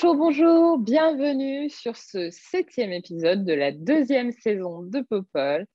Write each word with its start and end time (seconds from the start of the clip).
Bonjour, 0.00 0.14
bonjour, 0.14 0.78
bienvenue 0.78 1.68
sur 1.70 1.96
ce 1.96 2.30
septième 2.30 2.92
épisode 2.92 3.44
de 3.44 3.52
la 3.52 3.72
deuxième 3.72 4.30
saison 4.30 4.82
de 4.82 5.00
Popol. 5.00 5.66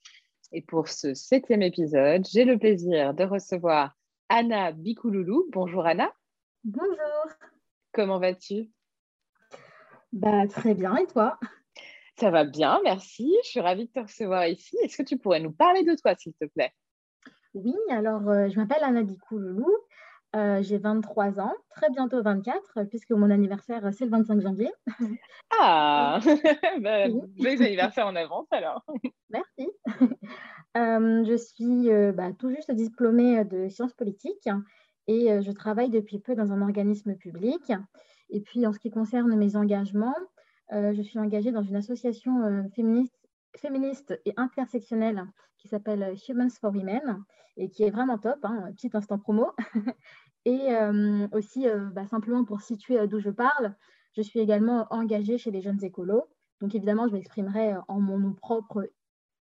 Et 0.54 0.62
pour 0.62 0.88
ce 0.88 1.14
septième 1.14 1.62
épisode, 1.62 2.26
j'ai 2.32 2.46
le 2.46 2.58
plaisir 2.58 3.14
de 3.14 3.26
recevoir 3.26 3.98
Anna 4.30 4.72
Bikouloulou. 4.72 5.50
Bonjour 5.52 5.86
Anna, 5.86 6.10
Bonjour. 6.64 7.34
comment 7.92 8.18
vas-tu? 8.18 8.72
Bah, 10.14 10.48
très 10.48 10.74
bien, 10.74 10.96
et 10.96 11.08
toi? 11.08 11.38
Ça 12.18 12.32
va 12.32 12.46
bien, 12.46 12.80
merci. 12.86 13.36
Je 13.44 13.50
suis 13.50 13.60
ravie 13.60 13.88
de 13.88 13.92
te 13.92 14.00
recevoir 14.00 14.48
ici. 14.48 14.78
Est-ce 14.84 14.96
que 14.96 15.04
tu 15.04 15.18
pourrais 15.18 15.42
nous 15.42 15.52
parler 15.52 15.84
de 15.84 15.96
toi, 16.02 16.16
s'il 16.16 16.34
te 16.36 16.46
plaît? 16.46 16.72
Oui, 17.54 17.76
alors 17.90 18.28
euh, 18.30 18.48
je 18.50 18.56
m'appelle 18.56 18.84
Anna 18.84 19.04
Bikouloulou, 19.04 19.68
euh, 20.36 20.64
j'ai 20.64 20.80
23 20.80 21.40
ans, 21.40 21.54
très 21.70 21.90
bientôt 21.92 22.22
24, 22.24 22.78
euh, 22.78 22.86
puisque 22.86 23.12
mon 23.12 23.30
anniversaire 23.30 23.88
c'est 23.94 24.06
le 24.06 24.12
25 24.12 24.42
janvier. 24.42 24.72
Ah, 25.60 26.20
bah, 26.82 27.08
joyeux 27.38 27.62
anniversaire 27.62 28.08
en 28.08 28.16
avance 28.16 28.48
alors. 28.52 28.84
Merci. 29.30 29.70
Euh, 30.76 31.24
je 31.24 31.38
suis 31.38 31.92
euh, 31.92 32.12
bah, 32.12 32.32
tout 32.34 32.50
juste 32.50 32.72
diplômée 32.72 33.46
de 33.46 33.70
sciences 33.70 33.94
politiques 33.94 34.50
et 35.08 35.42
je 35.42 35.52
travaille 35.52 35.90
depuis 35.90 36.20
peu 36.20 36.34
dans 36.34 36.52
un 36.52 36.62
organisme 36.62 37.16
public. 37.16 37.72
Et 38.30 38.42
puis 38.42 38.66
en 38.66 38.74
ce 38.74 38.80
qui 38.80 38.90
concerne 38.90 39.36
mes 39.36 39.56
engagements, 39.56 40.16
je 40.72 41.02
suis 41.02 41.20
engagée 41.20 41.52
dans 41.52 41.62
une 41.62 41.76
association 41.76 42.70
féministe, 42.74 43.14
féministe 43.58 44.20
et 44.26 44.34
intersectionnelle 44.38 45.26
qui 45.58 45.68
s'appelle 45.68 46.16
Humans 46.28 46.50
for 46.60 46.74
Women 46.74 47.24
et 47.58 47.70
qui 47.70 47.84
est 47.84 47.90
vraiment 47.90 48.18
top, 48.18 48.40
hein, 48.44 48.72
petit 48.76 48.90
instant 48.94 49.18
promo. 49.18 49.52
Et 50.46 50.70
aussi, 51.32 51.66
bah, 51.94 52.06
simplement 52.08 52.44
pour 52.44 52.62
situer 52.62 53.08
d'où 53.08 53.20
je 53.20 53.30
parle, 53.30 53.76
je 54.16 54.22
suis 54.22 54.40
également 54.40 54.88
engagée 54.90 55.38
chez 55.38 55.52
les 55.52 55.62
jeunes 55.62 55.84
écolos. 55.84 56.26
Donc 56.62 56.76
évidemment, 56.76 57.08
je 57.08 57.14
m'exprimerai 57.14 57.74
en 57.88 58.00
mon 58.00 58.20
nom 58.20 58.34
propre 58.34 58.90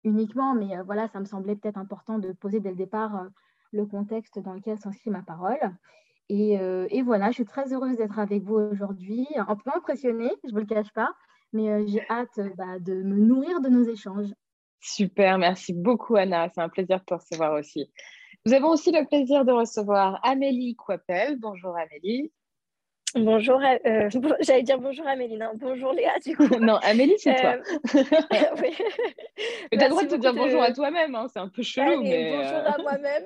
uniquement, 0.04 0.54
mais 0.54 0.82
voilà, 0.86 1.08
ça 1.08 1.20
me 1.20 1.26
semblait 1.26 1.56
peut-être 1.56 1.78
important 1.78 2.20
de 2.20 2.32
poser 2.34 2.60
dès 2.60 2.70
le 2.70 2.76
départ 2.76 3.28
le 3.72 3.86
contexte 3.86 4.40
dans 4.40 4.54
lequel 4.54 4.78
s'inscrit 4.78 5.10
ma 5.10 5.22
parole. 5.22 5.60
Et, 6.30 7.02
voilà, 7.04 7.28
je 7.30 7.36
suis 7.36 7.46
très 7.46 7.74
heureuse 7.74 7.98
d'être 7.98 8.20
avec 8.20 8.44
vous 8.44 8.56
aujourd'hui, 8.56 9.28
un 9.36 9.56
peu 9.56 9.70
impressionnée, 9.76 10.32
je 10.44 10.50
ne 10.50 10.54
vous 10.54 10.60
le 10.60 10.66
cache 10.66 10.92
pas, 10.94 11.14
mais 11.54 11.86
j'ai 11.88 12.02
hâte 12.10 12.40
bah, 12.58 12.80
de 12.80 12.96
me 13.04 13.18
nourrir 13.18 13.60
de 13.62 13.70
nos 13.70 13.84
échanges. 13.84 14.34
Super, 14.80 15.38
merci 15.38 15.74
beaucoup 15.74 16.16
Anna, 16.16 16.50
c'est 16.54 16.62
un 16.62 16.70
plaisir 16.70 17.00
de 17.00 17.04
te 17.06 17.14
recevoir 17.14 17.54
aussi. 17.54 17.92
Nous 18.46 18.54
avons 18.54 18.70
aussi 18.70 18.92
le 18.92 19.06
plaisir 19.06 19.46
de 19.46 19.52
recevoir 19.52 20.20
Amélie 20.24 20.76
Coipel. 20.76 21.38
Bonjour 21.38 21.78
Amélie. 21.78 22.32
Bonjour, 23.14 23.62
euh, 23.62 24.10
bon- 24.16 24.36
j'allais 24.42 24.64
dire 24.64 24.80
bonjour 24.80 25.06
Amélie, 25.06 25.38
non, 25.38 25.52
bonjour 25.56 25.92
Léa, 25.94 26.18
du 26.26 26.36
coup. 26.36 26.48
non, 26.60 26.78
Amélie, 26.78 27.20
c'est 27.20 27.36
toi. 27.36 27.58
Euh, 27.58 27.62
oui. 28.62 28.74
Mais 29.72 29.78
tu 29.78 29.84
as 29.84 29.84
le 29.84 29.90
droit 29.90 30.04
de 30.04 30.08
te 30.08 30.16
dire 30.16 30.34
bonjour 30.34 30.64
à 30.64 30.72
toi-même, 30.72 31.14
hein, 31.14 31.28
c'est 31.32 31.40
un 31.40 31.50
peu 31.50 31.62
chelou. 31.62 32.00
Allez, 32.00 32.10
mais, 32.10 32.32
bonjour 32.38 32.58
euh, 32.58 32.72
à 32.72 32.78
moi-même. 32.82 33.24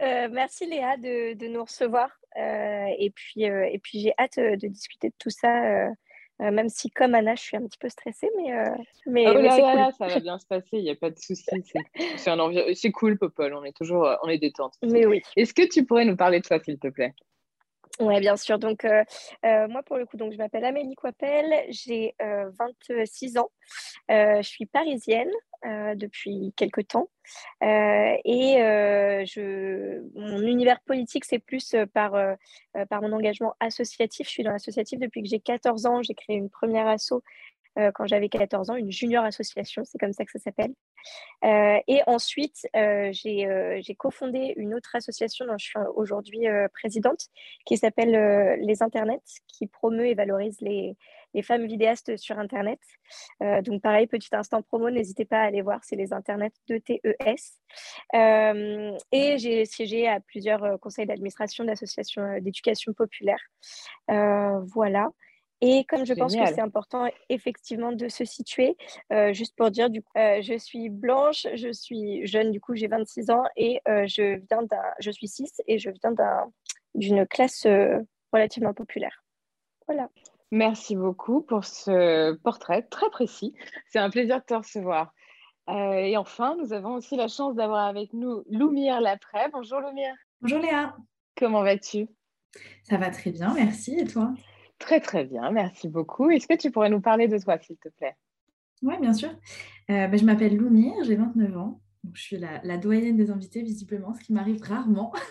Euh, 0.00 0.28
merci 0.30 0.66
Léa 0.66 0.96
de, 0.96 1.34
de 1.34 1.46
nous 1.48 1.64
recevoir. 1.64 2.10
Euh, 2.38 2.86
et 2.98 3.10
puis, 3.10 3.50
euh, 3.50 3.68
et 3.70 3.78
puis 3.80 4.00
j'ai 4.00 4.14
hâte 4.18 4.38
euh, 4.38 4.56
de 4.56 4.68
discuter 4.68 5.08
de 5.08 5.14
tout 5.18 5.30
ça, 5.30 5.88
euh, 6.40 6.50
même 6.50 6.68
si 6.68 6.90
comme 6.90 7.14
Anna, 7.14 7.34
je 7.34 7.42
suis 7.42 7.56
un 7.56 7.62
petit 7.62 7.78
peu 7.78 7.88
stressée, 7.88 8.30
mais, 8.36 8.52
euh, 8.52 8.64
mais, 9.06 9.26
Oh 9.28 9.34
mais 9.34 9.42
là 9.42 9.50
c'est 9.56 9.62
là 9.62 9.70
cool. 9.72 9.80
là, 9.80 9.90
ça 9.92 10.06
va 10.06 10.20
bien 10.20 10.38
se 10.38 10.46
passer, 10.46 10.68
il 10.72 10.82
n'y 10.82 10.90
a 10.90 10.94
pas 10.96 11.10
de 11.10 11.18
souci. 11.18 11.44
C'est 12.16 12.30
envi- 12.30 12.92
cool, 12.92 13.18
Popol, 13.18 13.54
on 13.54 13.64
est 13.64 13.76
toujours 13.76 14.06
euh, 14.06 14.16
on 14.22 14.28
est 14.28 14.38
détente. 14.38 14.74
Mais 14.82 15.06
oui. 15.06 15.22
Est-ce 15.36 15.54
que 15.54 15.66
tu 15.66 15.84
pourrais 15.84 16.04
nous 16.04 16.16
parler 16.16 16.40
de 16.40 16.46
toi, 16.46 16.58
s'il 16.60 16.78
te 16.78 16.88
plaît? 16.88 17.14
Oui, 18.00 18.18
bien 18.20 18.36
sûr. 18.36 18.58
Donc, 18.58 18.84
euh, 18.86 19.04
euh, 19.44 19.68
moi, 19.68 19.82
pour 19.82 19.98
le 19.98 20.06
coup, 20.06 20.16
donc, 20.16 20.32
je 20.32 20.38
m'appelle 20.38 20.64
Amélie 20.64 20.94
Coipel, 20.94 21.44
j'ai 21.68 22.14
euh, 22.22 22.50
26 22.58 23.36
ans, 23.36 23.50
Euh, 24.10 24.42
je 24.42 24.48
suis 24.48 24.66
parisienne 24.66 25.30
depuis 25.96 26.54
quelques 26.56 26.88
temps 26.88 27.10
et 27.62 28.54
je, 29.26 30.00
mon 30.18 30.40
univers 30.42 30.80
politique, 30.80 31.26
c'est 31.26 31.38
plus 31.38 31.76
par, 31.92 32.12
par 32.88 33.02
mon 33.02 33.12
engagement 33.12 33.54
associatif. 33.60 34.26
Je 34.26 34.32
suis 34.32 34.42
dans 34.42 34.52
l'associatif 34.52 34.98
depuis 34.98 35.22
que 35.22 35.28
j'ai 35.28 35.38
14 35.40 35.84
ans. 35.86 36.02
J'ai 36.02 36.14
créé 36.14 36.36
une 36.36 36.48
première 36.50 36.88
asso 36.88 37.22
euh, 37.78 37.90
quand 37.94 38.06
j'avais 38.06 38.28
14 38.28 38.70
ans, 38.70 38.74
une 38.74 38.90
junior 38.90 39.24
association, 39.24 39.82
c'est 39.84 39.98
comme 39.98 40.12
ça 40.12 40.24
que 40.24 40.32
ça 40.32 40.38
s'appelle. 40.38 40.72
Euh, 41.44 41.78
et 41.86 42.00
ensuite, 42.06 42.66
euh, 42.76 43.10
j'ai 43.12 43.94
cofondé 43.96 44.54
une 44.56 44.74
autre 44.74 44.94
association 44.94 45.46
dont 45.46 45.56
je 45.58 45.66
suis 45.66 45.78
aujourd'hui 45.94 46.46
présidente, 46.72 47.26
qui 47.64 47.76
s'appelle 47.76 48.58
Les 48.60 48.82
Internets, 48.82 49.22
qui 49.46 49.66
promeut 49.66 50.06
et 50.06 50.14
valorise 50.14 50.60
les, 50.60 50.96
femmes 51.42 51.66
vidéastes 51.66 52.16
sur 52.16 52.38
Internet. 52.38 52.80
Donc 53.40 53.82
pareil, 53.82 54.06
petit 54.08 54.28
instant 54.32 54.62
promo, 54.62 54.90
n'hésitez 54.90 55.24
pas 55.24 55.38
à 55.38 55.44
aller 55.44 55.62
voir, 55.62 55.80
c'est 55.84 55.96
les 55.96 56.12
Internets 56.12 56.52
de 56.68 56.78
TES. 56.78 57.00
Euh, 58.14 58.98
et 59.12 59.38
j'ai 59.38 59.64
siégé 59.64 60.08
à 60.08 60.18
plusieurs 60.20 60.78
conseils 60.80 61.06
d'administration 61.06 61.64
d'associations 61.64 62.38
d'éducation 62.40 62.92
populaire. 62.92 63.40
Voilà. 64.08 65.10
Et 65.62 65.84
comme 65.84 66.06
je 66.06 66.14
pense 66.14 66.34
que 66.34 66.46
c'est 66.46 66.60
important 66.60 67.06
effectivement 67.28 67.92
de 67.92 68.08
se 68.08 68.24
situer, 68.24 68.76
euh, 69.12 69.32
juste 69.32 69.54
pour 69.56 69.70
dire, 69.70 69.90
du 69.90 70.02
coup, 70.02 70.12
euh, 70.16 70.40
je 70.40 70.56
suis 70.56 70.88
blanche, 70.88 71.46
je 71.54 71.70
suis 71.70 72.26
jeune, 72.26 72.50
du 72.50 72.60
coup 72.60 72.74
j'ai 72.74 72.86
26 72.86 73.30
ans 73.30 73.44
et 73.56 73.80
euh, 73.88 74.06
je, 74.06 74.40
viens 74.50 74.62
d'un, 74.62 74.82
je 75.00 75.10
suis 75.10 75.28
cis 75.28 75.50
et 75.66 75.78
je 75.78 75.90
viens 75.90 76.12
d'un, 76.12 76.50
d'une 76.94 77.26
classe 77.26 77.66
euh, 77.66 77.98
relativement 78.32 78.72
populaire. 78.72 79.22
Voilà. 79.86 80.08
Merci 80.50 80.96
beaucoup 80.96 81.42
pour 81.42 81.64
ce 81.64 82.34
portrait 82.36 82.82
très 82.82 83.08
précis. 83.10 83.54
C'est 83.88 83.98
un 83.98 84.10
plaisir 84.10 84.38
de 84.38 84.44
te 84.44 84.54
recevoir. 84.54 85.12
Euh, 85.68 85.92
et 85.92 86.16
enfin, 86.16 86.56
nous 86.58 86.72
avons 86.72 86.94
aussi 86.94 87.16
la 87.16 87.28
chance 87.28 87.54
d'avoir 87.54 87.86
avec 87.86 88.12
nous 88.12 88.42
Loumire 88.50 89.00
Laprès. 89.00 89.48
Bonjour 89.52 89.80
Loumire, 89.80 90.14
Bonjour 90.40 90.58
Léa, 90.58 90.96
comment 91.36 91.62
vas-tu? 91.62 92.08
Ça 92.82 92.96
va 92.96 93.10
très 93.10 93.30
bien, 93.30 93.52
merci. 93.54 94.00
Et 94.00 94.06
toi? 94.06 94.32
Très 94.80 94.98
très 94.98 95.24
bien, 95.24 95.52
merci 95.52 95.88
beaucoup. 95.88 96.30
Est-ce 96.30 96.48
que 96.48 96.56
tu 96.56 96.72
pourrais 96.72 96.90
nous 96.90 97.00
parler 97.00 97.28
de 97.28 97.38
toi, 97.38 97.58
s'il 97.58 97.76
te 97.76 97.90
plaît? 97.90 98.16
Oui, 98.82 98.94
bien 99.00 99.12
sûr. 99.12 99.28
Euh, 99.90 100.08
ben, 100.08 100.18
je 100.18 100.24
m'appelle 100.24 100.56
Loumire, 100.56 101.04
j'ai 101.04 101.16
29 101.16 101.56
ans. 101.56 101.80
Donc, 102.02 102.16
je 102.16 102.22
suis 102.22 102.38
la, 102.38 102.62
la 102.64 102.78
doyenne 102.78 103.16
des 103.16 103.30
invités, 103.30 103.62
visiblement, 103.62 104.14
ce 104.14 104.20
qui 104.20 104.32
m'arrive 104.32 104.62
rarement. 104.62 105.12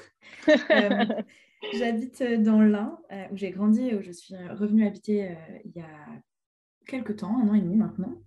Euh, 0.71 1.05
J'habite 1.73 2.23
dans 2.23 2.61
l'Ain, 2.61 2.99
euh, 3.11 3.25
où 3.31 3.35
j'ai 3.35 3.49
grandi 3.49 3.89
et 3.89 3.95
où 3.95 4.01
je 4.01 4.11
suis 4.11 4.35
revenue 4.35 4.85
habiter 4.85 5.35
il 5.65 5.71
y 5.75 5.81
a 5.81 5.89
quelques 6.85 7.17
temps, 7.17 7.35
un 7.39 7.49
an 7.49 7.55
et 7.55 7.61
demi 7.61 7.75
maintenant. 7.75 8.21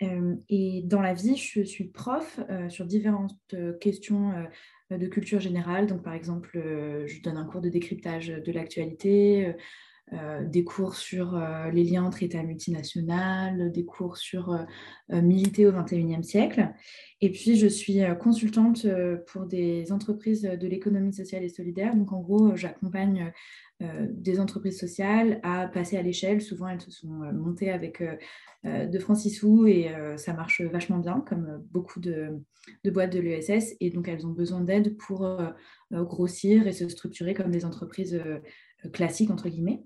Et 0.00 0.82
dans 0.84 1.00
la 1.00 1.14
vie, 1.14 1.36
je 1.36 1.62
suis 1.62 1.84
prof 1.84 2.40
sur 2.68 2.84
différentes 2.84 3.38
questions 3.80 4.32
de 4.90 5.06
culture 5.06 5.40
générale. 5.40 5.86
Donc, 5.86 6.02
par 6.02 6.14
exemple, 6.14 6.50
je 7.06 7.22
donne 7.22 7.36
un 7.36 7.46
cours 7.46 7.60
de 7.60 7.70
décryptage 7.70 8.28
de 8.28 8.52
l'actualité, 8.52 9.54
euh, 10.12 10.44
des 10.44 10.64
cours 10.64 10.96
sur 10.96 11.36
euh, 11.36 11.70
les 11.70 11.84
liens 11.84 12.02
entre 12.02 12.24
États 12.24 12.42
multinationaux, 12.42 13.68
des 13.68 13.84
cours 13.84 14.16
sur 14.16 14.52
euh, 14.52 15.22
militer 15.22 15.68
au 15.68 15.72
XXIe 15.72 16.24
siècle. 16.24 16.68
Et 17.20 17.30
puis, 17.30 17.56
je 17.56 17.68
suis 17.68 18.00
consultante 18.18 18.86
pour 19.26 19.44
des 19.44 19.92
entreprises 19.92 20.42
de 20.42 20.66
l'économie 20.66 21.12
sociale 21.12 21.44
et 21.44 21.48
solidaire. 21.48 21.94
Donc, 21.94 22.12
en 22.12 22.20
gros, 22.20 22.56
j'accompagne 22.56 23.30
des 23.80 24.40
entreprises 24.40 24.78
sociales 24.78 25.38
à 25.42 25.68
passer 25.68 25.98
à 25.98 26.02
l'échelle. 26.02 26.40
Souvent, 26.40 26.68
elles 26.68 26.80
se 26.80 26.90
sont 26.90 27.08
montées 27.34 27.70
avec 27.70 28.02
de 28.64 28.98
sous 28.98 29.66
et 29.66 29.90
ça 30.16 30.32
marche 30.32 30.62
vachement 30.62 30.96
bien, 30.96 31.20
comme 31.20 31.62
beaucoup 31.70 32.00
de, 32.00 32.40
de 32.84 32.90
boîtes 32.90 33.12
de 33.12 33.20
l'ESS. 33.20 33.76
Et 33.80 33.90
donc, 33.90 34.08
elles 34.08 34.26
ont 34.26 34.32
besoin 34.32 34.62
d'aide 34.62 34.96
pour 34.96 35.28
grossir 35.90 36.66
et 36.66 36.72
se 36.72 36.88
structurer 36.88 37.34
comme 37.34 37.50
des 37.50 37.66
entreprises 37.66 38.18
classiques, 38.94 39.30
entre 39.30 39.50
guillemets. 39.50 39.82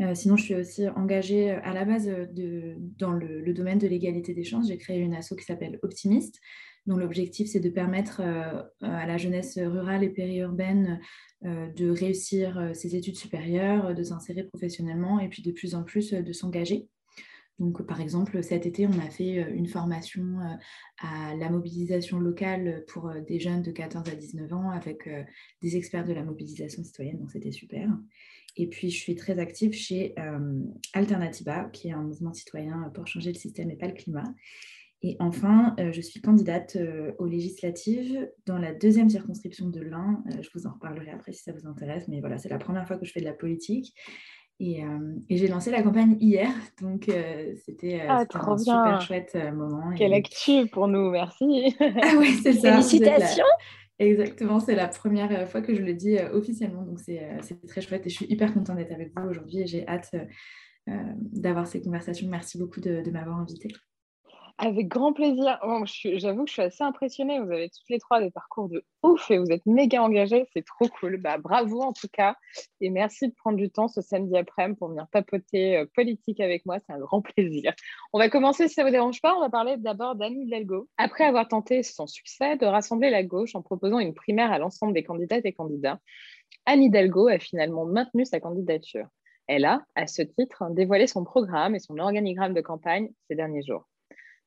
Euh, 0.00 0.14
sinon, 0.14 0.36
je 0.36 0.44
suis 0.44 0.54
aussi 0.54 0.88
engagée 0.88 1.50
à 1.50 1.72
la 1.72 1.84
base 1.84 2.06
de, 2.06 2.76
dans 2.98 3.12
le, 3.12 3.52
domaine 3.52 3.78
de 3.78 3.86
l'égalité 3.86 4.34
des 4.34 4.44
chances. 4.44 4.68
J'ai 4.68 4.78
créé 4.78 4.98
une 4.98 5.14
asso 5.14 5.34
qui 5.36 5.44
s'appelle 5.44 5.78
Optimiste, 5.82 6.40
dont 6.86 6.96
l'objectif 6.96 7.48
c'est 7.48 7.60
de 7.60 7.70
permettre 7.70 8.20
à 8.20 9.06
la 9.06 9.16
jeunesse 9.16 9.58
rurale 9.58 10.04
et 10.04 10.10
périurbaine 10.10 11.00
de 11.42 11.88
réussir 11.88 12.72
ses 12.74 12.94
études 12.94 13.16
supérieures, 13.16 13.94
de 13.94 14.02
s'insérer 14.02 14.44
professionnellement 14.44 15.18
et 15.18 15.28
puis 15.28 15.42
de 15.42 15.50
plus 15.50 15.74
en 15.74 15.82
plus 15.82 16.12
de 16.12 16.32
s'engager. 16.32 16.88
Donc, 17.60 17.86
par 17.86 18.00
exemple, 18.00 18.42
cet 18.42 18.66
été, 18.66 18.86
on 18.86 18.98
a 18.98 19.10
fait 19.10 19.38
euh, 19.38 19.54
une 19.54 19.68
formation 19.68 20.40
euh, 20.40 20.54
à 20.98 21.36
la 21.36 21.50
mobilisation 21.50 22.18
locale 22.18 22.84
pour 22.88 23.08
euh, 23.08 23.20
des 23.20 23.38
jeunes 23.38 23.62
de 23.62 23.70
14 23.70 24.08
à 24.08 24.14
19 24.14 24.52
ans 24.52 24.70
avec 24.70 25.08
des 25.62 25.76
experts 25.76 26.04
de 26.04 26.12
la 26.12 26.24
mobilisation 26.24 26.82
citoyenne, 26.82 27.18
donc 27.18 27.30
c'était 27.30 27.52
super. 27.52 27.88
Et 28.56 28.68
puis, 28.68 28.90
je 28.90 28.98
suis 28.98 29.14
très 29.16 29.38
active 29.38 29.72
chez 29.72 30.14
Alternativa, 30.92 31.64
qui 31.72 31.88
est 31.88 31.92
un 31.92 32.02
mouvement 32.02 32.32
citoyen 32.32 32.90
pour 32.94 33.06
changer 33.06 33.32
le 33.32 33.38
système 33.38 33.70
et 33.70 33.76
pas 33.76 33.88
le 33.88 33.94
climat. 33.94 34.32
Et 35.02 35.16
enfin, 35.18 35.74
je 35.92 36.00
suis 36.00 36.20
candidate 36.20 36.78
aux 37.18 37.26
législatives 37.26 38.30
dans 38.46 38.58
la 38.58 38.72
deuxième 38.72 39.10
circonscription 39.10 39.68
de 39.68 39.80
l'Ain. 39.80 40.22
je 40.40 40.48
vous 40.54 40.66
en 40.66 40.72
reparlerai 40.72 41.10
après 41.10 41.32
si 41.32 41.42
ça 41.42 41.52
vous 41.52 41.66
intéresse, 41.66 42.06
mais 42.08 42.20
voilà, 42.20 42.38
c'est 42.38 42.48
la 42.48 42.58
première 42.58 42.86
fois 42.86 42.96
que 42.96 43.04
je 43.04 43.12
fais 43.12 43.20
de 43.20 43.26
la 43.26 43.34
politique. 43.34 43.92
Euh, 44.62 45.14
et, 45.28 45.36
j'ai 45.36 45.48
lancé 45.48 45.70
la 45.70 45.82
campagne 45.82 46.16
hier, 46.20 46.48
donc 46.80 47.08
euh, 47.08 47.54
c'était 47.64 48.02
euh, 48.02 48.06
ah, 48.08 48.24
un 48.32 48.56
super 48.56 49.00
chouette 49.00 49.36
moment. 49.52 49.92
Quelle 49.96 50.14
actu 50.14 50.66
pour 50.68 50.86
nous, 50.86 51.10
merci. 51.10 51.74
Ah 51.80 52.12
oui, 52.18 52.38
c'est 52.40 52.52
ça. 52.60 52.72
Félicitations. 52.72 53.44
Exactement, 54.00 54.58
c'est 54.58 54.74
la 54.74 54.88
première 54.88 55.48
fois 55.48 55.62
que 55.62 55.74
je 55.74 55.80
le 55.82 55.94
dis 55.94 56.18
officiellement, 56.32 56.82
donc 56.82 56.98
c'est 56.98 57.38
très 57.68 57.80
chouette 57.80 58.06
et 58.06 58.10
je 58.10 58.16
suis 58.16 58.26
hyper 58.26 58.52
contente 58.52 58.76
d'être 58.76 58.92
avec 58.92 59.12
vous 59.16 59.28
aujourd'hui 59.28 59.60
et 59.60 59.66
j'ai 59.66 59.86
hâte 59.86 60.10
d'avoir 60.86 61.66
ces 61.66 61.80
conversations. 61.80 62.28
Merci 62.28 62.58
beaucoup 62.58 62.80
de, 62.80 63.02
de 63.02 63.10
m'avoir 63.10 63.38
invitée. 63.38 63.68
Avec 64.58 64.86
grand 64.86 65.12
plaisir. 65.12 65.58
J'avoue 66.14 66.44
que 66.44 66.48
je 66.48 66.52
suis 66.52 66.62
assez 66.62 66.84
impressionnée. 66.84 67.40
Vous 67.40 67.50
avez 67.50 67.68
toutes 67.70 67.90
les 67.90 67.98
trois 67.98 68.20
des 68.20 68.30
parcours 68.30 68.68
de 68.68 68.84
ouf 69.02 69.28
et 69.30 69.38
vous 69.38 69.50
êtes 69.50 69.66
méga 69.66 70.00
engagés. 70.00 70.46
C'est 70.52 70.64
trop 70.64 70.86
cool. 71.00 71.16
Bah, 71.16 71.38
bravo 71.38 71.82
en 71.82 71.92
tout 71.92 72.06
cas. 72.12 72.36
Et 72.80 72.88
merci 72.88 73.28
de 73.28 73.34
prendre 73.34 73.56
du 73.56 73.68
temps 73.68 73.88
ce 73.88 74.00
samedi 74.00 74.36
après-midi 74.36 74.78
pour 74.78 74.90
venir 74.90 75.08
papoter 75.10 75.78
euh, 75.78 75.86
politique 75.96 76.38
avec 76.38 76.64
moi. 76.66 76.78
C'est 76.78 76.92
un 76.92 77.00
grand 77.00 77.20
plaisir. 77.36 77.72
On 78.12 78.18
va 78.20 78.28
commencer, 78.28 78.68
si 78.68 78.74
ça 78.74 78.82
ne 78.82 78.88
vous 78.88 78.92
dérange 78.92 79.20
pas. 79.20 79.34
On 79.36 79.40
va 79.40 79.50
parler 79.50 79.76
d'abord 79.76 80.14
d'Anne 80.14 80.40
Hidalgo. 80.40 80.88
Après 80.98 81.24
avoir 81.24 81.48
tenté 81.48 81.82
sans 81.82 82.06
succès 82.06 82.56
de 82.56 82.66
rassembler 82.66 83.10
la 83.10 83.24
gauche 83.24 83.56
en 83.56 83.62
proposant 83.62 83.98
une 83.98 84.14
primaire 84.14 84.52
à 84.52 84.58
l'ensemble 84.58 84.92
des 84.92 85.02
candidates 85.02 85.44
et 85.44 85.52
candidats, 85.52 85.98
Anne 86.64 86.82
Hidalgo 86.82 87.26
a 87.26 87.40
finalement 87.40 87.86
maintenu 87.86 88.24
sa 88.24 88.38
candidature. 88.38 89.08
Elle 89.48 89.64
a, 89.64 89.84
à 89.96 90.06
ce 90.06 90.22
titre, 90.22 90.64
dévoilé 90.70 91.08
son 91.08 91.24
programme 91.24 91.74
et 91.74 91.80
son 91.80 91.98
organigramme 91.98 92.54
de 92.54 92.60
campagne 92.60 93.10
ces 93.28 93.34
derniers 93.34 93.62
jours. 93.62 93.88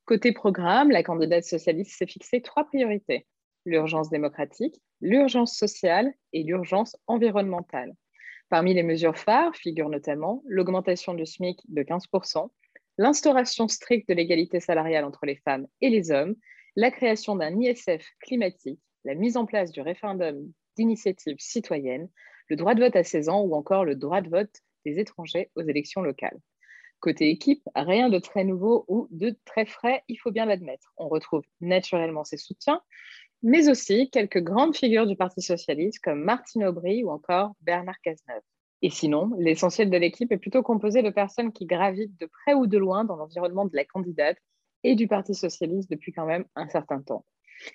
Côté 0.07 0.31
programme, 0.31 0.89
la 0.89 1.03
candidate 1.03 1.43
socialiste 1.43 1.91
s'est 1.91 2.07
fixée 2.07 2.41
trois 2.41 2.63
priorités 2.63 3.27
l'urgence 3.65 4.09
démocratique, 4.09 4.81
l'urgence 5.01 5.57
sociale 5.57 6.13
et 6.31 6.43
l'urgence 6.43 6.95
environnementale. 7.07 7.93
Parmi 8.47 8.73
les 8.73 8.83
mesures 8.83 9.17
phares 9.17 9.53
figurent 9.53 9.89
notamment 9.89 10.43
l'augmentation 10.47 11.13
du 11.13 11.25
SMIC 11.25 11.59
de 11.67 11.83
15%, 11.83 12.49
l'instauration 12.97 13.67
stricte 13.67 14.07
de 14.07 14.13
l'égalité 14.13 14.61
salariale 14.61 15.03
entre 15.03 15.25
les 15.25 15.35
femmes 15.35 15.67
et 15.81 15.89
les 15.89 16.09
hommes, 16.09 16.37
la 16.77 16.89
création 16.89 17.35
d'un 17.35 17.59
ISF 17.59 18.07
climatique, 18.21 18.79
la 19.03 19.13
mise 19.13 19.35
en 19.35 19.45
place 19.45 19.73
du 19.73 19.81
référendum 19.81 20.39
d'initiative 20.77 21.35
citoyenne, 21.37 22.07
le 22.47 22.55
droit 22.55 22.75
de 22.75 22.79
vote 22.81 22.95
à 22.95 23.03
16 23.03 23.27
ans 23.27 23.41
ou 23.41 23.53
encore 23.55 23.83
le 23.83 23.95
droit 23.95 24.21
de 24.21 24.29
vote 24.29 24.61
des 24.85 24.99
étrangers 25.01 25.51
aux 25.55 25.63
élections 25.63 26.01
locales. 26.01 26.39
Côté 26.99 27.29
équipe, 27.29 27.61
rien 27.75 28.09
de 28.09 28.17
très 28.17 28.43
nouveau 28.43 28.85
ou 28.87 29.07
de 29.11 29.35
très 29.45 29.65
frais, 29.65 30.03
il 30.07 30.15
faut 30.15 30.31
bien 30.31 30.45
l'admettre. 30.45 30.93
On 30.97 31.07
retrouve 31.07 31.43
naturellement 31.61 32.23
ses 32.23 32.37
soutiens, 32.37 32.81
mais 33.43 33.69
aussi 33.69 34.09
quelques 34.09 34.41
grandes 34.41 34.75
figures 34.75 35.05
du 35.05 35.15
Parti 35.15 35.41
socialiste 35.41 35.99
comme 36.03 36.23
Martine 36.23 36.65
Aubry 36.65 37.03
ou 37.03 37.11
encore 37.11 37.53
Bernard 37.61 37.99
Cazeneuve. 38.01 38.41
Et 38.81 38.89
sinon, 38.89 39.31
l'essentiel 39.37 39.89
de 39.89 39.97
l'équipe 39.97 40.31
est 40.31 40.37
plutôt 40.37 40.63
composé 40.63 41.01
de 41.01 41.09
personnes 41.09 41.51
qui 41.51 41.65
gravitent 41.65 42.19
de 42.19 42.25
près 42.25 42.53
ou 42.53 42.67
de 42.67 42.77
loin 42.77 43.05
dans 43.05 43.15
l'environnement 43.15 43.65
de 43.65 43.75
la 43.75 43.85
candidate 43.85 44.37
et 44.83 44.95
du 44.95 45.07
Parti 45.07 45.35
socialiste 45.35 45.89
depuis 45.89 46.13
quand 46.13 46.25
même 46.25 46.45
un 46.55 46.67
certain 46.67 47.01
temps. 47.01 47.25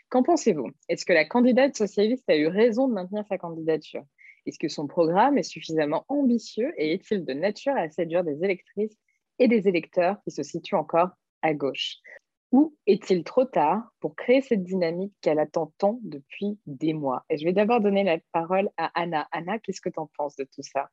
Qu'en 0.08 0.22
pensez-vous? 0.22 0.70
Est-ce 0.88 1.04
que 1.04 1.12
la 1.12 1.24
candidate 1.24 1.76
socialiste 1.76 2.28
a 2.28 2.36
eu 2.36 2.46
raison 2.46 2.88
de 2.88 2.94
maintenir 2.94 3.24
sa 3.26 3.38
candidature? 3.38 4.04
Est-ce 4.46 4.58
que 4.58 4.68
son 4.68 4.86
programme 4.86 5.38
est 5.38 5.44
suffisamment 5.44 6.04
ambitieux 6.08 6.72
et 6.76 6.92
est-il 6.92 7.24
de 7.24 7.32
nature 7.32 7.74
à 7.76 7.88
séduire 7.88 8.24
des 8.24 8.42
électrices 8.44 8.96
et 9.42 9.48
des 9.48 9.66
électeurs 9.66 10.16
qui 10.22 10.30
se 10.30 10.44
situent 10.44 10.76
encore 10.76 11.10
à 11.42 11.52
gauche. 11.52 11.96
Ou 12.52 12.76
est-il 12.86 13.24
trop 13.24 13.44
tard 13.44 13.82
pour 13.98 14.14
créer 14.14 14.40
cette 14.40 14.62
dynamique 14.62 15.12
qu'elle 15.20 15.40
attend 15.40 15.72
tant 15.78 15.98
depuis 16.02 16.60
des 16.66 16.92
mois? 16.92 17.24
Et 17.28 17.38
je 17.38 17.44
vais 17.44 17.52
d'abord 17.52 17.80
donner 17.80 18.04
la 18.04 18.18
parole 18.30 18.70
à 18.76 18.92
Anna. 18.94 19.26
Anna, 19.32 19.58
qu'est-ce 19.58 19.80
que 19.80 19.88
tu 19.88 19.98
en 19.98 20.08
penses 20.16 20.36
de 20.36 20.44
tout 20.44 20.62
ça? 20.62 20.90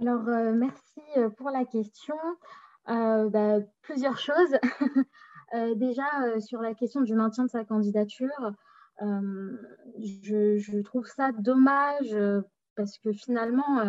Alors, 0.00 0.26
euh, 0.28 0.52
merci 0.52 1.00
euh, 1.16 1.30
pour 1.30 1.50
la 1.50 1.64
question. 1.64 2.16
Euh, 2.88 3.28
bah, 3.28 3.58
plusieurs 3.82 4.18
choses. 4.18 4.56
déjà, 5.76 6.40
sur 6.40 6.60
la 6.60 6.74
question 6.74 7.02
du 7.02 7.14
maintien 7.14 7.44
de 7.44 7.50
sa 7.50 7.64
candidature, 7.64 8.52
je, 9.00 10.82
trouve 10.82 11.06
ça 11.06 11.30
dommage 11.30 12.16
parce 12.74 12.98
que 12.98 13.12
finalement, 13.12 13.80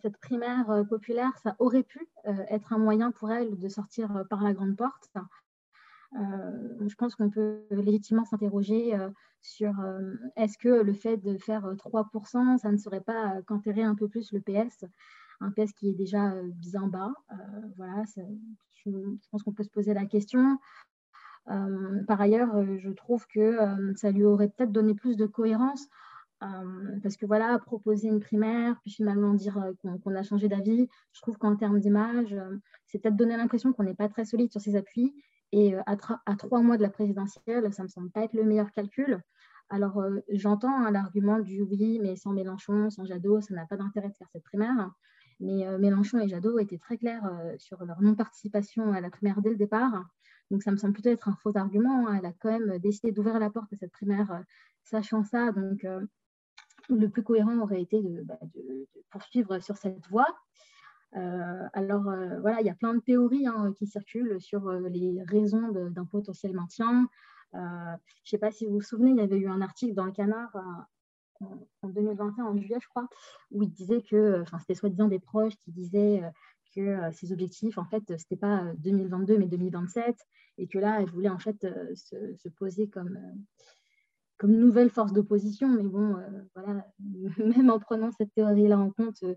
cette 0.00 0.18
primaire 0.18 0.70
euh, 0.70 0.84
populaire, 0.84 1.32
ça 1.42 1.56
aurait 1.58 1.82
pu 1.82 2.06
euh, 2.26 2.44
être 2.48 2.72
un 2.72 2.78
moyen 2.78 3.10
pour 3.10 3.30
elle 3.30 3.58
de 3.58 3.68
sortir 3.68 4.24
par 4.30 4.42
la 4.42 4.52
grande 4.52 4.76
porte. 4.76 5.10
je 6.12 6.94
pense 6.96 7.14
qu'on 7.16 7.30
peut 7.30 7.64
légitimement 7.70 8.24
s'interroger 8.24 8.94
sur 9.40 9.72
est-ce 10.36 10.58
que 10.58 10.68
le 10.68 10.92
fait 10.92 11.16
de 11.16 11.38
faire 11.38 11.64
3%, 11.74 12.58
ça 12.58 12.70
ne 12.70 12.76
serait 12.76 13.00
pas 13.00 13.40
qu'enterrer 13.46 13.82
un 13.82 13.94
peu 13.94 14.08
plus 14.08 14.30
le 14.32 14.40
PS, 14.40 14.84
un 15.40 15.50
PS 15.50 15.72
qui 15.72 15.88
est 15.88 15.94
déjà 15.94 16.34
bien 16.56 16.86
bas. 16.86 17.12
voilà, 17.76 18.04
je, 18.84 18.90
pense 19.30 19.42
qu'on 19.42 19.54
peut 19.54 19.64
se 19.64 19.70
poser 19.70 19.94
la 19.94 20.04
question. 20.04 20.58
par 21.46 22.20
ailleurs, 22.20 22.62
je 22.78 22.90
trouve 22.90 23.26
que 23.26 23.58
ça 23.96 24.10
lui 24.10 24.24
aurait 24.24 24.48
peut-être 24.48 24.72
donné 24.72 24.94
plus 24.94 25.16
de 25.16 25.24
cohérence 25.26 25.88
euh, 26.42 26.98
parce 27.02 27.16
que 27.16 27.26
voilà, 27.26 27.58
proposer 27.58 28.08
une 28.08 28.20
primaire, 28.20 28.76
puis 28.82 28.90
finalement 28.90 29.32
dire 29.34 29.58
euh, 29.58 29.72
qu'on 30.02 30.14
a 30.14 30.22
changé 30.22 30.48
d'avis, 30.48 30.88
je 31.12 31.20
trouve 31.20 31.38
qu'en 31.38 31.54
termes 31.56 31.78
d'image, 31.78 32.32
euh, 32.32 32.56
c'est 32.86 32.98
peut-être 32.98 33.16
donner 33.16 33.36
l'impression 33.36 33.72
qu'on 33.72 33.84
n'est 33.84 33.94
pas 33.94 34.08
très 34.08 34.24
solide 34.24 34.50
sur 34.50 34.60
ses 34.60 34.74
appuis. 34.76 35.14
Et 35.52 35.74
à, 35.84 35.96
trois 35.96 36.62
mois 36.62 36.78
de 36.78 36.82
la 36.82 36.88
présidentielle, 36.88 37.70
ça 37.74 37.82
ne 37.82 37.86
me 37.86 37.88
semble 37.88 38.10
pas 38.10 38.22
être 38.22 38.32
le 38.32 38.42
meilleur 38.42 38.70
calcul. 38.72 39.20
Alors, 39.68 40.02
j'entends 40.30 40.74
hein, 40.74 40.90
l'argument 40.90 41.40
du 41.40 41.60
oui, 41.60 41.98
mais 42.00 42.16
sans 42.16 42.32
Mélenchon, 42.32 42.88
sans 42.88 43.04
Jadot, 43.04 43.42
ça 43.42 43.54
n'a 43.54 43.66
pas 43.66 43.76
d'intérêt 43.76 44.08
de 44.08 44.14
faire 44.14 44.30
cette 44.32 44.44
primaire. 44.44 44.90
Mais 45.40 45.66
Mélenchon 45.78 46.20
et 46.20 46.28
Jadot 46.28 46.58
étaient 46.58 46.78
très 46.78 46.96
clairs 46.96 47.30
sur 47.58 47.84
leur 47.84 48.00
non-participation 48.00 48.94
à 48.94 49.02
la 49.02 49.10
primaire 49.10 49.42
dès 49.42 49.50
le 49.50 49.56
départ. 49.56 50.06
Donc, 50.50 50.62
ça 50.62 50.70
me 50.70 50.78
semble 50.78 50.94
plutôt 50.94 51.10
être 51.10 51.28
un 51.28 51.36
faux 51.36 51.54
argument. 51.58 52.08
Hein. 52.08 52.16
Elle 52.18 52.26
a 52.26 52.32
quand 52.32 52.50
même 52.50 52.78
décidé 52.78 53.12
d'ouvrir 53.12 53.38
la 53.38 53.50
porte 53.50 53.70
à 53.74 53.76
cette 53.76 53.92
primaire, 53.92 54.42
sachant 54.84 55.22
ça. 55.22 55.52
Donc, 55.52 55.84
le 57.00 57.08
plus 57.08 57.22
cohérent 57.22 57.58
aurait 57.58 57.82
été 57.82 58.00
de, 58.02 58.22
bah, 58.22 58.38
poursuivre 59.10 59.58
sur 59.60 59.76
cette 59.76 60.06
voie. 60.08 60.26
Euh, 61.16 61.68
alors 61.74 62.08
euh, 62.08 62.40
voilà, 62.40 62.60
il 62.60 62.66
y 62.66 62.70
a 62.70 62.74
plein 62.74 62.94
de 62.94 63.00
théories 63.00 63.46
hein, 63.46 63.74
qui 63.76 63.86
circulent 63.86 64.40
sur 64.40 64.68
euh, 64.68 64.88
les 64.88 65.22
raisons 65.24 65.68
d'un 65.70 66.06
potentiel 66.06 66.54
maintien. 66.54 67.06
je 67.52 67.58
ne 67.58 67.98
sais 68.24 68.38
pas 68.38 68.50
si 68.50 68.64
vous 68.66 68.74
vous 68.74 68.80
souvenez, 68.80 69.10
il 69.10 69.18
y 69.18 69.20
avait 69.20 69.36
eu 69.36 69.48
un 69.48 69.60
article 69.60 69.94
dans 69.94 70.06
le 70.06 70.12
Canard 70.12 70.56
en 71.40 71.88
2021, 71.88 72.44
en 72.44 72.56
juillet, 72.56 72.78
je 72.80 72.88
crois, 72.88 73.08
où 73.50 73.62
il 73.62 73.70
disait 73.70 74.00
que, 74.00 74.40
enfin, 74.42 74.58
c'était 74.60 74.74
soi-disant 74.74 75.08
des 75.08 75.18
proches 75.18 75.56
qui 75.56 75.72
disaient 75.72 76.22
que 76.74 77.10
ces 77.12 77.32
objectifs, 77.32 77.78
en 77.78 77.84
fait, 77.84 78.04
ce 78.06 78.12
n'était 78.12 78.36
pas 78.36 78.72
2022, 78.78 79.36
mais 79.38 79.48
2027, 79.48 80.16
et 80.58 80.68
que 80.68 80.78
là, 80.78 81.02
elle 81.02 81.10
voulait 81.10 81.28
en 81.28 81.40
fait 81.40 81.66
se 81.94 82.48
poser 82.48 82.88
comme 82.88 83.18
nouvelle 84.48 84.90
force 84.90 85.12
d'opposition. 85.12 85.68
Mais 85.68 85.82
bon, 85.82 86.16
euh, 86.16 86.42
voilà, 86.54 86.86
même 87.38 87.70
en 87.70 87.78
prenant 87.78 88.10
cette 88.12 88.32
théorie-là 88.34 88.78
en 88.78 88.90
compte, 88.90 89.22
euh, 89.22 89.34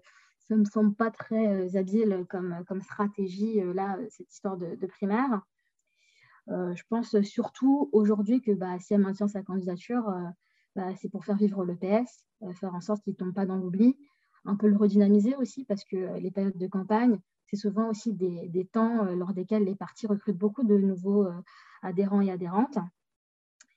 ça 0.48 0.56
me 0.56 0.66
semble 0.66 0.96
pas 0.96 1.12
très 1.12 1.48
euh, 1.48 1.78
habile 1.80 2.26
comme, 2.30 2.82
stratégie, 2.82 3.62
là, 3.74 3.98
cette 4.10 4.32
histoire 4.32 4.58
de, 4.58 4.86
primaire. 4.88 5.42
je 6.48 6.84
pense 6.90 7.20
surtout 7.22 7.90
aujourd'hui 7.92 8.42
que 8.42 8.52
bah, 8.52 8.78
si 8.80 8.94
elle 8.94 9.02
maintient 9.02 9.28
sa 9.28 9.42
candidature, 9.42 10.14
bah, 10.76 10.96
c'est 10.96 11.10
pour 11.10 11.26
faire 11.26 11.38
vivre 11.38 11.66
le 11.66 11.76
PS, 11.76 12.28
faire 12.60 12.76
en 12.76 12.82
sorte 12.82 13.04
qu'il 13.04 13.16
tombe 13.16 13.34
pas 13.34 13.48
dans 13.48 13.56
l'oubli, 13.56 13.98
un 14.46 14.56
peu 14.56 14.68
le 14.68 14.78
redynamiser 14.78 15.36
aussi, 15.36 15.66
parce 15.66 15.84
que 15.84 16.20
les 16.20 16.30
périodes 16.30 16.58
de 16.58 16.68
campagne, 16.68 17.20
c'est 17.48 17.56
souvent 17.56 17.90
aussi 17.90 18.14
des 18.14 18.70
temps 18.72 19.06
lors 19.06 19.34
desquels 19.34 19.64
les 19.64 19.76
partis 19.76 20.06
recrutent 20.06 20.38
beaucoup 20.38 20.64
de 20.64 20.78
nouveaux 20.78 21.26
adhérents 21.82 22.22
et 22.22 22.30
adhérentes. 22.30 22.78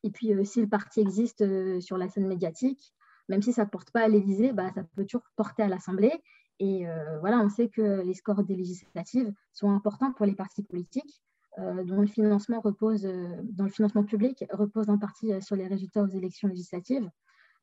Et 0.04 0.10
puis, 0.10 0.32
euh, 0.32 0.44
si 0.44 0.60
le 0.60 0.68
parti 0.68 1.00
existe 1.00 1.42
euh, 1.42 1.80
sur 1.80 1.98
la 1.98 2.08
scène 2.08 2.26
médiatique, 2.26 2.94
même 3.28 3.42
si 3.42 3.52
ça 3.52 3.64
ne 3.64 3.70
porte 3.70 3.90
pas 3.90 4.02
à 4.02 4.08
l'Élysée, 4.08 4.52
bah, 4.52 4.70
ça 4.74 4.82
peut 4.94 5.04
toujours 5.04 5.26
porter 5.36 5.62
à 5.62 5.68
l'Assemblée. 5.68 6.12
Et 6.60 6.88
euh, 6.88 7.18
voilà, 7.20 7.38
on 7.38 7.48
sait 7.48 7.68
que 7.68 8.02
les 8.02 8.14
scores 8.14 8.42
des 8.44 8.56
législatives 8.56 9.32
sont 9.52 9.70
importants 9.70 10.12
pour 10.12 10.26
les 10.26 10.34
partis 10.34 10.62
politiques. 10.62 11.22
dont 11.58 12.00
le 12.00 12.06
financement 12.06 12.60
repose, 12.60 13.02
dans 13.02 13.64
le 13.64 13.70
financement 13.70 14.04
public, 14.04 14.44
repose 14.52 14.88
en 14.90 14.98
partie 14.98 15.30
sur 15.42 15.56
les 15.56 15.66
résultats 15.66 16.02
aux 16.02 16.14
élections 16.20 16.46
législatives, 16.48 17.10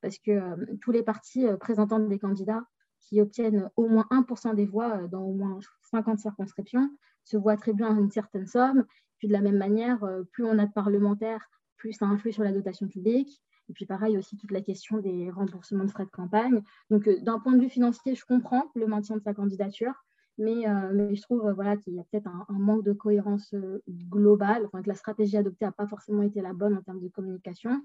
parce 0.01 0.17
que 0.19 0.75
tous 0.81 0.91
les 0.91 1.01
partis 1.01 1.45
présentant 1.61 1.99
des 1.99 2.19
candidats 2.19 2.65
qui 2.99 3.21
obtiennent 3.21 3.69
au 3.77 3.87
moins 3.87 4.05
1% 4.11 4.53
des 4.53 4.65
voix 4.65 5.07
dans 5.07 5.23
au 5.23 5.33
moins 5.33 5.59
50 5.91 6.19
circonscriptions 6.19 6.89
se 7.23 7.37
voient 7.37 7.53
attribuer 7.53 7.85
une 7.85 8.11
certaine 8.11 8.47
somme. 8.47 8.85
Puis 9.17 9.29
de 9.29 9.33
la 9.33 9.41
même 9.41 9.57
manière, 9.57 9.99
plus 10.33 10.43
on 10.43 10.59
a 10.59 10.65
de 10.65 10.73
parlementaires, 10.73 11.49
plus 11.77 11.93
ça 11.93 12.05
influe 12.05 12.31
sur 12.31 12.43
la 12.43 12.51
dotation 12.51 12.87
publique. 12.87 13.41
Et 13.69 13.73
puis 13.73 13.85
pareil 13.85 14.17
aussi 14.17 14.37
toute 14.37 14.51
la 14.51 14.61
question 14.61 14.99
des 14.99 15.31
remboursements 15.31 15.85
de 15.85 15.89
frais 15.89 16.05
de 16.05 16.11
campagne. 16.11 16.61
Donc 16.89 17.09
d'un 17.23 17.39
point 17.39 17.53
de 17.53 17.61
vue 17.61 17.69
financier, 17.69 18.15
je 18.15 18.25
comprends 18.25 18.71
le 18.75 18.87
maintien 18.87 19.17
de 19.17 19.21
sa 19.21 19.33
candidature, 19.33 19.93
mais, 20.37 20.67
euh, 20.67 20.91
mais 20.93 21.15
je 21.15 21.21
trouve 21.21 21.45
euh, 21.45 21.53
voilà, 21.53 21.77
qu'il 21.77 21.93
y 21.93 21.99
a 21.99 22.03
peut-être 22.03 22.27
un, 22.27 22.45
manque 22.49 22.83
de 22.83 22.93
cohérence 22.93 23.53
euh, 23.53 23.81
globale, 23.87 24.65
enfin, 24.65 24.81
que 24.81 24.89
la 24.89 24.95
stratégie 24.95 25.37
adoptée 25.37 25.65
n'a 25.65 25.71
pas 25.71 25.87
forcément 25.87 26.23
été 26.23 26.41
la 26.41 26.53
bonne 26.53 26.75
en 26.77 26.81
termes 26.81 27.01
de 27.01 27.07
communication. 27.07 27.81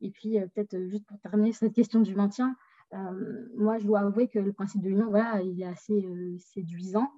Et 0.00 0.10
puis, 0.10 0.38
peut-être 0.54 0.78
juste 0.88 1.04
pour 1.06 1.18
terminer 1.18 1.52
cette 1.52 1.72
question 1.72 2.00
du 2.00 2.14
maintien, 2.14 2.54
moi, 3.56 3.78
je 3.78 3.84
dois 3.84 4.00
avouer 4.00 4.28
que 4.28 4.38
le 4.38 4.52
principe 4.52 4.80
de 4.80 4.88
l'union, 4.88 5.10
voilà, 5.10 5.42
il 5.42 5.60
est 5.60 5.66
assez 5.66 6.08
séduisant. 6.38 7.10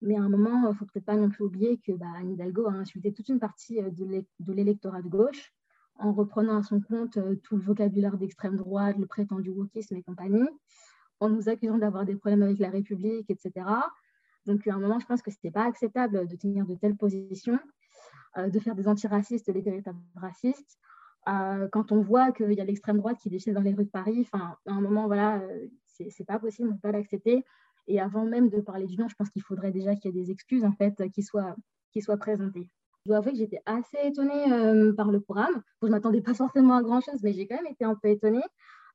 Mais 0.00 0.16
à 0.16 0.22
un 0.22 0.28
moment, 0.28 0.62
il 0.64 0.68
ne 0.68 0.72
faut 0.74 0.84
peut-être 0.84 1.04
pas 1.04 1.16
non 1.16 1.28
plus 1.28 1.44
oublier 1.44 1.78
que 1.78 1.92
bah, 1.92 2.06
Hidalgo 2.22 2.66
a 2.66 2.72
insulté 2.72 3.12
toute 3.12 3.28
une 3.28 3.40
partie 3.40 3.80
de 3.82 4.52
l'électorat 4.52 5.02
de 5.02 5.08
gauche 5.08 5.52
en 5.98 6.12
reprenant 6.12 6.58
à 6.58 6.62
son 6.62 6.80
compte 6.80 7.18
tout 7.42 7.56
le 7.56 7.62
vocabulaire 7.62 8.16
d'extrême 8.16 8.56
droite, 8.56 8.96
le 8.98 9.06
prétendu 9.06 9.50
wokisme 9.50 9.96
et 9.96 10.02
compagnie, 10.02 10.48
en 11.20 11.28
nous 11.28 11.48
accusant 11.48 11.78
d'avoir 11.78 12.04
des 12.04 12.14
problèmes 12.14 12.42
avec 12.42 12.58
la 12.58 12.70
République, 12.70 13.28
etc. 13.30 13.66
Donc, 14.46 14.66
à 14.66 14.74
un 14.74 14.78
moment, 14.78 14.98
je 14.98 15.06
pense 15.06 15.22
que 15.22 15.30
ce 15.30 15.36
n'était 15.36 15.50
pas 15.50 15.64
acceptable 15.64 16.26
de 16.26 16.36
tenir 16.36 16.64
de 16.66 16.74
telles 16.74 16.96
positions, 16.96 17.58
euh, 18.36 18.48
de 18.48 18.58
faire 18.58 18.74
des 18.74 18.88
antiracistes 18.88 19.50
des 19.50 19.60
véritables 19.60 19.98
racistes. 20.14 20.78
Euh, 21.28 21.68
quand 21.72 21.92
on 21.92 22.00
voit 22.00 22.32
qu'il 22.32 22.52
y 22.52 22.60
a 22.60 22.64
l'extrême 22.64 22.98
droite 22.98 23.18
qui 23.18 23.28
déchire 23.28 23.52
dans 23.52 23.60
les 23.60 23.74
rues 23.74 23.84
de 23.84 23.90
Paris, 23.90 24.28
à 24.32 24.56
un 24.66 24.80
moment, 24.80 25.06
voilà, 25.06 25.38
euh, 25.40 25.66
c'est 25.84 26.24
pas 26.24 26.38
possible, 26.38 26.68
on 26.68 26.72
ne 26.72 26.76
peut 26.76 26.88
pas 26.88 26.92
l'accepter. 26.92 27.44
Et 27.88 28.00
avant 28.00 28.24
même 28.24 28.48
de 28.48 28.60
parler 28.60 28.86
du 28.86 28.96
nom, 28.96 29.08
je 29.08 29.14
pense 29.16 29.30
qu'il 29.30 29.42
faudrait 29.42 29.72
déjà 29.72 29.96
qu'il 29.96 30.14
y 30.14 30.18
ait 30.18 30.22
des 30.22 30.30
excuses 30.30 30.64
en 30.64 30.72
fait 30.72 31.02
qui 31.10 31.22
soient, 31.22 31.56
qui 31.92 32.00
soient 32.00 32.16
présentées. 32.16 32.68
Je 33.04 33.10
dois 33.10 33.18
avouer 33.18 33.32
que 33.32 33.38
j'étais 33.38 33.60
assez 33.66 33.98
étonnée 34.04 34.92
par 34.94 35.10
le 35.10 35.20
programme. 35.20 35.62
je 35.82 35.86
ne 35.86 35.92
m'attendais 35.92 36.20
pas 36.20 36.34
forcément 36.34 36.74
à 36.76 36.82
grand 36.82 37.00
chose, 37.00 37.20
mais 37.22 37.32
j'ai 37.32 37.48
quand 37.48 37.56
même 37.56 37.72
été 37.72 37.84
un 37.84 37.94
peu 37.94 38.08
étonnée 38.08 38.42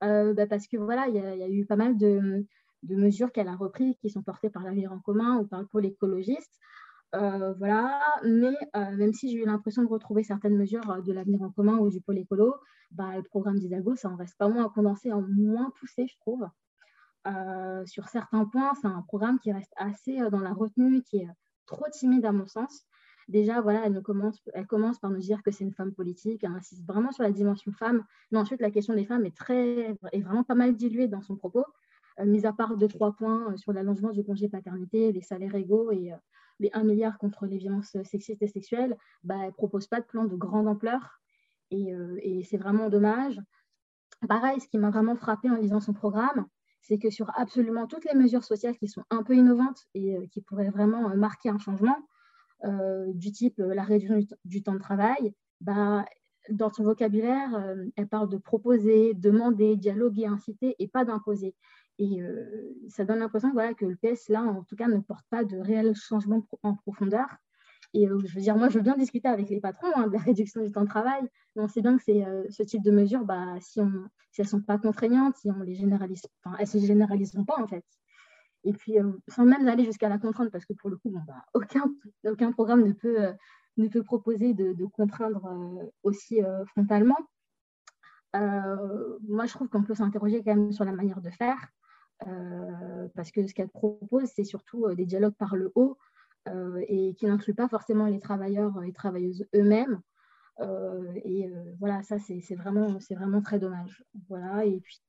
bah, 0.01 0.47
parce 0.47 0.67
que 0.67 0.77
voilà, 0.77 1.07
il 1.07 1.15
y, 1.15 1.19
a 1.19 1.49
eu 1.49 1.65
pas 1.65 1.75
mal 1.75 1.97
de, 1.97 2.45
mesures 2.87 3.31
qu'elle 3.31 3.47
a 3.47 3.55
reprises 3.55 3.97
qui 3.99 4.09
sont 4.09 4.21
portées 4.21 4.49
par 4.49 4.63
l'avenir 4.63 4.91
en 4.93 4.99
commun 4.99 5.37
ou 5.37 5.45
par 5.45 5.61
le 5.61 5.67
pôle 5.67 5.85
écologiste. 5.85 6.59
Euh, 7.15 7.53
voilà, 7.59 8.01
mais 8.23 8.55
euh, 8.75 8.95
même 8.97 9.13
si 9.13 9.29
j'ai 9.29 9.37
eu 9.37 9.45
l'impression 9.45 9.83
de 9.83 9.87
retrouver 9.87 10.23
certaines 10.23 10.57
mesures 10.57 10.89
euh, 10.89 11.01
de 11.01 11.13
l'avenir 11.13 11.43
en 11.43 11.51
commun 11.51 11.77
ou 11.77 11.89
du 11.89 12.01
pôle 12.01 12.17
écolo, 12.17 12.55
bah, 12.89 13.15
le 13.15 13.23
programme 13.23 13.59
d'Hidalgo, 13.59 13.95
ça 13.95 14.09
en 14.09 14.15
reste 14.15 14.35
pas 14.37 14.49
moins 14.49 14.67
condensé, 14.69 15.11
en 15.11 15.21
moins 15.21 15.71
poussé, 15.79 16.07
je 16.07 16.17
trouve. 16.21 16.47
Sur 17.85 18.09
certains 18.09 18.45
points, 18.45 18.73
c'est 18.81 18.87
un 18.87 19.01
programme 19.01 19.39
qui 19.39 19.51
reste 19.51 19.73
assez 19.75 20.17
dans 20.29 20.39
la 20.39 20.53
retenue, 20.53 21.01
qui 21.03 21.17
est 21.17 21.29
trop 21.65 21.85
timide 21.91 22.25
à 22.25 22.31
mon 22.31 22.47
sens. 22.47 22.85
Déjà, 23.29 23.61
voilà, 23.61 23.85
elle, 23.85 24.01
commence, 24.01 24.99
par 24.99 25.09
nous 25.09 25.19
dire 25.19 25.41
que 25.43 25.51
c'est 25.51 25.63
une 25.63 25.73
femme 25.73 25.93
politique, 25.93 26.43
elle 26.43 26.51
insiste 26.51 26.85
vraiment 26.85 27.11
sur 27.11 27.23
la 27.23 27.31
dimension 27.31 27.71
femme, 27.71 28.03
mais 28.31 28.37
ensuite 28.37 28.59
la 28.59 28.71
question 28.71 28.93
des 28.93 29.05
femmes 29.05 29.25
est, 29.25 29.35
très, 29.35 29.95
est 30.11 30.21
vraiment 30.21 30.43
pas 30.43 30.55
mal 30.55 30.75
diluée 30.75 31.07
dans 31.07 31.21
son 31.21 31.35
propos. 31.35 31.65
Euh, 32.19 32.25
mis 32.25 32.45
à 32.45 32.53
part 32.53 32.77
deux, 32.77 32.87
trois 32.87 33.13
points 33.13 33.51
euh, 33.51 33.57
sur 33.57 33.73
l'allongement 33.73 34.11
du 34.11 34.23
congé 34.23 34.47
paternité, 34.47 35.11
les 35.11 35.21
salaires 35.21 35.55
égaux 35.55 35.91
et 35.91 36.13
euh, 36.13 36.17
les 36.59 36.69
1 36.73 36.83
milliard 36.83 37.17
contre 37.17 37.47
les 37.47 37.57
violences 37.57 37.97
sexistes 38.03 38.41
et 38.41 38.47
sexuelles, 38.47 38.95
bah, 39.23 39.35
elle 39.39 39.47
ne 39.47 39.51
propose 39.51 39.87
pas 39.87 39.99
de 39.99 40.05
plan 40.05 40.25
de 40.25 40.35
grande 40.35 40.67
ampleur 40.67 41.19
et, 41.71 42.43
c'est 42.47 42.57
vraiment 42.57 42.89
dommage. 42.89 43.41
Pareil, 44.29 44.59
ce 44.61 44.67
qui 44.67 44.77
m'a 44.77 44.91
vraiment 44.91 45.15
frappé 45.15 45.49
en 45.49 45.55
lisant 45.55 45.79
son 45.79 45.93
programme, 45.93 46.45
c'est 46.83 46.99
que 46.99 47.09
sur 47.09 47.31
absolument 47.35 47.87
toutes 47.87 48.05
les 48.05 48.13
mesures 48.13 48.43
sociales 48.43 48.77
qui 48.77 48.87
sont 48.87 49.03
un 49.09 49.23
peu 49.23 49.35
innovantes 49.35 49.87
et 49.95 50.29
qui 50.31 50.41
pourraient 50.41 50.69
vraiment 50.69 51.15
marquer 51.15 51.49
un 51.49 51.57
changement, 51.57 51.97
du 53.07 53.31
type 53.33 53.57
la 53.57 53.83
réduction 53.83 54.21
du, 54.45 54.63
temps 54.63 54.73
de 54.73 54.79
travail, 54.79 55.33
bah, 55.59 56.05
dans 56.49 56.71
son 56.71 56.83
vocabulaire, 56.83 57.75
elle 57.97 58.07
parle 58.07 58.29
de 58.29 58.37
proposer, 58.37 59.13
demander, 59.15 59.75
dialoguer, 59.75 60.27
inciter 60.27 60.75
et 60.79 60.87
pas 60.87 61.03
d'imposer. 61.03 61.55
Et 61.99 62.21
euh, 62.21 62.75
ça 62.89 63.05
donne 63.05 63.19
l'impression 63.19 63.51
voilà, 63.53 63.73
que 63.73 63.85
le 63.85 63.95
PS, 63.95 64.29
là, 64.29 64.41
en 64.41 64.63
tout 64.63 64.75
cas, 64.75 64.87
ne 64.87 64.99
porte 64.99 65.25
pas 65.29 65.43
de 65.43 65.57
réel 65.57 65.95
changement 65.95 66.45
en 66.63 66.75
profondeur. 66.75 67.27
Et 67.93 68.07
euh, 68.07 68.19
je 68.25 68.33
veux 68.33 68.41
dire, 68.41 68.55
moi, 68.55 68.69
je 68.69 68.75
veux 68.75 68.83
bien 68.83 68.97
discuter 68.97 69.27
avec 69.27 69.49
les 69.49 69.59
patrons 69.59 69.91
hein, 69.95 70.07
de 70.07 70.13
la 70.13 70.19
réduction 70.23 70.61
du 70.63 70.71
temps 70.71 70.81
de 70.81 70.87
travail, 70.87 71.21
mais 71.55 71.63
on 71.63 71.67
sait 71.67 71.81
bien 71.81 71.97
que 71.97 72.11
euh, 72.11 72.43
ce 72.49 72.63
type 72.63 72.83
de 72.83 72.91
mesures, 72.91 73.23
bah, 73.23 73.55
si, 73.59 73.79
on, 73.79 73.91
si 74.31 74.41
elles 74.41 74.47
ne 74.47 74.49
sont 74.49 74.61
pas 74.61 74.77
contraignantes, 74.77 75.35
si 75.37 75.49
on 75.51 75.59
les 75.59 75.75
généralise, 75.75 76.23
elles 76.45 76.61
ne 76.61 76.65
se 76.65 76.77
généraliseront 76.79 77.45
pas, 77.45 77.61
en 77.61 77.67
fait. 77.67 77.85
Et 78.65 78.73
puis, 78.73 78.95
sans 79.27 79.45
même 79.45 79.67
aller 79.67 79.83
jusqu'à 79.83 80.09
la 80.09 80.17
contrainte, 80.17 80.49
parce 80.49 80.65
que 80.65 80.73
pour 80.73 80.89
le 80.89 80.97
coup, 80.97 81.09
bon, 81.09 81.21
bah, 81.27 81.43
aucun, 81.53 81.83
aucun 82.25 82.51
programme 82.51 82.83
ne 82.83 82.93
peut, 82.93 83.33
ne 83.77 83.87
peut 83.87 84.03
proposer 84.03 84.53
de, 84.53 84.73
de 84.73 84.85
contraindre 84.85 85.47
aussi 86.01 86.39
frontalement. 86.67 87.17
moi, 88.33 89.45
je 89.45 89.53
trouve 89.53 89.67
qu'on 89.67 89.83
peut 89.83 89.95
s'interroger 89.95 90.41
quand 90.43 90.55
même 90.55 90.71
sur 90.71 90.85
la 90.85 90.93
manière 90.93 91.21
de 91.21 91.29
faire. 91.29 91.57
Euh, 92.27 93.07
parce 93.15 93.31
que 93.31 93.45
ce 93.47 93.53
qu'elle 93.53 93.69
propose, 93.69 94.29
c'est 94.33 94.43
surtout 94.43 94.85
euh, 94.85 94.95
des 94.95 95.05
dialogues 95.05 95.35
par 95.35 95.55
le 95.55 95.71
haut 95.75 95.97
euh, 95.97 96.12
et 96.87 97.13
qui 97.15 97.25
n'incluent 97.25 97.55
pas 97.55 97.67
forcément 97.67 98.07
les 98.07 98.19
travailleurs 98.19 98.83
et 98.83 98.91
travailleuses 98.91 99.45
eux-mêmes. 99.55 100.01
et 101.23 101.49
voilà, 101.79 102.03
ça, 102.03 102.17
c'est 102.19 102.55
vraiment, 102.55 102.97
vraiment 103.11 103.41
très 103.41 103.59
dommage. 103.59 104.03
Voilà, 104.29 104.65
et 104.65 104.79
puis, 104.79 105.01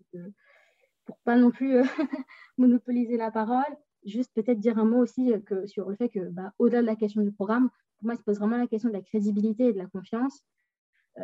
pour 1.05 1.19
pas 1.19 1.37
non 1.37 1.51
plus 1.51 1.81
monopoliser 2.59 3.17
la 3.17 3.31
parole, 3.31 3.77
juste 4.05 4.33
peut-être 4.35 4.61
dire 4.61 4.79
un 4.79 4.85
mot 4.85 4.99
aussi 4.99 5.33
que, 5.47 5.67
sur 5.67 5.89
le 5.89 5.97
fait 5.97 6.09
que, 6.09 6.29
bah, 6.31 6.53
au-delà 6.59 6.83
de 6.83 6.87
la 6.87 6.97
question 6.97 7.23
du 7.23 7.33
programme, 7.33 7.69
pour 7.99 8.07
moi, 8.07 8.15
il 8.15 8.19
se 8.19 8.23
pose 8.23 8.39
vraiment 8.39 8.57
la 8.57 8.67
question 8.67 8.89
de 8.89 8.95
la 8.95 9.03
crédibilité 9.03 9.67
et 9.67 9.73
de 9.73 9.79
la 9.79 9.87
confiance. 9.87 10.45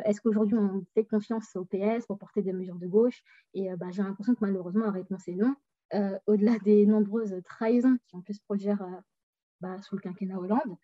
Est-ce 0.05 0.21
qu'aujourd'hui, 0.21 0.57
on 0.57 0.85
fait 0.93 1.05
confiance 1.05 1.55
au 1.55 1.65
PS 1.65 2.05
pour 2.07 2.17
porter 2.17 2.41
des 2.41 2.53
mesures 2.53 2.77
de 2.77 2.87
gauche? 2.87 3.23
Et 3.53 3.69
bah, 3.75 3.87
j'ai 3.91 4.03
l'impression 4.03 4.33
que 4.33 4.39
malheureusement, 4.41 4.85
la 4.85 4.91
réponse 4.91 5.27
est 5.27 5.35
non. 5.35 5.55
Euh, 5.93 6.17
au-delà 6.25 6.57
des 6.59 6.85
nombreuses 6.85 7.35
trahisons 7.43 7.97
qui 8.07 8.15
ont 8.15 8.21
pu 8.21 8.33
se 8.33 8.41
produire 8.41 8.81
euh, 8.81 9.01
bah, 9.61 9.81
sous 9.81 9.95
le 9.95 10.01
quinquennat 10.01 10.39
Hollande, 10.39 10.77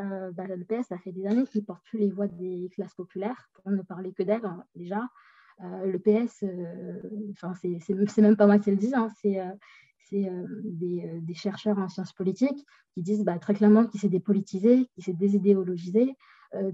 euh, 0.00 0.30
bah, 0.32 0.44
le 0.46 0.64
PS 0.64 0.90
a 0.92 0.98
fait 0.98 1.12
des 1.12 1.26
années 1.26 1.44
qu'il 1.44 1.64
porte 1.64 1.84
plus 1.84 1.98
les 1.98 2.10
voix 2.10 2.26
des 2.26 2.70
classes 2.74 2.94
populaires, 2.94 3.50
pour 3.54 3.70
ne 3.70 3.82
parler 3.82 4.12
que 4.12 4.22
d'elles 4.22 4.44
hein, 4.44 4.64
déjà. 4.74 5.08
le 5.60 5.98
PS, 5.98 6.44
enfin 7.32 7.54
c'est 7.54 8.22
même 8.22 8.36
pas 8.36 8.46
moi 8.46 8.58
qui 8.58 8.70
le 8.70 8.76
dis, 8.76 8.94
hein, 8.94 9.08
c'est 9.20 9.40
des, 10.10 11.20
des, 11.20 11.34
chercheurs 11.34 11.78
en 11.78 11.88
sciences 11.88 12.12
politiques 12.12 12.66
qui 12.94 13.02
disent 13.02 13.24
bah, 13.24 13.38
très 13.38 13.54
clairement 13.54 13.86
qu'il 13.86 14.00
s'est 14.00 14.08
dépolitisé, 14.08 14.88
qu'il 14.94 15.04
s'est 15.04 15.12
désidéologisé, 15.12 16.16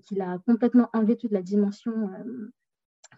qu'il 0.03 0.21
a 0.23 0.39
complètement 0.47 0.89
enlevé 0.93 1.17
toute 1.17 1.33
la 1.33 1.43
dimension 1.43 2.11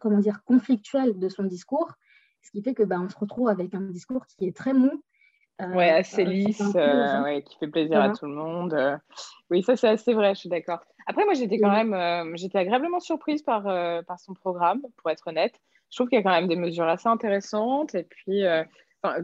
comment 0.00 0.18
dire, 0.18 0.42
conflictuelle 0.44 1.18
de 1.18 1.28
son 1.28 1.44
discours 1.44 1.94
ce 2.42 2.50
qui 2.50 2.62
fait 2.62 2.74
que 2.74 2.82
bah, 2.82 3.00
se 3.08 3.18
retrouve 3.18 3.48
avec 3.48 3.74
un 3.74 3.82
discours 3.82 4.26
qui 4.26 4.46
est 4.46 4.56
très 4.56 4.72
mou. 4.72 5.02
Euh, 5.60 5.74
ouais, 5.74 5.90
assez 5.90 6.22
euh, 6.22 6.28
lisse, 6.28 6.62
euh, 6.74 7.22
ouais, 7.22 7.42
qui 7.42 7.56
fait 7.58 7.68
plaisir 7.68 8.00
à 8.00 8.10
tout 8.10 8.26
le 8.26 8.34
monde. 8.34 9.00
Oui, 9.50 9.62
ça 9.62 9.76
c'est 9.76 9.88
assez 9.88 10.14
vrai, 10.14 10.34
je 10.34 10.40
suis 10.40 10.48
d'accord. 10.48 10.80
Après, 11.06 11.24
moi 11.24 11.34
j'étais 11.34 11.58
quand 11.58 11.72
même, 11.72 12.36
j'étais 12.36 12.58
agréablement 12.58 13.00
surprise 13.00 13.42
par, 13.42 13.64
par 14.04 14.18
son 14.20 14.34
programme, 14.34 14.82
pour 14.96 15.10
être 15.10 15.26
honnête. 15.26 15.54
Je 15.90 15.96
trouve 15.96 16.08
qu'il 16.08 16.18
y 16.18 16.20
a 16.20 16.22
quand 16.22 16.30
même 16.30 16.46
des 16.46 16.56
mesures 16.56 16.86
assez 16.86 17.08
intéressantes. 17.08 17.94
Et 17.94 18.04
puis, 18.04 18.44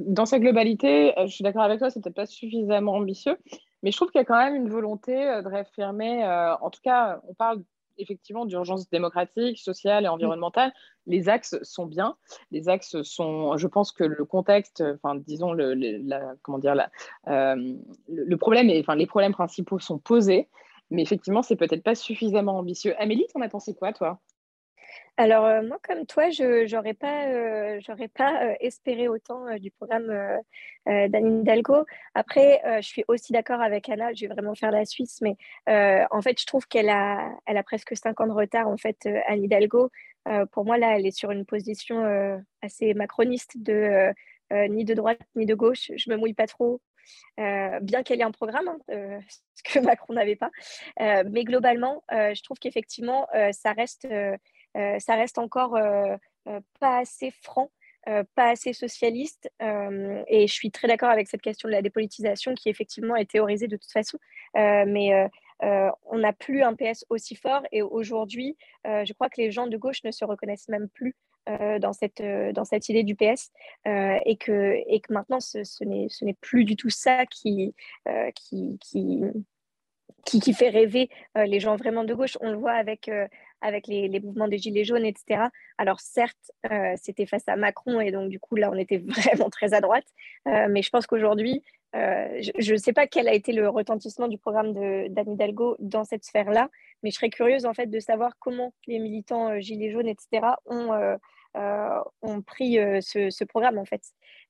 dans 0.01 0.27
sa 0.27 0.39
globalité, 0.39 1.13
je 1.19 1.33
suis 1.33 1.45
d'accord 1.45 1.63
avec 1.63 1.79
toi, 1.79 1.91
c'est 1.91 2.03
peut-être 2.03 2.17
pas 2.17 2.27
suffisamment 2.27 2.95
ambitieux. 2.95 3.37
Mais 3.83 3.93
je 3.93 3.97
trouve 3.97 4.11
qu'il 4.11 4.19
y 4.19 4.23
a 4.23 4.25
quand 4.25 4.39
même 4.39 4.57
une 4.57 4.69
volonté 4.69 5.15
de 5.15 5.49
réaffirmer, 5.49 6.27
en 6.61 6.71
tout 6.71 6.81
cas, 6.83 7.21
on 7.29 7.35
parle 7.35 7.63
effectivement 7.99 8.47
d'urgence 8.47 8.89
démocratique, 8.91 9.59
sociale 9.59 10.05
et 10.05 10.09
environnementale. 10.09 10.73
Les 11.07 11.29
axes 11.29 11.57
sont 11.63 11.87
bien. 11.87 12.17
Les 12.51 12.69
axes 12.69 13.03
sont, 13.03 13.57
je 13.57 13.67
pense 13.67 13.93
que 13.93 14.05
le 14.05 14.25
contexte, 14.25 14.83
enfin 14.95 15.15
disons 15.15 15.53
le, 15.53 15.75
comment 16.43 16.59
dire, 16.59 16.75
euh, 17.29 17.75
le 18.09 18.37
problème, 18.37 18.71
et, 18.71 18.81
enfin 18.81 18.97
les 18.97 19.07
problèmes 19.07 19.33
principaux 19.33 19.79
sont 19.79 19.99
posés, 19.99 20.49
mais 20.91 21.03
effectivement 21.03 21.43
c'est 21.43 21.57
peut-être 21.57 21.83
pas 21.83 21.95
suffisamment 21.95 22.59
ambitieux. 22.59 22.95
Amélie, 22.99 23.27
t'en 23.33 23.41
as 23.41 23.49
pensé 23.49 23.75
quoi 23.75 23.93
toi? 23.93 24.21
Alors, 25.19 25.47
euh, 25.47 25.63
moi, 25.63 25.79
comme 25.83 26.05
toi, 26.05 26.29
je 26.29 26.71
n'aurais 26.75 26.93
pas, 26.93 27.27
euh, 27.29 27.81
euh, 27.81 28.55
espéré 28.61 29.09
autant 29.09 29.57
du 29.59 29.71
programme 29.71 30.09
d'Anne 30.87 31.41
Hidalgo. 31.41 31.87
Après, 32.15 32.61
je 32.83 32.87
suis 32.87 33.05
aussi 33.09 33.33
d'accord 33.33 33.63
avec 33.63 33.89
Anna, 33.89 34.13
je 34.13 34.27
vais 34.27 34.35
vraiment 34.35 34.55
faire 34.55 34.71
la 34.71 34.85
Suisse, 34.85 35.21
mais 35.23 35.37
en 35.67 36.21
fait, 36.23 36.41
je 36.41 36.47
trouve 36.47 36.67
qu'elle 36.69 36.91
a, 36.91 37.33
presque 37.65 37.97
5 37.97 38.21
ans 38.21 38.27
de 38.27 38.33
retard, 38.33 38.69
en 38.69 38.77
fait, 38.77 39.09
Anne 39.27 39.45
Hidalgo. 39.45 39.91
pour 40.53 40.65
moi, 40.67 40.77
là, 40.77 40.97
elle 40.99 41.07
est 41.07 41.17
sur 41.17 41.31
une 41.31 41.47
position 41.47 42.43
assez 42.63 42.93
macroniste 42.95 43.57
de 43.57 44.13
ni 44.53 44.85
de 44.85 44.95
droite 44.95 45.21
ni 45.35 45.47
de 45.47 45.55
gauche. 45.55 45.91
Je 45.97 46.11
me 46.11 46.17
mouille 46.17 46.35
pas 46.35 46.47
trop. 46.47 46.81
bien 47.39 48.03
qu'elle 48.05 48.21
ait 48.21 48.25
un 48.25 48.31
programme, 48.33 48.69
hein, 48.69 48.79
ce 49.55 49.63
que 49.63 49.81
Macron 49.81 50.13
n'avait 50.13 50.37
pas. 50.37 50.51
mais 50.99 51.45
globalement, 51.45 52.05
je 52.11 52.43
trouve 52.43 52.59
qu'effectivement, 52.59 53.27
ça, 53.53 53.73
reste, 53.73 54.07
ça 54.75 55.15
reste 55.15 55.39
encore 55.39 55.79
pas 56.81 56.99
assez 56.99 57.31
franc 57.43 57.71
pas 58.35 58.51
assez 58.51 58.73
socialiste. 58.73 59.51
et 59.61 60.47
je 60.47 60.53
suis 60.53 60.71
très 60.71 60.89
d'accord 60.89 61.11
avec 61.11 61.29
cette 61.29 61.43
question 61.43 61.69
de 61.69 61.73
la 61.73 61.83
dépolitisation 61.83 62.55
qui 62.55 62.69
effectivement 62.69 63.17
est 63.17 63.31
théorisée 63.31 63.67
de 63.67 63.77
toute 63.77 63.91
façon. 63.91 64.19
mais 64.55 65.29
on 65.61 66.19
n'a 66.19 66.33
plus 66.33 66.63
un 66.63 66.75
PS 66.75 67.05
aussi 67.11 67.35
fort. 67.35 67.63
Et 67.73 67.83
aujourd'hui, 67.83 68.57
je 68.85 69.13
crois 69.13 69.29
que 69.29 69.41
les 69.41 69.51
gens 69.51 69.67
de 69.67 69.77
gauche 69.77 70.05
ne 70.05 70.11
se 70.11 70.25
reconnaissent 70.25 70.69
même 70.69 70.89
plus 70.89 71.17
dans, 71.47 71.93
cette, 71.93 72.23
dans 72.23 72.65
cette 72.65 72.89
idée 72.89 73.03
du 73.03 73.17
PS 73.17 73.51
et, 73.85 74.37
que, 74.39 74.77
et 74.87 75.01
que 75.01 75.13
maintenant, 75.13 75.41
ce, 75.41 75.65
ce 75.65 75.85
n'est 75.85 76.35
plus 76.41 76.65
du 76.65 76.77
tout 76.77 76.91
ça 76.91 77.27
qui, 77.27 77.75
qui, 78.37 78.79
qui, 78.81 80.41
qui, 80.41 80.53
fait 80.55 80.69
rêver 80.69 81.11
les 81.35 81.59
gens 81.59 81.75
vraiment 81.77 82.05
de 82.05 82.15
gauche. 82.15 82.39
On 82.41 82.51
le 82.51 82.57
voit 82.57 82.75
avec, 82.75 83.11
avec 83.61 83.87
les, 83.87 84.21
mouvements 84.21 84.49
des 84.49 84.59
Gilets 84.59 84.85
jaunes, 84.85 85.05
etc. 85.05 85.45
Alors 85.79 86.01
certes, 86.01 86.53
c'était 86.97 87.27
face 87.27 87.49
à 87.49 87.57
Macron 87.57 88.01
et 88.01 88.11
donc 88.11 88.29
du 88.29 88.39
coup, 88.39 88.57
là, 88.57 88.71
on 88.71 88.77
était 88.77 88.99
vraiment 89.07 89.51
très 89.51 89.75
à 89.75 89.81
droite. 89.81 90.07
mais 90.47 90.83
je 90.83 90.91
pense 90.91 91.07
qu'aujourd'hui, 91.07 91.63
euh, 91.97 92.43
je 92.59 92.73
ne 92.73 92.79
sais 92.79 92.93
pas 92.93 93.07
quel 93.07 93.29
a 93.29 93.33
été 93.33 93.53
le 93.53 93.69
retentissement 93.69 94.29
du 94.29 94.39
programme 94.39 94.73
d'Anne 95.09 95.33
Hidalgo 95.33 95.77
dans 95.79 96.05
cette 96.05 96.25
sphère-là, 96.25 96.69
mais 97.03 97.11
je 97.11 97.17
serais 97.17 97.31
curieuse 97.31 97.65
en 97.65 97.75
fait 97.75 97.87
de 97.87 98.01
savoir 98.01 98.33
comment 98.39 98.75
les 98.87 98.99
militants 98.99 99.51
euh, 99.51 99.61
gilets 99.61 99.91
jaunes, 99.91 100.09
etc., 100.09 100.47
ont, 100.67 100.93
euh, 100.93 101.17
pris 102.47 102.75
ce, 103.01 103.45
programme 103.45 103.79
en 103.79 103.87
fait. 103.87 104.03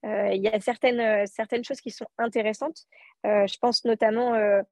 Il 0.03 0.43
y 0.43 0.49
a 0.49 0.59
certaines, 0.61 1.27
certaines 1.27 1.63
choses 1.63 1.81
qui 1.81 1.91
sont 1.91 2.07
intéressantes. 2.19 2.87
je 3.25 3.59
pense 3.59 3.85
notamment 3.85 4.35
euh, 4.35 4.63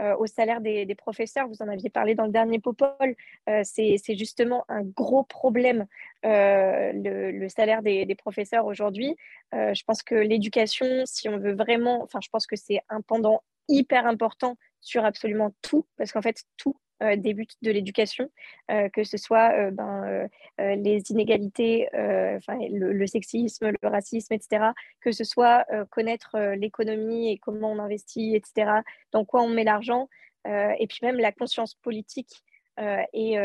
au 0.00 0.26
salaire 0.26 0.60
des, 0.60 0.94
professeurs. 0.94 1.48
Vous 1.48 1.62
en 1.62 1.68
aviez 1.68 1.90
parlé 1.90 2.14
dans 2.14 2.24
le 2.24 2.32
dernier 2.32 2.58
Popol. 2.58 3.14
Euh, 3.48 3.62
c'est 3.64 4.16
justement 4.16 4.64
un 4.68 4.82
gros 4.82 5.24
problème, 5.24 5.86
euh, 6.24 6.92
le, 6.94 7.48
salaire 7.48 7.82
des, 7.82 8.14
professeurs 8.16 8.66
aujourd'hui. 8.66 9.16
je 9.52 9.82
pense 9.84 10.02
que 10.02 10.14
l'éducation, 10.14 10.86
si 11.04 11.28
on 11.28 11.38
veut 11.38 11.54
vraiment, 11.54 12.02
enfin, 12.02 12.20
je 12.22 12.28
pense 12.28 12.46
que 12.46 12.56
c'est 12.56 12.80
un 12.88 13.00
pendant 13.00 13.42
hyper 13.68 14.06
important 14.06 14.56
sur 14.80 15.04
absolument 15.04 15.52
tout, 15.62 15.86
parce 15.96 16.12
qu'en 16.12 16.22
fait, 16.22 16.44
tout 16.56 16.76
euh, 16.76 16.93
des 17.16 17.34
buts 17.34 17.46
de 17.62 17.70
l'éducation, 17.70 18.30
euh, 18.70 18.88
que 18.88 19.04
ce 19.04 19.16
soit 19.16 19.52
euh, 19.52 19.70
ben, 19.70 20.28
les 20.58 21.02
inégalités, 21.10 21.88
le, 21.92 22.92
le, 22.92 23.06
sexisme, 23.06 23.72
le 23.82 23.88
racisme, 23.88 24.32
etc., 24.34 24.66
que 25.00 25.12
ce 25.12 25.24
soit 25.24 25.66
connaître 25.90 26.38
l'économie 26.54 27.32
et 27.32 27.38
comment 27.38 27.72
on 27.72 27.78
investit, 27.78 28.34
etc., 28.34 28.80
dans 29.12 29.24
quoi 29.24 29.42
on 29.42 29.48
met 29.48 29.64
l'argent, 29.64 30.08
et 30.46 30.86
puis 30.88 30.98
même 31.02 31.16
la 31.16 31.32
conscience 31.32 31.74
politique 31.74 32.44
et, 33.12 33.36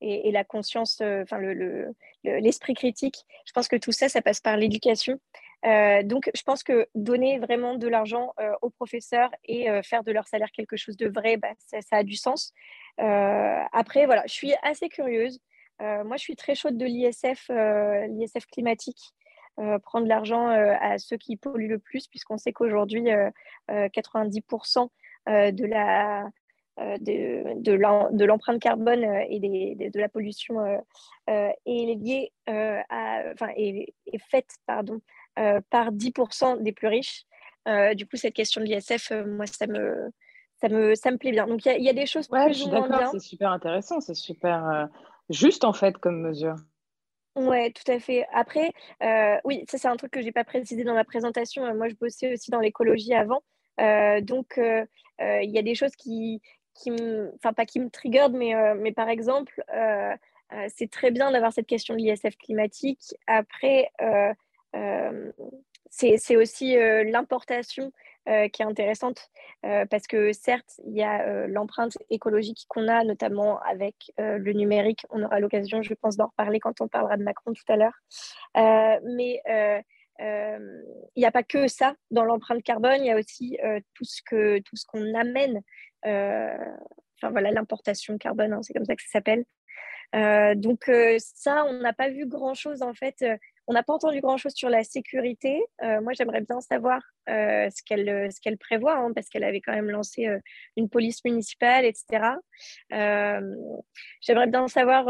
et, 0.00 0.32
la 0.32 0.44
conscience, 0.44 1.00
enfin 1.00 1.38
l'esprit 1.38 2.72
le, 2.72 2.76
critique. 2.76 3.24
Je 3.46 3.52
pense 3.52 3.68
que 3.68 3.76
tout 3.76 3.92
ça, 3.92 4.08
ça 4.08 4.22
passe 4.22 4.40
par 4.40 4.56
l'éducation. 4.56 5.18
Euh, 5.64 6.02
donc, 6.02 6.30
je 6.34 6.42
pense 6.42 6.62
que 6.62 6.88
donner 6.94 7.38
vraiment 7.38 7.76
de 7.76 7.86
l'argent 7.86 8.34
euh, 8.40 8.52
aux 8.62 8.70
professeurs 8.70 9.30
et 9.44 9.70
euh, 9.70 9.82
faire 9.82 10.02
de 10.02 10.10
leur 10.10 10.26
salaire 10.26 10.50
quelque 10.50 10.76
chose 10.76 10.96
de 10.96 11.08
vrai, 11.08 11.36
bah, 11.36 11.52
ça, 11.58 11.78
a 11.92 12.02
du 12.02 12.16
sens. 12.16 12.52
après, 12.98 14.06
voilà, 14.06 14.24
je 14.26 14.32
suis 14.32 14.54
assez 14.62 14.88
curieuse. 14.88 15.38
moi, 15.80 16.16
je 16.16 16.22
suis 16.22 16.36
très 16.36 16.54
chaude 16.54 16.76
de 16.76 16.86
l'ISF, 16.86 17.50
l'ISF 18.08 18.46
climatique. 18.46 19.12
prendre 19.84 20.06
l'argent 20.06 20.48
à 20.48 20.98
ceux 20.98 21.16
qui 21.16 21.36
polluent 21.36 21.68
le 21.68 21.78
plus, 21.78 22.06
puisqu'on 22.08 22.38
sait 22.38 22.52
qu'aujourd'hui, 22.52 23.04
90% 23.68 24.88
de 26.78 28.24
l'empreinte 28.24 28.60
carbone 28.60 29.04
et 29.28 29.40
de 29.40 29.98
la 29.98 30.08
pollution 30.08 30.60
est 31.26 31.54
liée 31.66 32.32
à, 32.46 33.22
est, 33.56 33.94
faite 34.30 34.50
pardon, 34.66 35.00
par 35.36 35.92
10% 35.92 36.62
des 36.62 36.72
plus 36.72 36.88
riches. 36.88 37.26
Euh, 37.68 37.94
du 37.94 38.06
coup, 38.06 38.16
cette 38.16 38.34
question 38.34 38.60
de 38.60 38.66
l'ISF, 38.66 39.12
euh, 39.12 39.24
moi, 39.24 39.46
ça 39.46 39.66
me, 39.66 40.10
ça, 40.60 40.68
me, 40.68 40.94
ça 40.94 41.10
me 41.10 41.16
plaît 41.16 41.30
bien. 41.30 41.46
Donc, 41.46 41.64
il 41.64 41.82
y, 41.82 41.88
a 41.88 41.92
des 41.92 42.06
choses 42.06 42.28
ouais, 42.30 42.50
ou 42.64 42.68
moins 42.68 42.88
bien. 42.88 43.10
C'est 43.12 43.20
super 43.20 43.52
intéressant, 43.52 44.00
c'est 44.00 44.14
super 44.14 44.88
juste 45.30 45.64
en 45.64 45.72
fait 45.72 45.96
comme 45.96 46.20
mesure. 46.20 46.56
Oui, 47.36 47.72
tout 47.72 47.90
à 47.90 47.98
fait. 47.98 48.26
Après, 48.32 48.72
oui, 49.44 49.64
ça 49.68 49.78
c'est 49.78 49.88
un 49.88 49.96
truc 49.96 50.10
que 50.10 50.20
je 50.20 50.26
n'ai 50.26 50.32
pas 50.32 50.44
précisé 50.44 50.84
dans 50.84 50.94
ma 50.94 51.04
présentation. 51.04 51.74
Moi, 51.74 51.88
je 51.88 51.94
bossais 51.94 52.34
aussi 52.34 52.50
dans 52.50 52.60
l'écologie 52.60 53.14
avant. 53.14 53.42
donc, 53.78 54.58
il 54.58 55.50
y 55.50 55.58
a 55.58 55.62
des 55.62 55.74
choses 55.74 55.94
qui, 55.96 56.42
qui 56.74 56.90
me, 56.90 57.32
enfin 57.36 57.52
pas 57.52 57.64
qui 57.64 57.80
me 57.80 57.90
triggerent, 57.90 58.30
mais, 58.30 58.54
mais 58.74 58.92
par 58.92 59.08
exemple, 59.08 59.64
c'est 60.68 60.90
très 60.90 61.12
bien 61.12 61.30
d'avoir 61.30 61.52
cette 61.52 61.68
question 61.68 61.94
de 61.94 62.00
l'ISF 62.00 62.36
climatique. 62.36 63.14
Après, 63.26 63.90
euh, 64.02 64.34
c'est 65.92 66.36
aussi 66.36 66.76
euh, 66.76 67.04
l'importation 67.04 67.92
euh, 68.28 68.48
qui 68.48 68.62
est 68.62 68.64
intéressante 68.64 69.30
parce 69.90 70.08
que 70.08 70.32
certes, 70.32 70.80
il 70.88 70.94
y 70.96 71.04
a 71.04 71.46
l'empreinte 71.46 71.96
écologique 72.10 72.64
qu'on 72.66 72.88
a, 72.88 73.04
notamment 73.04 73.60
avec 73.60 73.94
le 74.18 74.52
numérique. 74.52 75.06
On 75.10 75.22
aura 75.22 75.38
l'occasion, 75.38 75.82
je 75.82 75.94
pense, 75.94 76.16
d'en 76.16 76.26
reparler 76.26 76.58
quand 76.58 76.80
on 76.80 76.88
parlera 76.88 77.16
de 77.16 77.22
Macron 77.22 77.52
tout 77.52 77.72
à 77.72 77.76
l'heure. 77.76 77.94
mais 79.04 79.40
il 79.46 79.84
n'y 81.16 81.24
a 81.24 81.30
pas 81.30 81.44
que 81.44 81.68
ça 81.68 81.94
dans 82.10 82.24
l'empreinte 82.24 82.64
carbone, 82.64 83.04
il 83.04 83.06
y 83.06 83.12
a 83.12 83.16
aussi 83.16 83.56
tout 83.94 84.04
ce 84.04 84.58
tout 84.58 84.74
ce 84.74 84.84
qu'on 84.84 85.14
amène. 85.14 85.62
enfin 86.04 87.30
voilà, 87.30 87.52
l'importation 87.52 88.18
carbone, 88.18 88.52
hein, 88.52 88.62
c'est 88.62 88.72
comme 88.72 88.84
ça 88.84 88.96
que 88.96 89.02
ça 89.02 89.20
s'appelle. 89.20 89.44
donc 90.58 90.90
ça, 91.18 91.64
on 91.66 91.74
n'a 91.74 91.92
pas 91.92 92.08
vu 92.08 92.26
grand-chose 92.26 92.82
en 92.82 92.94
fait 92.94 93.24
on 93.66 93.72
n'a 93.72 93.82
pas 93.82 93.92
entendu 93.92 94.20
grand-chose 94.20 94.54
sur 94.54 94.68
la 94.68 94.82
sécurité. 94.84 95.62
Euh, 95.82 96.00
moi, 96.00 96.12
j'aimerais 96.14 96.40
bien 96.40 96.60
savoir 96.60 97.00
euh, 97.28 97.68
ce 97.70 97.82
qu'elle 97.84 98.32
ce 98.32 98.40
qu'elle 98.40 98.58
prévoit, 98.58 98.96
hein, 98.96 99.12
parce 99.14 99.28
qu'elle 99.28 99.44
avait 99.44 99.60
quand 99.60 99.72
même 99.72 99.90
lancé 99.90 100.26
euh, 100.26 100.38
une 100.76 100.88
police 100.88 101.24
municipale, 101.24 101.84
etc. 101.84 102.34
j'aimerais 104.20 104.46
bien 104.48 104.66
savoir 104.68 105.06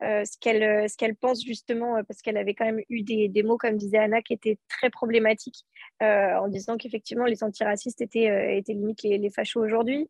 ce 0.00 0.96
qu'elle 0.96 1.16
pense 1.16 1.44
justement, 1.44 2.02
parce 2.04 2.22
qu'elle 2.22 2.36
avait 2.36 2.54
quand 2.54 2.64
même 2.64 2.80
eu 2.88 3.02
des, 3.02 3.28
des, 3.28 3.42
mots, 3.42 3.58
comme 3.58 3.76
disait 3.76 3.98
Anna, 3.98 4.22
qui 4.22 4.32
étaient 4.32 4.58
très 4.68 4.90
problématiques, 4.90 5.64
en 6.00 6.48
disant 6.48 6.76
qu'effectivement 6.76 7.24
les 7.24 7.44
antiracistes 7.44 8.00
étaient, 8.00 8.58
étaient 8.58 8.74
limite 8.74 9.02
les, 9.02 9.18
les 9.18 9.30
fachos 9.30 9.62
aujourd'hui. 9.62 10.08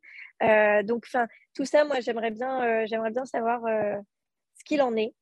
donc, 0.85 1.07
tout 1.55 1.65
ça, 1.65 1.85
moi, 1.85 2.01
j'aimerais 2.01 2.31
bien, 2.31 2.87
j'aimerais 2.87 3.11
bien 3.11 3.25
savoir 3.25 3.63
ce 3.63 4.65
qu'il 4.65 4.83
en 4.83 4.97
est. 4.97 5.15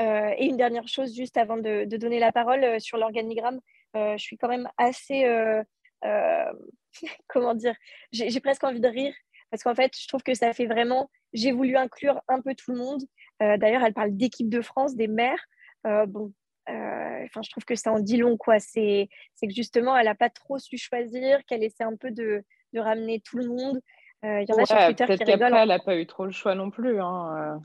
Euh, 0.00 0.32
et 0.36 0.46
une 0.46 0.56
dernière 0.56 0.88
chose, 0.88 1.14
juste 1.14 1.36
avant 1.36 1.56
de, 1.56 1.84
donner 1.96 2.18
la 2.18 2.32
parole 2.32 2.64
euh, 2.64 2.78
sur 2.78 2.96
l'organigramme, 2.96 3.60
euh, 3.96 4.16
je 4.16 4.22
suis 4.22 4.38
quand 4.38 4.48
même 4.48 4.68
assez, 4.78 5.24
comment 7.28 7.54
dire, 7.54 7.74
j'ai 8.12 8.40
presque 8.40 8.64
envie 8.64 8.80
de 8.80 8.88
rire 8.88 9.14
parce 9.50 9.64
qu'en 9.64 9.74
fait, 9.74 9.92
je 9.98 10.06
trouve 10.06 10.22
que 10.22 10.34
ça 10.34 10.52
fait 10.52 10.66
vraiment, 10.66 11.10
j'ai 11.32 11.50
voulu 11.50 11.76
inclure 11.76 12.20
un 12.28 12.40
peu 12.40 12.54
tout 12.54 12.72
le 12.72 12.78
monde. 12.78 13.02
D'ailleurs, 13.40 13.82
elle 13.82 13.94
parle 13.94 14.16
d'équipe 14.16 14.48
de 14.48 14.60
France, 14.60 14.94
des 14.94 15.08
maires. 15.08 15.44
bon, 15.84 16.32
enfin, 16.68 17.42
je 17.42 17.50
trouve 17.50 17.64
que 17.64 17.74
ça 17.74 17.90
en 17.92 17.98
dit 17.98 18.16
long, 18.16 18.36
quoi. 18.36 18.60
C'est 18.60 19.08
que 19.42 19.50
justement, 19.50 19.96
elle 19.96 20.04
n'a 20.04 20.14
pas 20.14 20.30
trop 20.30 20.58
su 20.58 20.78
choisir, 20.78 21.44
qu'elle 21.46 21.64
essaie 21.64 21.82
un 21.82 21.96
peu 21.96 22.12
de, 22.12 22.44
de, 22.74 22.80
ramener 22.80 23.20
tout 23.20 23.38
le 23.38 23.48
monde. 23.48 23.80
Il 24.22 24.46
y 24.48 24.52
en 24.52 24.58
a 24.58 24.66
sur 24.66 24.76
Twitter 24.86 25.16
qui 25.16 25.24
rigolent. 25.24 25.56
elle 25.56 25.68
n'a 25.68 25.80
pas 25.80 25.96
eu 25.96 26.06
trop 26.06 26.26
le 26.26 26.32
choix 26.32 26.54
non 26.54 26.70
plus. 26.70 27.00
Hein. 27.00 27.60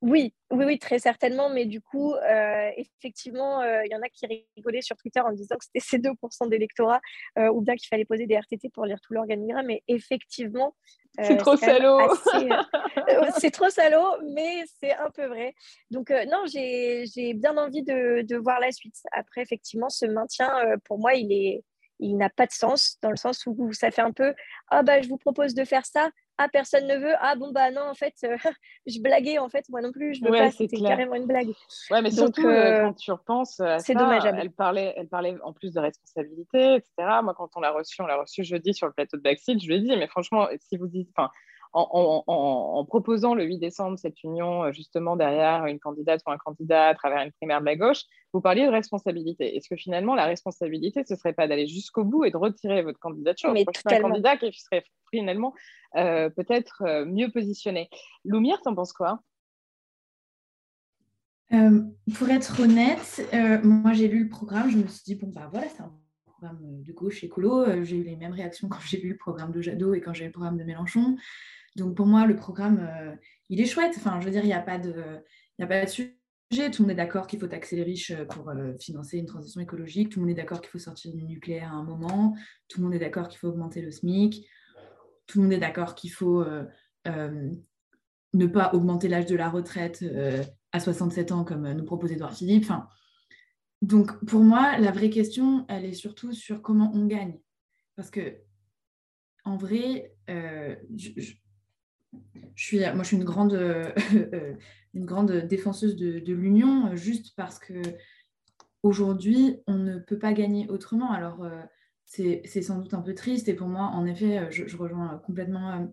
Oui, 0.00 0.34
oui, 0.50 0.64
oui, 0.64 0.78
très 0.78 0.98
certainement. 0.98 1.48
Mais 1.48 1.66
du 1.66 1.80
coup, 1.80 2.14
euh, 2.14 2.70
effectivement, 2.76 3.60
euh, 3.60 3.82
il 3.84 3.90
y 3.90 3.96
en 3.96 4.02
a 4.02 4.08
qui 4.08 4.26
rigolaient 4.56 4.82
sur 4.82 4.96
Twitter 4.96 5.20
en 5.20 5.32
disant 5.32 5.56
que 5.56 5.64
c'était 5.64 5.80
ces 5.80 5.98
2% 5.98 6.48
d'électorat 6.48 7.00
euh, 7.38 7.48
ou 7.48 7.60
bien 7.60 7.74
qu'il 7.76 7.88
fallait 7.88 8.04
poser 8.04 8.26
des 8.26 8.36
RTT 8.36 8.70
pour 8.70 8.84
lire 8.84 9.00
tout 9.00 9.14
l'organigramme. 9.14 9.66
Mais 9.66 9.82
effectivement, 9.88 10.74
c'est 11.20 11.36
trop 11.36 11.56
salaud. 11.56 12.00
c'est 13.38 13.50
trop 13.50 13.68
salaud, 13.68 14.16
mais 14.34 14.64
c'est 14.80 14.94
un 14.94 15.10
peu 15.10 15.26
vrai. 15.26 15.54
Donc, 15.90 16.10
non, 16.10 16.44
j'ai 16.46 17.34
bien 17.34 17.56
envie 17.58 17.82
de, 17.82 18.22
de, 18.22 18.36
voir 18.36 18.60
la 18.60 18.72
suite. 18.72 18.96
Après, 19.12 19.42
effectivement, 19.42 19.90
ce 19.90 20.06
maintien, 20.06 20.50
pour 20.84 20.98
moi, 20.98 21.14
il 21.14 21.32
est. 21.32 21.64
Il 22.04 22.16
n'a 22.16 22.30
pas 22.30 22.46
de 22.46 22.52
sens 22.52 22.98
dans 23.00 23.10
le 23.10 23.16
sens 23.16 23.46
où 23.46 23.72
ça 23.72 23.92
fait 23.92 24.02
un 24.02 24.10
peu 24.10 24.34
ah 24.70 24.82
bah 24.82 25.00
je 25.02 25.08
vous 25.08 25.18
propose 25.18 25.54
de 25.54 25.64
faire 25.64 25.86
ça 25.86 26.10
ah 26.42 26.48
personne 26.48 26.86
ne 26.86 26.96
veut. 26.96 27.14
Ah 27.20 27.34
bon 27.36 27.52
bah 27.52 27.70
non 27.70 27.82
en 27.82 27.94
fait 27.94 28.14
euh, 28.24 28.36
je 28.86 29.00
blaguais 29.00 29.38
en 29.38 29.48
fait 29.48 29.68
moi 29.68 29.80
non 29.80 29.92
plus 29.92 30.14
je 30.14 30.24
veux 30.24 30.30
pas 30.30 30.50
c'était 30.50 30.80
carrément 30.80 31.14
une 31.14 31.26
blague. 31.26 31.52
Ouais 31.90 32.02
mais 32.02 32.10
surtout 32.10 32.46
euh, 32.46 32.50
euh, 32.50 32.82
quand 32.84 32.94
tu 32.94 33.12
repenses 33.12 33.62
c'est 33.78 33.94
dommageable. 33.94 34.38
elle 34.40 34.50
parlait 34.50 34.94
elle 34.96 35.08
parlait 35.08 35.36
en 35.44 35.52
plus 35.52 35.72
de 35.72 35.80
responsabilité 35.80 36.76
etc 36.76 36.90
moi 37.22 37.34
quand 37.36 37.50
on 37.56 37.60
l'a 37.60 37.70
reçu 37.70 38.02
on 38.02 38.06
l'a 38.06 38.16
reçu 38.16 38.44
jeudi 38.44 38.74
sur 38.74 38.86
le 38.86 38.92
plateau 38.92 39.16
de 39.16 39.22
Backseat 39.22 39.60
je 39.60 39.66
lui 39.66 39.76
ai 39.76 39.80
dit 39.80 39.96
mais 39.96 40.08
franchement 40.08 40.48
si 40.58 40.76
vous 40.76 40.88
dites 40.88 41.08
enfin 41.16 41.30
en, 41.72 42.84
proposant 42.86 43.34
le 43.34 43.44
8 43.44 43.58
décembre 43.58 43.98
cette 43.98 44.22
union 44.22 44.64
euh, 44.64 44.72
justement 44.72 45.16
derrière 45.16 45.66
une 45.66 45.78
candidate 45.78 46.20
ou 46.26 46.30
un 46.30 46.36
candidat 46.36 46.88
à 46.88 46.94
travers 46.94 47.22
une 47.22 47.32
primaire 47.32 47.60
de 47.60 47.66
la 47.66 47.76
gauche, 47.76 48.02
vous 48.32 48.40
parliez 48.40 48.66
de 48.66 48.70
responsabilité. 48.70 49.56
Est-ce 49.56 49.68
que 49.68 49.76
finalement 49.76 50.14
la 50.14 50.26
responsabilité, 50.26 51.02
ce 51.06 51.14
ne 51.14 51.18
serait 51.18 51.32
pas 51.32 51.48
d'aller 51.48 51.66
jusqu'au 51.66 52.04
bout 52.04 52.24
et 52.24 52.30
de 52.30 52.36
retirer 52.36 52.82
votre 52.82 52.98
candidature? 52.98 53.52
Mais 53.52 53.64
un 53.86 54.00
candidat 54.00 54.36
qui 54.36 54.52
serait 54.52 54.84
finalement 55.10 55.54
euh, 55.96 56.28
peut-être 56.30 56.82
euh, 56.86 57.04
mieux 57.06 57.30
positionné 57.30 57.88
Loumire, 58.24 58.60
t'en 58.62 58.74
penses 58.74 58.92
quoi? 58.92 59.20
Pour 62.14 62.30
être 62.30 62.60
honnête, 62.62 63.28
moi 63.62 63.92
j'ai 63.92 64.08
lu 64.08 64.24
le 64.24 64.28
programme, 64.30 64.70
je 64.70 64.78
me 64.78 64.86
suis 64.86 65.02
dit, 65.04 65.14
bon, 65.16 65.30
bah 65.34 65.50
voilà, 65.52 65.68
c'est 65.68 65.82
un 65.82 65.92
programme 66.24 66.82
de 66.82 66.92
gauche 66.94 67.22
écolo. 67.24 67.84
j'ai 67.84 67.98
eu 67.98 68.04
les 68.04 68.16
mêmes 68.16 68.32
réactions 68.32 68.68
quand 68.70 68.80
j'ai 68.80 68.98
lu 68.98 69.10
le 69.10 69.18
programme 69.18 69.52
de 69.52 69.60
Jadot 69.60 69.92
et 69.92 70.00
quand 70.00 70.14
j'ai 70.14 70.24
lu 70.24 70.28
le 70.28 70.32
programme 70.32 70.56
de 70.56 70.64
Mélenchon. 70.64 71.18
Donc 71.76 71.96
pour 71.96 72.06
moi, 72.06 72.26
le 72.26 72.36
programme, 72.36 72.80
euh, 72.80 73.14
il 73.48 73.60
est 73.60 73.66
chouette. 73.66 73.94
Enfin, 73.96 74.20
je 74.20 74.26
veux 74.26 74.30
dire, 74.30 74.44
il 74.44 74.48
n'y 74.48 74.52
a, 74.52 74.60
pas 74.60 74.78
de, 74.78 74.94
a 75.60 75.66
pas 75.66 75.84
de 75.84 75.90
sujet. 75.90 76.12
Tout 76.50 76.82
le 76.82 76.88
monde 76.88 76.90
est 76.90 76.94
d'accord 76.94 77.26
qu'il 77.26 77.40
faut 77.40 77.46
taxer 77.46 77.76
les 77.76 77.82
riches 77.82 78.10
euh, 78.10 78.26
pour 78.26 78.50
euh, 78.50 78.74
financer 78.78 79.18
une 79.18 79.26
transition 79.26 79.60
écologique. 79.60 80.10
Tout 80.10 80.20
le 80.20 80.26
monde 80.26 80.32
est 80.32 80.40
d'accord 80.40 80.60
qu'il 80.60 80.70
faut 80.70 80.78
sortir 80.78 81.12
du 81.12 81.22
nucléaire 81.24 81.72
à 81.72 81.76
un 81.76 81.82
moment. 81.82 82.36
Tout 82.68 82.80
le 82.80 82.84
monde 82.84 82.94
est 82.94 82.98
d'accord 82.98 83.28
qu'il 83.28 83.38
faut 83.38 83.48
augmenter 83.48 83.80
le 83.80 83.90
SMIC. 83.90 84.46
Tout 85.26 85.38
le 85.38 85.44
monde 85.44 85.52
est 85.54 85.58
d'accord 85.58 85.94
qu'il 85.94 86.12
faut 86.12 86.44
ne 87.06 88.46
pas 88.46 88.74
augmenter 88.74 89.08
l'âge 89.08 89.26
de 89.26 89.36
la 89.36 89.48
retraite 89.48 90.04
à 90.72 90.80
67 90.80 91.32
ans 91.32 91.44
comme 91.44 91.72
nous 91.72 91.84
propose 91.84 92.12
Edouard 92.12 92.34
Philippe. 92.34 92.70
Donc 93.80 94.22
pour 94.26 94.40
moi, 94.40 94.78
la 94.78 94.90
vraie 94.90 95.10
question, 95.10 95.64
elle 95.68 95.86
est 95.86 95.94
surtout 95.94 96.32
sur 96.32 96.60
comment 96.60 96.90
on 96.92 97.06
gagne. 97.06 97.38
Parce 97.96 98.10
que 98.10 98.42
en 99.44 99.56
vrai, 99.56 100.12
je 100.28 101.32
suis, 102.62 102.78
moi, 102.78 103.02
je 103.02 103.08
suis 103.08 103.16
une 103.16 103.24
grande, 103.24 103.54
euh, 103.54 104.54
une 104.94 105.04
grande 105.04 105.32
défenseuse 105.32 105.96
de, 105.96 106.32
l'union, 106.32 106.88
euh, 106.88 106.96
juste 106.96 107.34
parce 107.36 107.58
que 107.58 107.74
aujourd'hui, 108.82 109.56
on 109.66 109.74
ne 109.74 109.98
peut 109.98 110.18
pas 110.18 110.32
gagner 110.32 110.68
autrement. 110.68 111.12
Alors, 111.12 111.44
euh, 111.44 111.60
c'est 112.04 112.62
sans 112.62 112.78
doute 112.78 112.94
un 112.94 113.00
peu 113.00 113.14
triste. 113.14 113.48
Et 113.48 113.54
pour 113.54 113.68
moi, 113.68 113.84
en 113.84 114.06
effet, 114.06 114.50
je, 114.50 114.76
rejoins 114.76 115.22
complètement 115.24 115.88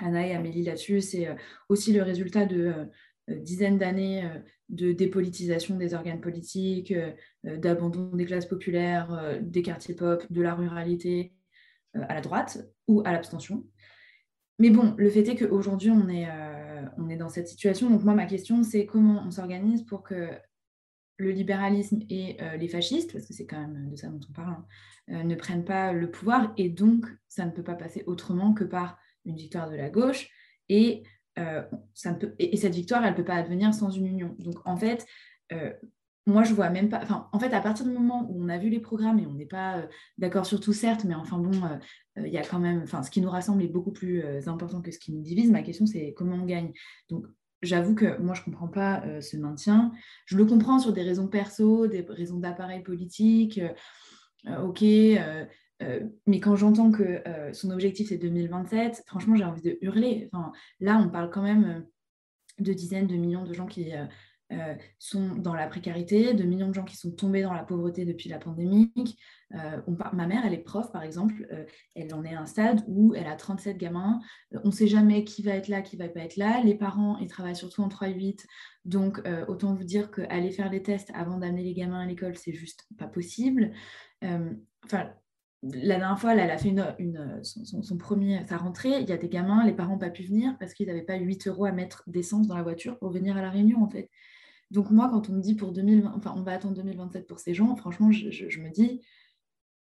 Anna 0.00 0.26
et 0.26 0.34
Amélie 0.34 0.64
là-dessus. 0.64 1.02
C'est 1.02 1.28
aussi 1.68 1.92
le 1.92 2.02
résultat 2.02 2.46
de 2.46 2.72
dizaines 3.28 3.76
d'années 3.76 4.26
de 4.70 4.92
dépolitisation 4.92 5.76
des 5.76 5.92
organes 5.92 6.22
politiques, 6.22 6.94
d'abandon 7.44 8.16
des 8.16 8.24
classes 8.24 8.46
populaires, 8.46 9.38
des 9.42 9.60
quartiers 9.60 9.94
pop, 9.94 10.24
de 10.30 10.40
la 10.40 10.54
ruralité 10.54 11.34
à 11.92 12.14
la 12.14 12.22
droite 12.22 12.66
ou 12.88 13.02
à 13.04 13.12
l'abstention. 13.12 13.66
Mais 14.60 14.68
bon, 14.68 14.94
le 14.98 15.08
fait 15.08 15.26
est 15.26 15.36
qu'aujourd'hui, 15.36 15.90
on, 15.90 16.06
est, 16.10 16.28
euh, 16.28 16.84
on 16.98 17.08
est 17.08 17.16
dans 17.16 17.30
cette 17.30 17.48
situation. 17.48 17.88
Donc 17.88 18.04
moi, 18.04 18.12
ma 18.12 18.26
question, 18.26 18.62
c'est 18.62 18.84
comment 18.84 19.24
on 19.26 19.30
s'organise 19.30 19.86
pour 19.86 20.02
que 20.02 20.28
le 21.16 21.30
libéralisme 21.30 22.00
et 22.10 22.36
euh, 22.42 22.58
les 22.58 22.68
fascistes, 22.68 23.14
parce 23.14 23.26
que 23.26 23.32
c'est 23.32 23.46
quand 23.46 23.58
même 23.58 23.88
de 23.88 23.96
ça 23.96 24.08
dont 24.08 24.20
on 24.28 24.32
parle, 24.34 24.52
hein, 24.52 24.66
euh, 25.12 25.22
ne 25.22 25.34
prennent 25.34 25.64
pas 25.64 25.94
le 25.94 26.10
pouvoir. 26.10 26.52
Et 26.58 26.68
donc, 26.68 27.06
ça 27.26 27.46
ne 27.46 27.52
peut 27.52 27.62
pas 27.62 27.74
passer 27.74 28.04
autrement 28.06 28.52
que 28.52 28.64
par 28.64 28.98
une 29.24 29.36
victoire 29.36 29.70
de 29.70 29.76
la 29.76 29.88
gauche. 29.88 30.28
Et, 30.68 31.04
ça 31.94 32.12
ne 32.12 32.18
peut, 32.18 32.34
et, 32.38 32.54
cette 32.58 32.74
victoire, 32.74 33.02
elle 33.02 33.12
ne 33.12 33.16
peut 33.16 33.24
pas 33.24 33.36
advenir 33.36 33.72
sans 33.72 33.88
une 33.88 34.06
union. 34.06 34.36
Donc 34.40 34.56
en 34.66 34.76
fait, 34.76 35.06
moi, 36.30 36.44
je 36.44 36.54
vois 36.54 36.70
même 36.70 36.88
pas. 36.88 37.00
Enfin, 37.02 37.28
en 37.32 37.38
fait, 37.38 37.52
à 37.52 37.60
partir 37.60 37.84
du 37.84 37.92
moment 37.92 38.26
où 38.30 38.42
on 38.42 38.48
a 38.48 38.58
vu 38.58 38.70
les 38.70 38.80
programmes 38.80 39.18
et 39.18 39.26
on 39.26 39.34
n'est 39.34 39.46
pas 39.46 39.86
d'accord 40.18 40.46
sur 40.46 40.60
tout, 40.60 40.72
certes, 40.72 41.04
mais 41.04 41.14
enfin 41.14 41.38
bon, 41.38 41.52
euh, 41.64 42.26
il 42.26 42.32
y 42.32 42.38
a 42.38 42.42
quand 42.42 42.58
même, 42.58 42.82
enfin, 42.82 43.02
ce 43.02 43.10
qui 43.10 43.20
nous 43.20 43.30
rassemble 43.30 43.62
est 43.62 43.68
beaucoup 43.68 43.92
plus 43.92 44.22
euh, 44.22 44.40
important 44.46 44.80
que 44.80 44.90
ce 44.90 44.98
qui 44.98 45.12
nous 45.12 45.22
divise. 45.22 45.50
Ma 45.50 45.62
question, 45.62 45.86
c'est 45.86 46.14
comment 46.16 46.36
on 46.36 46.46
gagne? 46.46 46.72
Donc, 47.08 47.26
j'avoue 47.62 47.94
que 47.94 48.18
moi, 48.20 48.34
je 48.34 48.40
ne 48.40 48.44
comprends 48.46 48.68
pas 48.68 49.02
euh, 49.04 49.20
ce 49.20 49.36
maintien. 49.36 49.92
Je 50.26 50.36
le 50.36 50.44
comprends 50.46 50.78
sur 50.78 50.92
des 50.92 51.02
raisons 51.02 51.28
perso, 51.28 51.86
des 51.86 52.02
raisons 52.08 52.38
d'appareil 52.38 52.82
politique. 52.82 53.60
ok, 54.46 54.82
mais 56.26 56.40
quand 56.40 56.56
j'entends 56.56 56.90
que 56.90 57.22
son 57.52 57.70
objectif 57.70 58.08
c'est 58.08 58.18
2027, 58.18 59.04
franchement, 59.06 59.34
j'ai 59.34 59.44
envie 59.44 59.62
de 59.62 59.78
hurler. 59.82 60.28
Enfin, 60.32 60.52
là, 60.80 60.98
on 60.98 61.10
parle 61.10 61.30
quand 61.30 61.42
même 61.42 61.84
de 62.60 62.72
dizaines 62.72 63.06
de 63.06 63.16
millions 63.16 63.44
de 63.44 63.52
gens 63.52 63.66
qui 63.66 63.94
euh, 63.94 64.04
sont 64.98 65.36
dans 65.36 65.54
la 65.54 65.66
précarité, 65.66 66.34
de 66.34 66.44
millions 66.44 66.68
de 66.68 66.74
gens 66.74 66.84
qui 66.84 66.96
sont 66.96 67.12
tombés 67.12 67.42
dans 67.42 67.52
la 67.52 67.62
pauvreté 67.62 68.04
depuis 68.04 68.28
la 68.28 68.38
pandémie. 68.38 68.92
Euh, 69.54 69.80
ma 70.12 70.26
mère, 70.26 70.44
elle 70.46 70.54
est 70.54 70.58
prof, 70.58 70.92
par 70.92 71.02
exemple, 71.02 71.46
euh, 71.52 71.64
elle 71.94 72.14
en 72.14 72.24
est 72.24 72.34
à 72.34 72.40
un 72.40 72.46
stade 72.46 72.84
où 72.86 73.14
elle 73.14 73.26
a 73.26 73.36
37 73.36 73.76
gamins. 73.78 74.20
on 74.64 74.68
ne 74.68 74.72
sait 74.72 74.86
jamais 74.86 75.24
qui 75.24 75.42
va 75.42 75.52
être 75.52 75.68
là, 75.68 75.82
qui 75.82 75.96
va 75.96 76.08
pas 76.08 76.20
être 76.20 76.36
là. 76.36 76.60
Les 76.62 76.74
parents, 76.74 77.18
ils 77.18 77.28
travaillent 77.28 77.56
surtout 77.56 77.82
en 77.82 77.88
3-8. 77.88 78.46
Donc, 78.84 79.20
autant 79.48 79.74
vous 79.74 79.84
dire 79.84 80.10
qu'aller 80.10 80.50
faire 80.50 80.70
les 80.70 80.82
tests 80.82 81.10
avant 81.14 81.38
d'amener 81.38 81.62
les 81.62 81.74
gamins 81.74 82.00
à 82.00 82.06
l'école, 82.06 82.36
c'est 82.36 82.52
juste 82.52 82.86
pas 82.96 83.06
possible. 83.06 83.72
Enfin, 84.22 85.10
la 85.62 85.98
dernière 85.98 86.18
fois, 86.18 86.34
elle 86.34 86.50
a 86.50 86.56
fait 86.56 86.74
son, 87.42 87.96
premier, 87.98 88.42
sa 88.46 88.56
rentrée, 88.56 89.00
il 89.00 89.08
y 89.08 89.12
a 89.12 89.18
des 89.18 89.28
gamins, 89.28 89.64
les 89.66 89.74
parents 89.74 89.92
n'ont 89.92 89.98
pas 89.98 90.10
pu 90.10 90.22
venir 90.22 90.56
parce 90.58 90.72
qu'ils 90.72 90.86
n'avaient 90.86 91.02
pas 91.02 91.16
8 91.16 91.48
euros 91.48 91.66
à 91.66 91.72
mettre 91.72 92.02
d'essence 92.06 92.46
dans 92.46 92.56
la 92.56 92.62
voiture 92.62 92.98
pour 92.98 93.10
venir 93.10 93.36
à 93.36 93.42
la 93.42 93.50
réunion, 93.50 93.82
en 93.82 93.90
fait. 93.90 94.10
Donc 94.70 94.90
moi, 94.90 95.08
quand 95.10 95.28
on 95.28 95.32
me 95.32 95.40
dit 95.40 95.54
pour 95.54 95.72
2020, 95.72 96.12
enfin 96.16 96.32
on 96.36 96.42
va 96.42 96.52
attendre 96.52 96.74
2027 96.74 97.26
pour 97.26 97.40
ces 97.40 97.54
gens, 97.54 97.74
franchement, 97.74 98.12
je, 98.12 98.60
me 98.60 98.70
dis, 98.70 99.00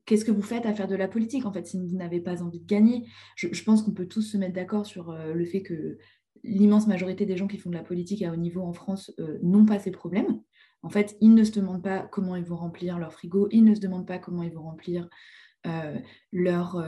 qu'est-ce 0.07 0.25
que 0.25 0.31
vous 0.31 0.43
faites 0.43 0.65
à 0.65 0.75
faire 0.75 0.87
de 0.87 0.95
la 0.95 1.09
politique 1.09 1.45
en 1.45 1.53
fait 1.53 1.67
si 1.67 1.77
vous 1.77 1.97
n'avez 1.97 2.21
pas 2.21 2.43
envie 2.43 2.61
de 2.61 2.67
gagner? 2.67 3.07
Je, 3.35 3.65
pense 3.65 3.83
qu'on 3.83 3.93
peut 3.93 4.07
tous 4.07 4.23
se 4.23 4.37
mettre 4.37 4.55
d'accord 4.55 4.87
sur 4.87 5.11
euh, 5.11 5.35
le 5.35 5.45
fait 5.45 5.63
que 5.63 5.99
l'immense 6.45 6.87
majorité 6.87 7.27
des 7.27 7.37
gens 7.37 7.49
qui 7.49 7.59
font 7.59 7.71
de 7.71 7.75
la 7.75 7.83
politique 7.83 8.23
à 8.23 8.33
haut 8.33 8.37
niveau 8.37 8.63
en 8.63 8.73
France 8.73 9.13
euh, 9.19 9.39
n'ont 9.43 9.67
pas 9.67 9.79
ces 9.79 9.91
problèmes. 9.91 10.41
En 10.83 10.89
fait, 10.89 11.17
ils 11.21 11.35
ne 11.35 11.45
se 11.45 11.53
demandent 11.53 11.83
pas 11.83 12.01
comment 12.01 12.37
ils 12.37 12.45
vont 12.45 12.57
remplir 12.57 12.99
leur 12.99 13.13
frigo, 13.13 13.49
ils 13.51 13.65
ne 13.65 13.75
se 13.75 13.81
demandent 13.81 14.07
pas 14.07 14.19
comment 14.19 14.43
ils 14.43 14.53
vont 14.53 14.63
remplir 14.63 15.09
euh, 15.67 15.99
leur, 16.33 16.83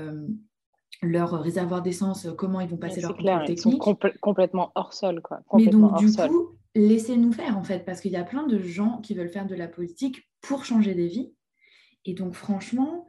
leur 1.02 1.32
réservoir 1.32 1.82
d'essence, 1.82 2.26
comment 2.38 2.60
ils 2.60 2.68
vont 2.68 2.78
passer 2.78 3.02
leur 3.02 3.14
contrôle 3.14 3.44
technique. 3.44 3.82
Ils 3.84 3.84
sont 3.84 3.98
complètement 4.22 4.72
hors 4.76 4.94
sol. 4.94 5.20
Quoi. 5.20 5.40
Mais 5.54 5.66
donc, 5.66 5.98
du 5.98 6.06
coup, 6.06 6.56
laissez-nous 6.74 7.32
faire 7.32 7.58
en 7.58 7.64
fait, 7.64 7.84
parce 7.84 8.00
qu'il 8.00 8.12
y 8.12 8.16
a 8.16 8.24
plein 8.24 8.46
de 8.46 8.58
gens 8.58 9.00
qui 9.00 9.14
veulent 9.14 9.30
faire 9.30 9.46
de 9.46 9.54
la 9.54 9.68
politique 9.68 10.28
pour 10.40 10.64
changer 10.64 10.94
des 10.94 11.08
vies. 11.08 11.34
Et 12.04 12.14
donc 12.14 12.34
franchement, 12.34 13.06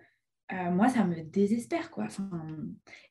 euh, 0.52 0.72
moi, 0.72 0.90
ça 0.90 1.06
me 1.06 1.22
désespère. 1.22 1.90
Quoi. 1.90 2.08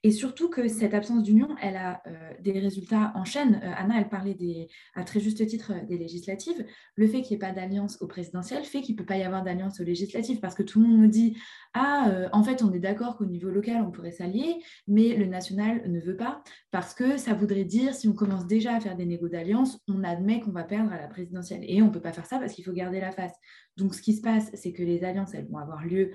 et 0.02 0.10
surtout 0.10 0.50
que 0.50 0.68
cette 0.68 0.92
absence 0.92 1.22
d'union, 1.22 1.48
elle 1.62 1.76
a 1.76 2.02
euh, 2.06 2.32
des 2.40 2.58
résultats 2.58 3.12
en 3.14 3.24
chaîne. 3.24 3.60
Euh, 3.64 3.72
Anna, 3.76 3.94
elle 3.98 4.08
parlait 4.08 4.34
des, 4.34 4.68
à 4.94 5.02
très 5.04 5.18
juste 5.18 5.44
titre 5.46 5.72
des 5.88 5.96
législatives. 5.96 6.64
Le 6.94 7.06
fait 7.06 7.22
qu'il 7.22 7.36
n'y 7.36 7.42
ait 7.42 7.46
pas 7.46 7.52
d'alliance 7.52 8.00
au 8.02 8.06
présidentiel 8.06 8.64
fait 8.64 8.82
qu'il 8.82 8.94
ne 8.94 8.98
peut 8.98 9.06
pas 9.06 9.16
y 9.16 9.22
avoir 9.22 9.42
d'alliance 9.42 9.80
aux 9.80 9.84
législatives 9.84 10.40
parce 10.40 10.54
que 10.54 10.62
tout 10.62 10.80
le 10.80 10.88
monde 10.88 11.00
nous 11.00 11.08
dit 11.08 11.36
Ah, 11.74 12.28
en 12.32 12.44
fait, 12.44 12.62
on 12.62 12.72
est 12.72 12.78
d'accord 12.78 13.16
qu'au 13.16 13.24
niveau 13.24 13.48
local, 13.48 13.82
on 13.82 13.90
pourrait 13.90 14.12
s'allier, 14.12 14.56
mais 14.86 15.16
le 15.16 15.26
national 15.26 15.90
ne 15.90 16.00
veut 16.00 16.16
pas 16.16 16.42
parce 16.70 16.94
que 16.94 17.16
ça 17.16 17.32
voudrait 17.32 17.64
dire, 17.64 17.94
si 17.94 18.08
on 18.08 18.12
commence 18.12 18.46
déjà 18.46 18.76
à 18.76 18.80
faire 18.80 18.96
des 18.96 19.06
négos 19.06 19.28
d'alliance, 19.28 19.80
on 19.88 20.04
admet 20.04 20.40
qu'on 20.40 20.52
va 20.52 20.64
perdre 20.64 20.92
à 20.92 21.00
la 21.00 21.08
présidentielle. 21.08 21.64
Et 21.66 21.80
on 21.82 21.86
ne 21.86 21.92
peut 21.92 22.00
pas 22.00 22.12
faire 22.12 22.26
ça 22.26 22.38
parce 22.38 22.52
qu'il 22.52 22.64
faut 22.64 22.72
garder 22.72 23.00
la 23.00 23.10
face. 23.10 23.32
Donc, 23.76 23.94
ce 23.94 24.02
qui 24.02 24.14
se 24.14 24.20
passe, 24.20 24.50
c'est 24.54 24.72
que 24.72 24.82
les 24.82 25.02
alliances, 25.02 25.34
elles 25.34 25.48
vont 25.48 25.58
avoir 25.58 25.84
lieu 25.86 26.12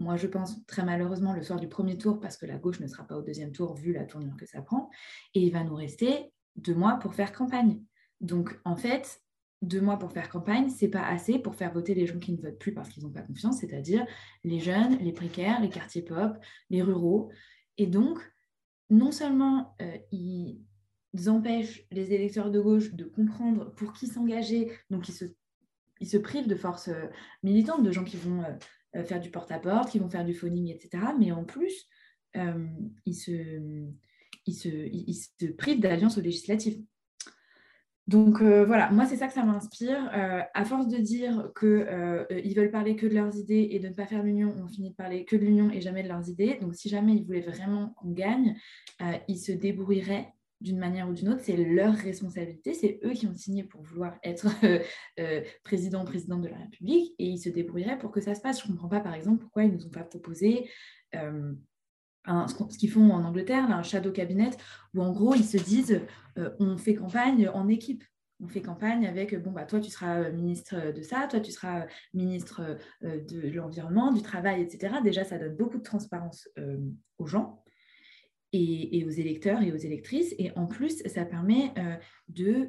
moi 0.00 0.16
je 0.16 0.26
pense 0.26 0.64
très 0.66 0.84
malheureusement 0.84 1.32
le 1.32 1.42
soir 1.42 1.60
du 1.60 1.68
premier 1.68 1.96
tour 1.96 2.18
parce 2.18 2.36
que 2.36 2.46
la 2.46 2.56
gauche 2.56 2.80
ne 2.80 2.86
sera 2.86 3.06
pas 3.06 3.16
au 3.16 3.22
deuxième 3.22 3.52
tour 3.52 3.74
vu 3.74 3.92
la 3.92 4.04
tournure 4.04 4.36
que 4.36 4.46
ça 4.46 4.62
prend. 4.62 4.90
Et 5.34 5.40
il 5.40 5.52
va 5.52 5.62
nous 5.62 5.74
rester 5.74 6.32
deux 6.56 6.74
mois 6.74 6.98
pour 6.98 7.14
faire 7.14 7.32
campagne. 7.32 7.80
Donc 8.20 8.58
en 8.64 8.76
fait, 8.76 9.22
deux 9.62 9.80
mois 9.80 9.98
pour 9.98 10.12
faire 10.12 10.28
campagne, 10.28 10.70
c'est 10.70 10.88
pas 10.88 11.06
assez 11.06 11.38
pour 11.38 11.54
faire 11.54 11.72
voter 11.72 11.94
les 11.94 12.06
gens 12.06 12.18
qui 12.18 12.32
ne 12.32 12.40
votent 12.40 12.58
plus 12.58 12.72
parce 12.72 12.88
qu'ils 12.88 13.02
n'ont 13.02 13.10
pas 13.10 13.22
confiance, 13.22 13.58
c'est-à-dire 13.58 14.06
les 14.42 14.58
jeunes, 14.58 14.96
les 14.98 15.12
précaires, 15.12 15.60
les 15.60 15.68
quartiers 15.68 16.02
pop, 16.02 16.36
les 16.70 16.82
ruraux. 16.82 17.30
Et 17.76 17.86
donc, 17.86 18.18
non 18.88 19.12
seulement 19.12 19.76
euh, 19.82 19.98
ils 20.12 20.58
empêchent 21.28 21.86
les 21.90 22.12
électeurs 22.12 22.50
de 22.50 22.60
gauche 22.60 22.94
de 22.94 23.04
comprendre 23.04 23.72
pour 23.74 23.92
qui 23.92 24.06
s'engager, 24.06 24.72
donc 24.88 25.08
ils 25.08 26.06
se, 26.06 26.16
privent 26.16 26.48
de 26.48 26.56
forces 26.56 26.88
euh, 26.88 27.06
militantes, 27.42 27.82
de 27.82 27.92
gens 27.92 28.04
qui 28.04 28.16
vont 28.16 28.42
euh, 28.42 28.52
faire 29.04 29.20
du 29.20 29.30
porte-à-porte, 29.30 29.90
qui 29.90 29.98
vont 29.98 30.10
faire 30.10 30.24
du 30.24 30.34
phoning, 30.34 30.68
etc. 30.68 31.04
Mais 31.18 31.32
en 31.32 31.44
plus, 31.44 31.86
euh, 32.36 32.66
ils, 33.06 33.14
se, 33.14 33.32
ils, 34.46 34.54
se, 34.54 34.68
ils, 34.68 35.14
se 35.14 35.46
privent 35.52 35.80
d'alliance 35.80 36.18
aux 36.18 36.22
législatives. 36.22 36.82
Donc 38.06 38.40
euh, 38.40 38.64
voilà, 38.64 38.90
moi 38.90 39.06
c'est 39.06 39.16
ça 39.16 39.28
que 39.28 39.32
ça 39.32 39.44
m'inspire. 39.44 40.10
à 40.12 40.64
force 40.64 40.88
de 40.88 40.96
dire 40.96 41.50
qu'ils 41.58 42.54
veulent 42.56 42.70
parler 42.70 42.96
que 42.96 43.06
de 43.06 43.14
leurs 43.14 43.36
idées 43.36 43.68
et 43.70 43.78
de 43.78 43.88
ne 43.88 43.94
pas 43.94 44.06
faire 44.06 44.22
l'union, 44.22 44.52
on 44.58 44.66
finit 44.66 44.90
de 44.90 44.96
parler 44.96 45.24
que 45.24 45.36
de 45.36 45.42
l'union 45.42 45.70
et 45.70 45.80
jamais 45.80 46.02
de 46.02 46.08
leurs 46.08 46.28
idées. 46.28 46.58
Donc 46.60 46.74
si 46.74 46.88
jamais 46.88 47.14
ils 47.14 47.24
voulaient 47.24 47.40
vraiment 47.40 47.90
qu'on 47.96 48.10
gagne, 48.10 48.56
ils 49.28 49.38
se 49.38 49.52
débrouilleraient 49.52 50.32
d'une 50.60 50.78
manière 50.78 51.08
ou 51.08 51.12
d'une 51.12 51.30
autre, 51.30 51.40
c'est 51.42 51.56
leur 51.56 51.94
responsabilité, 51.94 52.74
c'est 52.74 53.00
eux 53.04 53.12
qui 53.12 53.26
ont 53.26 53.34
signé 53.34 53.64
pour 53.64 53.82
vouloir 53.82 54.14
être 54.22 54.46
euh, 54.64 54.78
euh, 55.18 55.42
président 55.64 56.02
ou 56.02 56.04
présidente 56.04 56.42
de 56.42 56.48
la 56.48 56.58
République 56.58 57.14
et 57.18 57.26
ils 57.26 57.38
se 57.38 57.48
débrouilleraient 57.48 57.98
pour 57.98 58.10
que 58.10 58.20
ça 58.20 58.34
se 58.34 58.40
passe. 58.40 58.62
Je 58.62 58.68
ne 58.68 58.72
comprends 58.72 58.88
pas 58.88 59.00
par 59.00 59.14
exemple 59.14 59.40
pourquoi 59.40 59.64
ils 59.64 59.70
ne 59.70 59.76
nous 59.76 59.86
ont 59.86 59.90
pas 59.90 60.04
proposé 60.04 60.70
euh, 61.14 61.52
ce 62.26 62.78
qu'ils 62.78 62.90
font 62.90 63.10
en 63.10 63.24
Angleterre, 63.24 63.70
un 63.70 63.82
shadow 63.82 64.12
cabinet, 64.12 64.50
où 64.94 65.02
en 65.02 65.10
gros, 65.10 65.34
ils 65.34 65.44
se 65.44 65.56
disent, 65.56 66.02
on 66.58 66.76
fait 66.76 66.94
campagne 66.94 67.48
en 67.48 67.66
équipe 67.68 68.04
on 68.42 68.48
fait 68.48 68.62
campagne 68.62 69.06
avec, 69.06 69.34
bon, 69.42 69.50
bah, 69.50 69.66
toi, 69.66 69.80
tu 69.80 69.90
seras 69.90 70.30
ministre 70.30 70.94
de 70.94 71.02
ça, 71.02 71.26
toi, 71.28 71.40
tu 71.40 71.50
seras 71.50 71.86
ministre 72.14 72.78
de 73.02 73.48
l'environnement, 73.50 74.12
du 74.12 74.22
travail, 74.22 74.62
etc. 74.62 74.94
Déjà, 75.04 75.24
ça 75.24 75.38
donne 75.38 75.56
beaucoup 75.56 75.76
de 75.76 75.82
transparence 75.82 76.48
aux 77.18 77.26
gens 77.26 77.62
et, 78.52 79.04
aux 79.04 79.10
électeurs 79.10 79.62
et 79.62 79.72
aux 79.72 79.76
électrices. 79.76 80.34
Et 80.38 80.50
en 80.56 80.66
plus, 80.66 81.02
ça 81.06 81.24
permet 81.24 81.72
de 82.28 82.68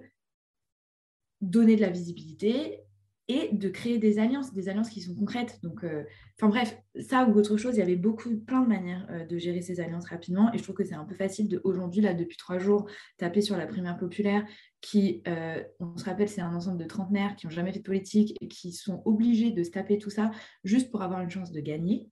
donner 1.42 1.76
de 1.76 1.82
la 1.82 1.90
visibilité 1.90 2.82
et 3.28 3.50
de 3.54 3.70
créer 3.70 3.98
des 3.98 4.20
alliances, 4.20 4.54
des 4.54 4.68
alliances 4.68 4.90
qui 4.90 5.00
sont 5.00 5.16
concrètes. 5.16 5.60
Donc, 5.64 5.84
euh, 5.84 6.04
enfin 6.38 6.50
bref, 6.50 6.78
ça 7.00 7.26
ou 7.26 7.34
autre 7.36 7.56
chose, 7.56 7.76
il 7.76 7.80
y 7.80 7.82
avait 7.82 7.96
beaucoup, 7.96 8.36
plein 8.38 8.62
de 8.62 8.68
manières 8.68 9.08
euh, 9.10 9.26
de 9.26 9.38
gérer 9.38 9.62
ces 9.62 9.80
alliances 9.80 10.08
rapidement. 10.10 10.52
Et 10.54 10.58
je 10.58 10.64
trouve 10.64 10.76
que 10.76 10.84
c'est 10.84 10.96
un 10.96 11.06
peu 11.06 11.16
facile 11.16 11.48
de 11.48 11.62
aujourd'hui, 11.64 12.02
là, 12.02 12.14
depuis 12.14 12.36
trois 12.36 12.58
jours, 12.58 12.90
taper 13.18 13.42
sur 13.42 13.56
la 13.56 13.68
primaire 13.68 13.98
populaire, 13.98 14.46
qui, 14.82 15.22
euh, 15.28 15.64
on 15.80 15.96
se 15.98 16.04
rappelle, 16.04 16.28
c'est 16.28 16.42
un 16.42 16.54
ensemble 16.54 16.78
de 16.78 16.86
trentenaires 16.86 17.36
qui 17.36 17.46
n'ont 17.46 17.52
jamais 17.52 17.72
fait 17.72 17.80
de 17.80 17.84
politique 17.84 18.36
et 18.42 18.48
qui 18.48 18.74
sont 18.74 19.02
obligés 19.06 19.52
de 19.52 19.64
se 19.64 19.70
taper 19.70 19.98
tout 19.98 20.10
ça 20.10 20.32
juste 20.64 20.92
pour 20.92 21.02
avoir 21.02 21.22
une 21.22 21.30
chance 21.30 21.52
de 21.52 21.62
gagner. 21.62 22.10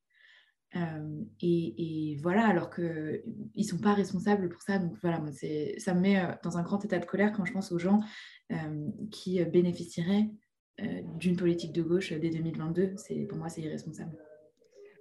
Et, 1.42 2.12
et, 2.12 2.16
voilà, 2.18 2.48
alors 2.48 2.70
qu'ils 2.70 3.24
ne 3.58 3.64
sont 3.64 3.80
pas 3.80 3.94
responsables 3.94 4.50
pour 4.50 4.62
ça. 4.62 4.78
Donc 4.78 4.94
voilà, 5.02 5.20
moi, 5.20 5.32
ça 5.32 5.94
me 5.94 6.00
met 6.00 6.22
dans 6.44 6.58
un 6.58 6.62
grand 6.62 6.84
état 6.86 7.00
de 7.00 7.06
colère 7.06 7.32
quand 7.32 7.46
je 7.46 7.54
pense 7.54 7.72
aux 7.72 7.80
gens 7.80 8.02
qui 9.12 9.44
bénéficieraient 9.46 10.30
euh, 10.82 11.02
d'une 11.18 11.36
politique 11.36 11.74
de 11.74 11.82
gauche 11.82 12.14
dès 12.14 12.30
2022. 12.30 12.96
Pour 13.28 13.38
moi, 13.38 13.50
c'est 13.50 13.62
irresponsable. 13.62 14.16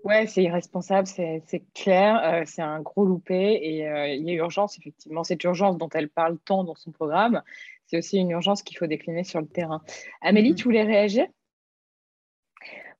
Ouais, 0.04 0.26
c'est 0.26 0.42
irresponsable, 0.42 1.06
c'est 1.06 1.42
clair, 1.74 2.42
c'est 2.46 2.62
un 2.62 2.80
gros 2.80 3.04
loupé 3.04 3.34
et 3.34 4.14
il 4.14 4.24
y 4.24 4.30
a 4.30 4.34
urgence, 4.34 4.78
effectivement. 4.78 5.24
Cette 5.24 5.42
urgence 5.44 5.76
dont 5.76 5.88
elle 5.92 6.08
parle 6.08 6.38
tant 6.38 6.64
dans 6.64 6.76
son 6.76 6.92
programme, 6.92 7.42
c'est 7.86 7.98
aussi 7.98 8.18
une 8.18 8.30
urgence 8.30 8.62
qu'il 8.62 8.78
faut 8.78 8.86
décliner 8.86 9.24
sur 9.24 9.40
le 9.40 9.48
terrain. 9.48 9.82
Amélie, 10.20 10.52
mm-hmm. 10.52 10.56
tu 10.56 10.64
voulais 10.64 10.84
réagir? 10.84 11.26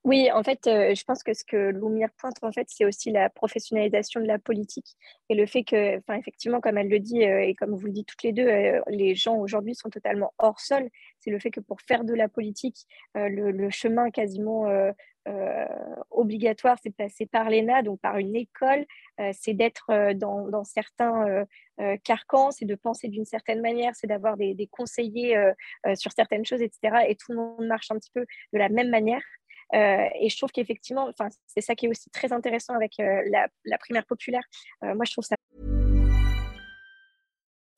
Oui, 0.09 0.31
en 0.33 0.43
fait, 0.43 0.61
je 0.65 1.05
pense 1.05 1.23
que 1.23 1.35
ce 1.35 1.45
que 1.45 1.69
Loumir 1.69 2.09
pointe, 2.17 2.37
en 2.41 2.51
fait, 2.51 2.67
c'est 2.71 2.87
aussi 2.87 3.11
la 3.11 3.29
professionnalisation 3.29 4.23
de 4.23 4.27
la 4.27 4.39
politique 4.39 4.97
et 5.29 5.35
le 5.35 5.45
fait 5.45 5.65
que, 5.65 6.01
effectivement, 6.19 6.63
comme 6.63 6.79
elle 6.79 6.89
le 6.89 6.99
dit 6.99 7.21
et 7.21 7.55
comme 7.55 7.75
vous 7.75 7.85
le 7.85 7.93
dites 7.93 8.07
toutes 8.09 8.23
les 8.23 8.33
deux, 8.33 8.49
les 8.87 9.15
gens 9.15 9.37
aujourd'hui 9.37 9.75
sont 9.75 9.91
totalement 9.91 10.33
hors 10.39 10.61
sol. 10.61 10.89
C'est 11.21 11.31
le 11.31 11.39
fait 11.39 11.51
que 11.51 11.61
pour 11.61 11.83
faire 11.83 12.05
de 12.05 12.15
la 12.15 12.27
politique, 12.27 12.87
le, 13.15 13.69
chemin 13.69 14.11
quasiment 14.11 14.65
obligatoire, 16.11 16.79
c'est 16.83 16.97
passer 16.97 17.27
par 17.27 17.51
l'ENA, 17.51 17.83
donc 17.83 18.01
par 18.01 18.17
une 18.17 18.35
école, 18.35 18.87
c'est 19.33 19.53
d'être 19.53 20.15
dans, 20.15 20.65
certains 20.65 21.45
carcans, 22.03 22.51
c'est 22.51 22.65
de 22.65 22.77
penser 22.77 23.09
d'une 23.09 23.27
certaine 23.27 23.61
manière, 23.61 23.95
c'est 23.95 24.07
d'avoir 24.07 24.39
des 24.39 24.69
conseillers 24.73 25.37
sur 25.97 26.13
certaines 26.13 26.47
choses, 26.47 26.63
etc. 26.63 27.05
Et 27.09 27.15
tout 27.15 27.33
le 27.33 27.37
monde 27.37 27.67
marche 27.67 27.91
un 27.91 27.99
petit 27.99 28.11
peu 28.15 28.25
de 28.55 28.59
la 28.59 28.71
même 28.71 28.89
manière. 28.89 29.21
Euh, 29.75 30.09
et 30.21 30.29
je 30.29 30.37
trouve 30.37 30.51
qu'effectivement, 30.51 31.11
c'est 31.47 31.61
ça 31.61 31.75
qui 31.75 31.87
est 31.87 31.89
aussi 31.89 32.11
très 32.11 32.33
intéressant 32.33 32.75
avec 32.75 32.99
euh, 33.01 33.23
la, 33.65 33.79
primaire 33.79 34.07
populaire. 34.07 34.43
Euh, 34.83 34.95
moi, 34.95 35.05
je 35.05 35.13
trouve 35.13 35.25
ça. 35.25 35.37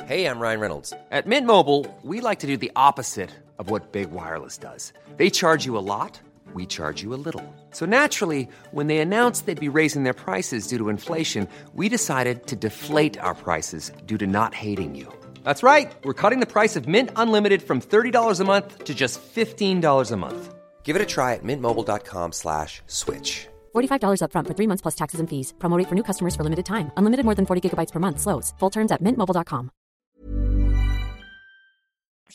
Hey, 0.08 0.24
I'm 0.24 0.40
Ryan 0.40 0.60
Reynolds. 0.60 0.92
At 1.10 1.26
Mint 1.26 1.46
Mobile, 1.46 1.86
we 2.02 2.20
like 2.20 2.40
to 2.40 2.46
do 2.46 2.56
the 2.56 2.72
opposite 2.74 3.30
of 3.58 3.70
what 3.70 3.92
Big 3.92 4.10
Wireless 4.10 4.58
does. 4.58 4.92
They 5.18 5.30
charge 5.30 5.64
you 5.66 5.76
a 5.76 5.84
lot. 5.84 6.20
We 6.52 6.66
charge 6.66 7.00
you 7.00 7.14
a 7.14 7.20
little. 7.20 7.44
So 7.70 7.86
naturally, 7.86 8.48
when 8.72 8.88
they 8.88 8.98
announced 8.98 9.46
they'd 9.46 9.60
be 9.60 9.68
raising 9.68 10.02
their 10.02 10.14
prices 10.14 10.66
due 10.66 10.78
to 10.78 10.88
inflation, 10.88 11.46
we 11.74 11.88
decided 11.88 12.46
to 12.48 12.56
deflate 12.56 13.20
our 13.20 13.36
prices 13.36 13.92
due 14.06 14.18
to 14.18 14.26
not 14.26 14.52
hating 14.52 14.96
you. 14.96 15.06
That's 15.44 15.62
right. 15.62 15.92
We're 16.04 16.14
cutting 16.14 16.40
the 16.40 16.46
price 16.46 16.74
of 16.74 16.88
Mint 16.88 17.10
Unlimited 17.14 17.62
from 17.62 17.80
$30 17.80 18.40
a 18.40 18.44
month 18.44 18.84
to 18.84 18.94
just 18.94 19.20
$15 19.22 20.10
a 20.10 20.16
month. 20.16 20.59
Give 20.90 21.02
it 21.02 21.02
a 21.02 21.14
try 21.14 21.34
at 21.34 21.44
mintmobile.com 21.44 22.32
slash 22.32 22.82
switch. 22.88 23.46
$45 23.76 24.22
upfront 24.24 24.46
for 24.48 24.54
three 24.54 24.66
months 24.66 24.82
plus 24.82 24.96
taxes 24.96 25.20
and 25.20 25.30
fees. 25.30 25.54
Promote 25.60 25.86
for 25.86 25.94
new 25.94 26.02
customers 26.02 26.34
for 26.34 26.42
limited 26.42 26.66
time. 26.66 26.90
Unlimited 26.96 27.24
more 27.24 27.36
than 27.36 27.46
40 27.46 27.60
gigabytes 27.62 27.92
per 27.92 28.00
month. 28.00 28.18
Slows. 28.18 28.52
Full 28.58 28.70
terms 28.70 28.90
at 28.90 29.00
mintmobile.com. 29.00 29.70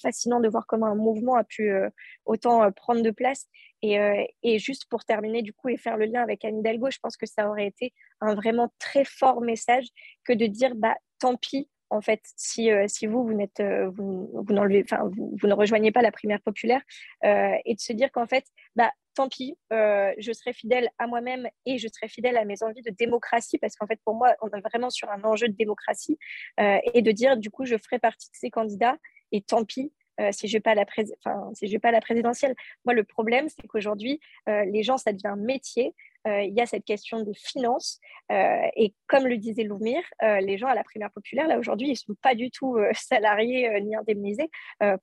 Fascinant 0.01 0.39
de 0.39 0.49
voir 0.49 0.65
comment 0.67 0.87
un 0.87 0.95
mouvement 0.95 1.35
a 1.35 1.43
pu 1.43 1.69
euh, 1.69 1.89
autant 2.25 2.63
euh, 2.63 2.71
prendre 2.71 3.01
de 3.01 3.11
place. 3.11 3.47
Et, 3.81 3.99
euh, 3.99 4.23
et, 4.41 4.57
juste 4.57 4.85
pour 4.89 5.03
terminer, 5.03 5.41
du 5.41 5.51
coup, 5.51 5.67
et 5.67 5.77
faire 5.77 5.97
le 5.97 6.05
lien 6.05 6.21
avec 6.21 6.45
Anne 6.45 6.59
Hidalgo, 6.59 6.89
je 6.91 6.99
pense 6.99 7.17
que 7.17 7.25
ça 7.25 7.49
aurait 7.49 7.67
été 7.67 7.93
un 8.21 8.35
vraiment 8.35 8.71
très 8.79 9.03
fort 9.03 9.41
message 9.41 9.87
que 10.23 10.31
de 10.31 10.45
dire, 10.47 10.75
bah, 10.75 10.95
tant 11.19 11.35
pis, 11.35 11.67
en 11.89 12.01
fait, 12.01 12.21
si, 12.35 12.71
euh, 12.71 12.85
si 12.87 13.07
vous, 13.07 13.23
vous, 13.23 13.33
n'êtes, 13.33 13.59
euh, 13.59 13.89
vous, 13.89 14.43
ne 14.51 15.53
rejoignez 15.53 15.91
pas 15.91 16.01
la 16.01 16.11
primaire 16.11 16.41
populaire, 16.41 16.81
euh, 17.23 17.55
et 17.65 17.75
de 17.75 17.79
se 17.79 17.93
dire 17.93 18.11
qu'en 18.11 18.25
fait, 18.25 18.45
bah, 18.75 18.91
tant 19.13 19.29
pis, 19.29 19.57
je 19.71 20.31
serai 20.33 20.51
fidèle 20.51 20.89
à 20.97 21.07
moi-même 21.07 21.47
et 21.65 21.77
je 21.77 21.87
serai 21.87 22.09
fidèle 22.09 22.35
à 22.37 22.43
mes 22.43 22.61
envies 22.63 22.81
de 22.81 22.91
démocratie, 22.91 23.57
parce 23.57 23.75
qu'en 23.75 23.87
fait, 23.87 23.99
pour 24.03 24.15
moi, 24.15 24.35
on 24.41 24.49
est 24.49 24.61
vraiment 24.61 24.89
sur 24.89 25.09
un 25.09 25.23
enjeu 25.23 25.47
de 25.47 25.55
démocratie, 25.55 26.17
et 26.59 27.01
de 27.01 27.11
dire, 27.11 27.37
du 27.37 27.49
coup, 27.49 27.65
je 27.65 27.77
ferai 27.77 27.97
partie 27.97 28.29
de 28.29 28.35
ces 28.35 28.49
candidats, 28.49 28.97
et 29.31 29.41
tant 29.41 29.63
pis, 29.63 29.93
si 30.31 30.49
je 30.49 30.57
n'ai 30.57 30.59
pas, 30.59 30.75
la 30.75 30.85
pas 30.85 31.91
la 31.91 32.01
présidentielle. 32.01 32.55
Moi, 32.83 32.93
le 32.93 33.05
problème, 33.05 33.47
c'est 33.47 33.65
qu'aujourd'hui, 33.67 34.19
les 34.47 34.83
gens, 34.83 34.97
ça 34.97 35.13
devient 35.13 35.27
un 35.27 35.37
métier. 35.37 35.95
Euh, 36.27 36.41
il 36.41 36.53
y 36.53 36.61
a 36.61 36.65
cette 36.65 36.85
question 36.85 37.21
des 37.21 37.33
finances. 37.33 37.99
Euh, 38.31 38.67
et 38.75 38.93
comme 39.07 39.27
le 39.27 39.37
disait 39.37 39.63
Loumir, 39.63 40.01
euh, 40.23 40.39
les 40.41 40.57
gens 40.57 40.67
à 40.67 40.75
la 40.75 40.83
primaire 40.83 41.11
populaire, 41.11 41.47
là 41.47 41.59
aujourd'hui, 41.59 41.87
ils 41.87 41.91
ne 41.91 41.95
sont 41.95 42.15
pas 42.21 42.35
du 42.35 42.49
tout 42.49 42.77
salariés 42.93 43.79
ni 43.81 43.95
indemnisés 43.95 44.49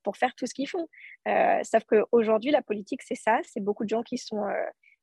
pour 0.03 0.17
faire 0.17 0.33
tout 0.35 0.45
ce 0.45 0.53
qu'ils 0.53 0.67
font. 0.67 0.87
sauf 1.63 1.83
qu'aujourd'hui, 1.85 2.51
la 2.51 2.61
politique, 2.61 3.01
c'est 3.03 3.15
ça. 3.15 3.39
C'est 3.43 3.61
beaucoup 3.61 3.83
de 3.83 3.89
gens 3.89 4.03
qui 4.03 4.17
sont, 4.17 4.43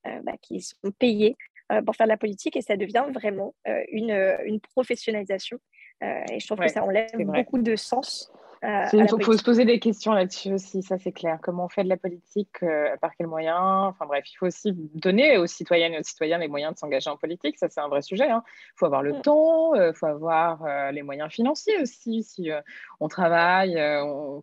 bah, 0.05 0.33
qui 0.43 0.61
sont 0.61 0.91
payés 0.99 1.37
pour 1.85 1.95
faire 1.95 2.07
de 2.07 2.11
la 2.11 2.17
politique 2.17 2.57
et 2.57 2.63
ça 2.63 2.77
devient 2.77 3.07
vraiment 3.15 3.55
une, 3.89 4.39
une 4.45 4.61
professionnalisation. 4.61 5.59
et 6.03 6.41
je 6.41 6.47
trouve 6.47 6.59
que 6.59 6.69
ça 6.69 6.85
enlève 6.85 7.11
beaucoup 7.17 7.59
de 7.59 7.77
sens 7.77 8.31
euh, 8.63 8.85
il 8.93 9.25
faut, 9.25 9.37
se 9.37 9.43
poser 9.43 9.65
des 9.65 9.79
questions 9.79 10.13
là-dessus 10.13 10.53
aussi, 10.53 10.83
ça 10.83 10.99
c'est 10.99 11.13
clair. 11.13 11.39
Comment 11.43 11.65
on 11.65 11.69
fait 11.71 11.83
de 11.83 11.89
la 11.89 11.97
politique, 11.97 12.63
euh, 12.63 12.95
par 13.01 13.17
quels 13.17 13.27
moyens? 13.27 13.59
Enfin 13.59 14.05
bref, 14.05 14.25
il 14.31 14.37
faut 14.37 14.47
aussi 14.47 14.73
donner 14.95 15.39
aux 15.39 15.47
citoyennes 15.47 15.95
et 15.95 15.99
aux 15.99 16.03
citoyens 16.03 16.37
les 16.37 16.49
moyens 16.49 16.75
de 16.75 16.79
s'engager 16.79 17.09
en 17.09 17.17
politique, 17.17 17.59
ça 17.59 17.69
c'est 17.71 17.81
un 17.81 17.89
vrai 17.89 18.03
sujet. 18.03 18.27
Il 18.27 18.33
hein. 18.33 18.45
faut 18.77 18.85
avoir 18.85 19.03
le 19.03 19.15
mm. 19.15 19.23
temps, 19.23 19.75
il 19.75 19.81
euh, 19.81 19.93
faut 19.95 20.07
avoir 20.07 20.93
les 20.93 21.03
moyens 21.03 21.33
financiers 21.33 21.81
aussi. 21.81 22.23
Si 22.23 22.51
on 23.01 23.09
travaille, 23.09 23.81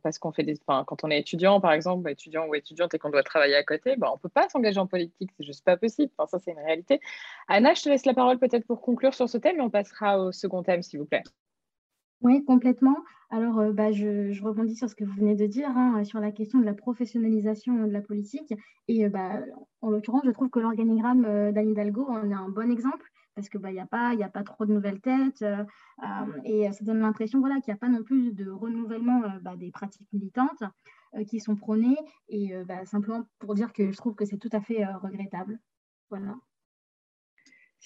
parce 0.01 0.17
qu'on 0.17 0.32
fait 0.32 0.43
des. 0.43 0.56
Enfin, 0.65 0.84
quand 0.84 1.03
on 1.03 1.12
est 1.12 1.19
étudiant 1.19 1.62
par 1.62 1.73
exemple, 1.73 2.10
étudiant 2.10 2.47
ou 2.47 2.56
étudiante 2.56 2.95
et 2.95 2.99
qu'on 2.99 3.12
doit 3.12 3.23
travailler 3.23 3.56
à 3.56 3.63
côté, 3.63 3.97
bah, 3.97 4.10
on 4.12 4.15
ne 4.15 4.19
peut 4.19 4.30
pas 4.30 4.49
s'engager 4.49 4.80
en 4.80 4.88
politique, 4.88 5.30
c'est 5.38 5.45
juste 5.45 5.63
pas 5.63 5.77
possible. 5.77 6.12
Enfin, 6.17 6.27
ça 6.27 6.43
c'est 6.43 6.51
une 6.51 6.65
réalité. 6.65 6.99
Anna, 7.47 7.75
je 7.75 7.84
te 7.84 7.89
laisse 7.89 8.06
la 8.06 8.15
parole 8.15 8.39
peut-être 8.39 8.65
pour 8.65 8.82
conclure 8.82 9.13
sur 9.13 9.30
ce 9.30 9.38
thème 9.38 9.58
et 9.58 9.62
on 9.62 9.69
passera 9.69 10.19
au 10.19 10.32
second 10.32 10.63
thème 10.63 10.82
s'il 10.82 10.99
vous 10.99 11.06
plaît. 11.06 11.23
Oui, 12.21 12.43
complètement. 12.45 12.97
Alors, 13.30 13.60
euh, 13.60 13.71
bah, 13.73 13.91
je, 13.91 14.41
rebondis 14.43 14.75
sur 14.75 14.89
ce 14.89 14.95
que 14.95 15.03
vous 15.03 15.13
venez 15.13 15.36
de 15.36 15.45
dire, 15.45 15.69
hein, 15.69 16.03
sur 16.03 16.19
la 16.19 16.32
question 16.32 16.60
de 16.60 16.65
la 16.65 16.73
professionnalisation 16.73 17.86
de 17.86 17.91
la 17.91 18.01
politique. 18.01 18.53
Et 18.88 19.06
euh, 19.06 19.10
bah, 19.10 19.41
en 19.82 19.89
l'occurrence, 19.91 20.23
je 20.25 20.32
trouve 20.32 20.49
que 20.49 20.60
l'organigramme 20.60 21.25
euh, 21.25 21.51
d'Anne 21.51 21.69
Hidalgo 21.69 22.06
en 22.10 22.30
est 22.30 22.34
un 22.34 22.49
bon 22.49 22.71
exemple 22.71 23.06
parce 23.36 23.49
qu'il 23.49 23.60
bah, 23.60 23.71
n'y 23.71 23.80
a, 23.80 23.86
pas, 23.86 24.13
a 24.19 24.30
pas 24.30 24.43
trop 24.43 24.65
de 24.65 24.73
nouvelles 24.73 24.99
têtes 24.99 25.45
et 26.43 26.71
ça 26.71 26.84
donne 26.84 26.99
l'impression 27.01 27.39
voilà, 27.39 27.62
qu'il 27.62 27.71
n'y 27.71 27.77
a 27.77 27.80
pas 27.80 27.88
non 27.88 28.01
plus 28.01 28.34
de 28.34 28.49
renouvellement 28.49 29.21
bah, 29.43 29.56
des 29.56 29.69
pratiques 29.69 30.12
militantes 30.12 30.63
qui 31.27 31.39
sont 31.39 31.56
prônées. 31.56 31.97
Et 32.30 32.51
bah, 32.67 32.84
simplement 32.86 33.25
pour 33.38 33.53
dire 33.53 33.73
que 33.73 33.91
je 33.91 33.97
trouve 33.97 34.15
que 34.15 34.25
c'est 34.25 34.39
tout 34.39 34.49
à 34.53 34.62
fait 34.62 34.84
regrettable. 34.86 35.60
Voilà. 36.10 36.34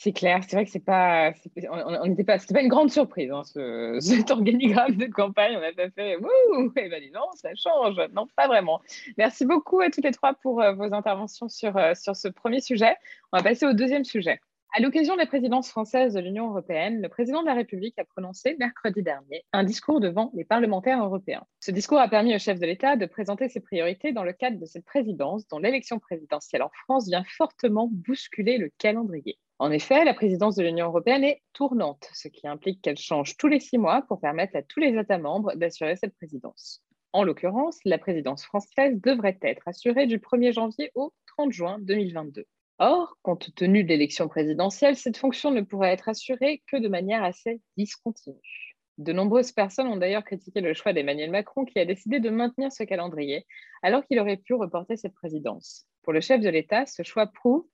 C'est 0.03 0.13
clair, 0.13 0.39
c'est 0.47 0.55
vrai 0.55 0.65
que 0.65 0.71
c'est 0.71 0.83
pas, 0.83 1.31
on 1.69 2.07
n'était 2.07 2.23
pas, 2.23 2.39
c'était 2.39 2.55
pas 2.55 2.63
une 2.63 2.69
grande 2.69 2.89
surprise 2.89 3.29
hein, 3.31 3.43
ce, 3.43 3.99
cet 4.01 4.31
organigramme 4.31 4.95
de 4.95 5.05
campagne. 5.05 5.55
On 5.55 5.61
a 5.61 5.71
pas 5.73 5.91
fait, 5.91 6.15
wouh, 6.15 6.73
et 6.75 6.89
ben 6.89 7.03
non, 7.13 7.27
ça 7.35 7.49
change. 7.53 8.01
Non, 8.11 8.25
pas 8.35 8.47
vraiment. 8.47 8.81
Merci 9.19 9.45
beaucoup 9.45 9.79
à 9.79 9.91
toutes 9.91 10.03
les 10.03 10.11
trois 10.11 10.33
pour 10.33 10.59
euh, 10.59 10.73
vos 10.73 10.91
interventions 10.91 11.49
sur, 11.49 11.77
euh, 11.77 11.93
sur 11.93 12.15
ce 12.15 12.29
premier 12.29 12.61
sujet. 12.61 12.95
On 13.31 13.37
va 13.37 13.43
passer 13.43 13.67
au 13.67 13.73
deuxième 13.73 14.03
sujet. 14.03 14.39
À 14.73 14.81
l'occasion 14.81 15.13
de 15.13 15.19
la 15.19 15.27
présidence 15.27 15.69
française 15.69 16.15
de 16.15 16.19
l'Union 16.19 16.49
européenne, 16.49 16.99
le 16.99 17.09
président 17.09 17.41
de 17.41 17.47
la 17.47 17.53
République 17.53 17.99
a 17.99 18.03
prononcé 18.03 18.55
mercredi 18.57 19.03
dernier 19.03 19.45
un 19.53 19.63
discours 19.63 19.99
devant 19.99 20.31
les 20.33 20.45
parlementaires 20.45 21.03
européens. 21.03 21.43
Ce 21.59 21.69
discours 21.69 21.99
a 21.99 22.07
permis 22.07 22.33
au 22.33 22.39
chef 22.39 22.59
de 22.59 22.65
l'État 22.65 22.95
de 22.95 23.05
présenter 23.05 23.49
ses 23.49 23.59
priorités 23.59 24.13
dans 24.13 24.23
le 24.23 24.33
cadre 24.33 24.57
de 24.57 24.65
cette 24.65 24.85
présidence 24.85 25.47
dont 25.47 25.59
l'élection 25.59 25.99
présidentielle 25.99 26.63
en 26.63 26.71
France 26.85 27.05
vient 27.07 27.23
fortement 27.37 27.87
bousculer 27.91 28.57
le 28.57 28.71
calendrier. 28.79 29.37
En 29.61 29.69
effet, 29.69 30.03
la 30.03 30.15
présidence 30.15 30.55
de 30.55 30.63
l'Union 30.63 30.87
européenne 30.87 31.23
est 31.23 31.43
tournante, 31.53 32.09
ce 32.15 32.27
qui 32.27 32.47
implique 32.47 32.81
qu'elle 32.81 32.97
change 32.97 33.37
tous 33.37 33.47
les 33.47 33.59
six 33.59 33.77
mois 33.77 34.01
pour 34.07 34.19
permettre 34.19 34.55
à 34.55 34.63
tous 34.63 34.79
les 34.79 34.99
États 34.99 35.19
membres 35.19 35.53
d'assurer 35.53 35.95
cette 35.95 36.15
présidence. 36.15 36.81
En 37.13 37.23
l'occurrence, 37.23 37.77
la 37.85 37.99
présidence 37.99 38.43
française 38.43 38.99
devrait 38.99 39.37
être 39.43 39.67
assurée 39.67 40.07
du 40.07 40.17
1er 40.17 40.51
janvier 40.51 40.89
au 40.95 41.13
30 41.37 41.51
juin 41.51 41.77
2022. 41.79 42.47
Or, 42.79 43.15
compte 43.21 43.53
tenu 43.53 43.83
de 43.83 43.89
l'élection 43.89 44.27
présidentielle, 44.27 44.95
cette 44.95 45.17
fonction 45.17 45.51
ne 45.51 45.61
pourrait 45.61 45.93
être 45.93 46.09
assurée 46.09 46.63
que 46.65 46.77
de 46.77 46.87
manière 46.87 47.23
assez 47.23 47.61
discontinue. 47.77 48.70
De 48.97 49.13
nombreuses 49.13 49.51
personnes 49.51 49.87
ont 49.87 49.97
d'ailleurs 49.97 50.23
critiqué 50.23 50.61
le 50.61 50.73
choix 50.73 50.93
d'Emmanuel 50.93 51.31
Macron 51.31 51.65
qui 51.65 51.79
a 51.79 51.85
décidé 51.85 52.19
de 52.19 52.29
maintenir 52.29 52.71
ce 52.71 52.83
calendrier 52.83 53.45
alors 53.81 54.05
qu'il 54.05 54.19
aurait 54.19 54.37
pu 54.37 54.53
reporter 54.53 54.97
cette 54.97 55.13
présidence. 55.13 55.87
Pour 56.03 56.13
le 56.13 56.21
chef 56.21 56.41
de 56.41 56.49
l'État, 56.49 56.85
ce 56.85 57.03
choix 57.03 57.27
prouve 57.27 57.65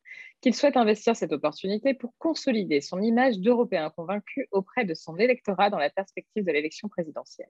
qu'il 0.42 0.54
souhaite 0.54 0.78
investir 0.78 1.16
cette 1.16 1.32
opportunité 1.32 1.94
pour 1.94 2.14
consolider 2.18 2.82
son 2.82 3.02
image 3.02 3.40
d'Européen 3.40 3.90
convaincu 3.90 4.48
auprès 4.52 4.86
de 4.86 4.94
son 4.94 5.18
électorat 5.18 5.70
dans 5.70 5.80
la 5.80 5.90
perspective 5.90 6.44
de 6.44 6.52
l'élection 6.52 6.90
présidentielle. 6.90 7.50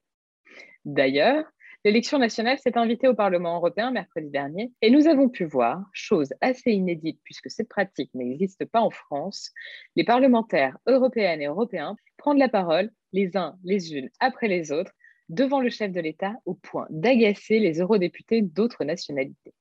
D'ailleurs, 0.86 1.46
L'élection 1.88 2.20
nationale 2.20 2.60
s'est 2.60 2.78
invitée 2.78 3.08
au 3.08 3.14
Parlement 3.14 3.56
européen 3.56 3.92
mercredi 3.92 4.30
dernier 4.30 4.74
et 4.82 4.92
nous 4.92 5.08
avons 5.08 5.30
pu 5.30 5.46
voir, 5.46 5.86
chose 5.94 6.34
assez 6.42 6.74
inédite 6.74 7.22
puisque 7.24 7.50
cette 7.50 7.70
pratique 7.70 8.14
n'existe 8.14 8.66
pas 8.66 8.82
en 8.82 8.90
France, 8.90 9.54
les 9.96 10.04
parlementaires 10.04 10.78
européennes 10.86 11.42
et 11.42 11.46
européens 11.46 11.96
prendre 12.18 12.42
la 12.42 12.50
parole 12.50 12.92
les 13.14 13.38
uns 13.38 13.58
les 13.64 13.96
unes 13.96 14.10
après 14.20 14.50
les 14.50 14.74
autres 14.74 14.92
devant 15.30 15.62
le 15.62 15.70
chef 15.70 15.94
de 15.94 16.02
l'État 16.02 16.34
au 16.44 16.56
point 16.56 16.88
d'agacer 16.90 17.58
les 17.60 17.80
eurodéputés 17.80 18.42
d'autres 18.42 18.84
nationalités. 18.84 19.54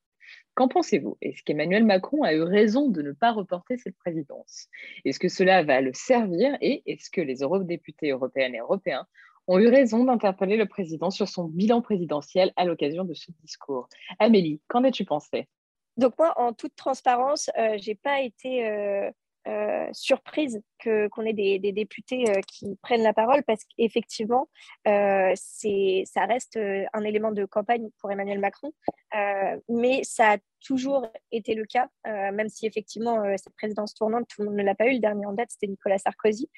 Qu'en 0.57 0.67
pensez-vous? 0.67 1.17
Est-ce 1.23 1.45
qu'Emmanuel 1.45 1.85
Macron 1.85 2.25
a 2.25 2.35
eu 2.35 2.43
raison 2.43 2.89
de 2.89 3.03
ne 3.03 3.12
pas 3.12 3.31
reporter 3.31 3.77
cette 3.77 3.99
présidence? 3.99 4.67
Est-ce 5.05 5.21
que 5.21 5.29
cela 5.29 5.62
va 5.62 5.81
le 5.81 5.93
servir 5.93 6.57
et 6.61 6.83
est-ce 6.87 7.09
que 7.09 7.21
les 7.21 7.43
eurodéputés 7.43 8.11
européennes 8.11 8.57
et 8.57 8.61
européens 8.61 9.07
ont 9.48 9.59
eu 9.59 9.68
raison 9.68 10.04
d'interpeller 10.04 10.56
le 10.56 10.66
président 10.66 11.11
sur 11.11 11.28
son 11.28 11.44
bilan 11.44 11.82
présidentiel 11.82 12.52
à 12.56 12.64
l'occasion 12.64 13.04
de 13.04 13.14
ce 13.14 13.30
discours. 13.42 13.88
Amélie, 14.18 14.61
qu'en 14.68 14.85
as-tu 14.85 15.04
pensé? 15.04 15.48
Donc 15.96 16.14
moi, 16.18 16.35
en 16.37 16.52
toute 16.52 16.76
transparence, 16.76 17.50
euh, 17.59 17.78
je 17.78 17.90
n'ai 17.90 17.94
pas 17.94 18.20
été 18.20 18.66
euh, 19.46 19.88
surprise 19.92 20.61
que, 20.78 21.06
qu'on 21.09 21.22
ait 21.22 21.32
des, 21.32 21.59
députés 21.72 22.28
euh, 22.30 22.40
qui 22.48 22.76
prennent 22.82 23.02
la 23.02 23.12
parole 23.12 23.44
parce 23.44 23.62
qu'effectivement, 23.64 24.48
euh, 24.88 25.32
c'est, 25.37 26.02
ça 26.04 26.24
reste 26.24 26.59
un 26.92 27.04
élément 27.04 27.30
de 27.30 27.44
campagne 27.44 27.88
pour 28.00 28.11
Emmanuel 28.11 28.40
Macron, 28.40 28.72
mais 29.68 30.02
ça 30.02 30.32
a 30.32 30.38
toujours 30.64 31.06
été 31.30 31.54
le 31.54 31.64
cas, 31.64 31.88
même 32.04 32.48
si 32.48 32.66
effectivement 32.66 33.22
cette 33.37 33.54
présidence 33.54 33.94
tournante, 33.94 34.26
tout 34.28 34.42
le 34.42 34.48
monde 34.48 34.56
ne 34.56 34.62
l'a 34.62 34.74
pas 34.74 34.87
eu. 34.87 34.94
Le 34.94 34.98
dernier 34.98 35.26
en 35.26 35.32
date, 35.32 35.50
c'était 35.50 35.68
Nicolas 35.68 35.98
Sarkozy, 35.98 36.50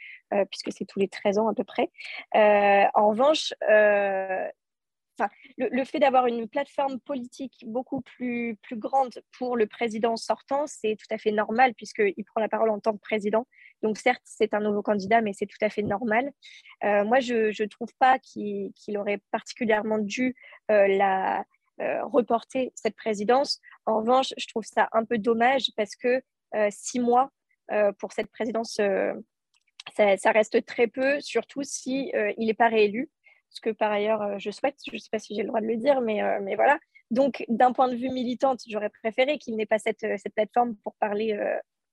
puisque 0.50 0.72
c'est 0.72 0.86
tous 0.86 0.98
les 0.98 1.08
13 1.08 1.38
ans 1.38 1.48
à 1.48 1.54
peu 1.54 1.64
près. 1.64 1.90
en 2.32 3.08
revanche, 3.08 3.52
le, 5.56 5.84
fait 5.84 5.98
d'avoir 5.98 6.26
une 6.26 6.48
plateforme 6.48 7.00
politique 7.00 7.64
beaucoup 7.66 8.00
plus, 8.00 8.56
plus 8.62 8.76
grande 8.76 9.22
pour 9.36 9.56
le 9.56 9.66
président 9.66 10.16
sortant, 10.16 10.66
c'est 10.66 10.96
tout 10.96 11.12
à 11.12 11.18
fait 11.18 11.32
normal 11.32 11.74
puisqu'il 11.74 12.24
prend 12.24 12.40
la 12.40 12.48
parole 12.48 12.70
en 12.70 12.80
tant 12.80 12.92
que 12.92 13.00
président. 13.00 13.46
Donc 13.82 13.98
certes, 13.98 14.22
c'est 14.24 14.54
un 14.54 14.60
nouveau 14.60 14.82
candidat, 14.82 15.20
mais 15.20 15.32
c'est 15.32 15.46
tout 15.46 15.58
à 15.60 15.70
fait 15.70 15.82
normal. 15.82 16.30
Euh, 16.84 17.04
moi, 17.04 17.20
je 17.20 17.62
ne 17.62 17.68
trouve 17.68 17.92
pas 17.98 18.18
qu'il 18.18 18.72
aurait 18.96 19.20
particulièrement 19.30 19.98
dû 19.98 20.34
euh, 20.70 20.86
la, 20.88 21.44
euh, 21.80 22.04
reporter 22.04 22.72
cette 22.74 22.96
présidence. 22.96 23.60
En 23.86 23.98
revanche, 23.98 24.32
je 24.36 24.46
trouve 24.46 24.64
ça 24.64 24.88
un 24.92 25.04
peu 25.04 25.18
dommage 25.18 25.70
parce 25.76 25.96
que 25.96 26.22
six 26.70 26.98
mois 26.98 27.30
pour 27.98 28.12
cette 28.14 28.30
présidence, 28.30 28.80
ça, 29.94 30.16
ça, 30.16 30.32
reste 30.32 30.64
très 30.64 30.86
peu, 30.86 31.20
surtout 31.20 31.62
si 31.62 32.10
il 32.38 32.46
n'est 32.46 32.54
pas 32.54 32.68
réélu 32.68 33.10
ce 33.50 33.60
que 33.60 33.70
par 33.70 33.92
ailleurs 33.92 34.22
euh, 34.22 34.34
je 34.38 34.50
souhaite. 34.50 34.76
Je 34.86 34.94
ne 34.94 34.98
sais 34.98 35.08
pas 35.10 35.18
si 35.18 35.34
j'ai 35.34 35.42
le 35.42 35.48
droit 35.48 35.60
de 35.60 35.66
le 35.66 35.76
dire, 35.76 36.00
mais, 36.00 36.22
euh, 36.22 36.38
mais 36.42 36.54
voilà. 36.54 36.78
Donc, 37.10 37.44
d'un 37.48 37.72
point 37.72 37.88
de 37.88 37.96
vue 37.96 38.10
militante, 38.10 38.60
j'aurais 38.68 38.90
préféré 38.90 39.38
qu'il 39.38 39.56
n'ait 39.56 39.66
pas 39.66 39.78
cette, 39.78 40.04
euh, 40.04 40.16
cette, 40.18 40.34
plateforme 40.34 40.76
pour 40.76 40.94
parler, 40.96 41.38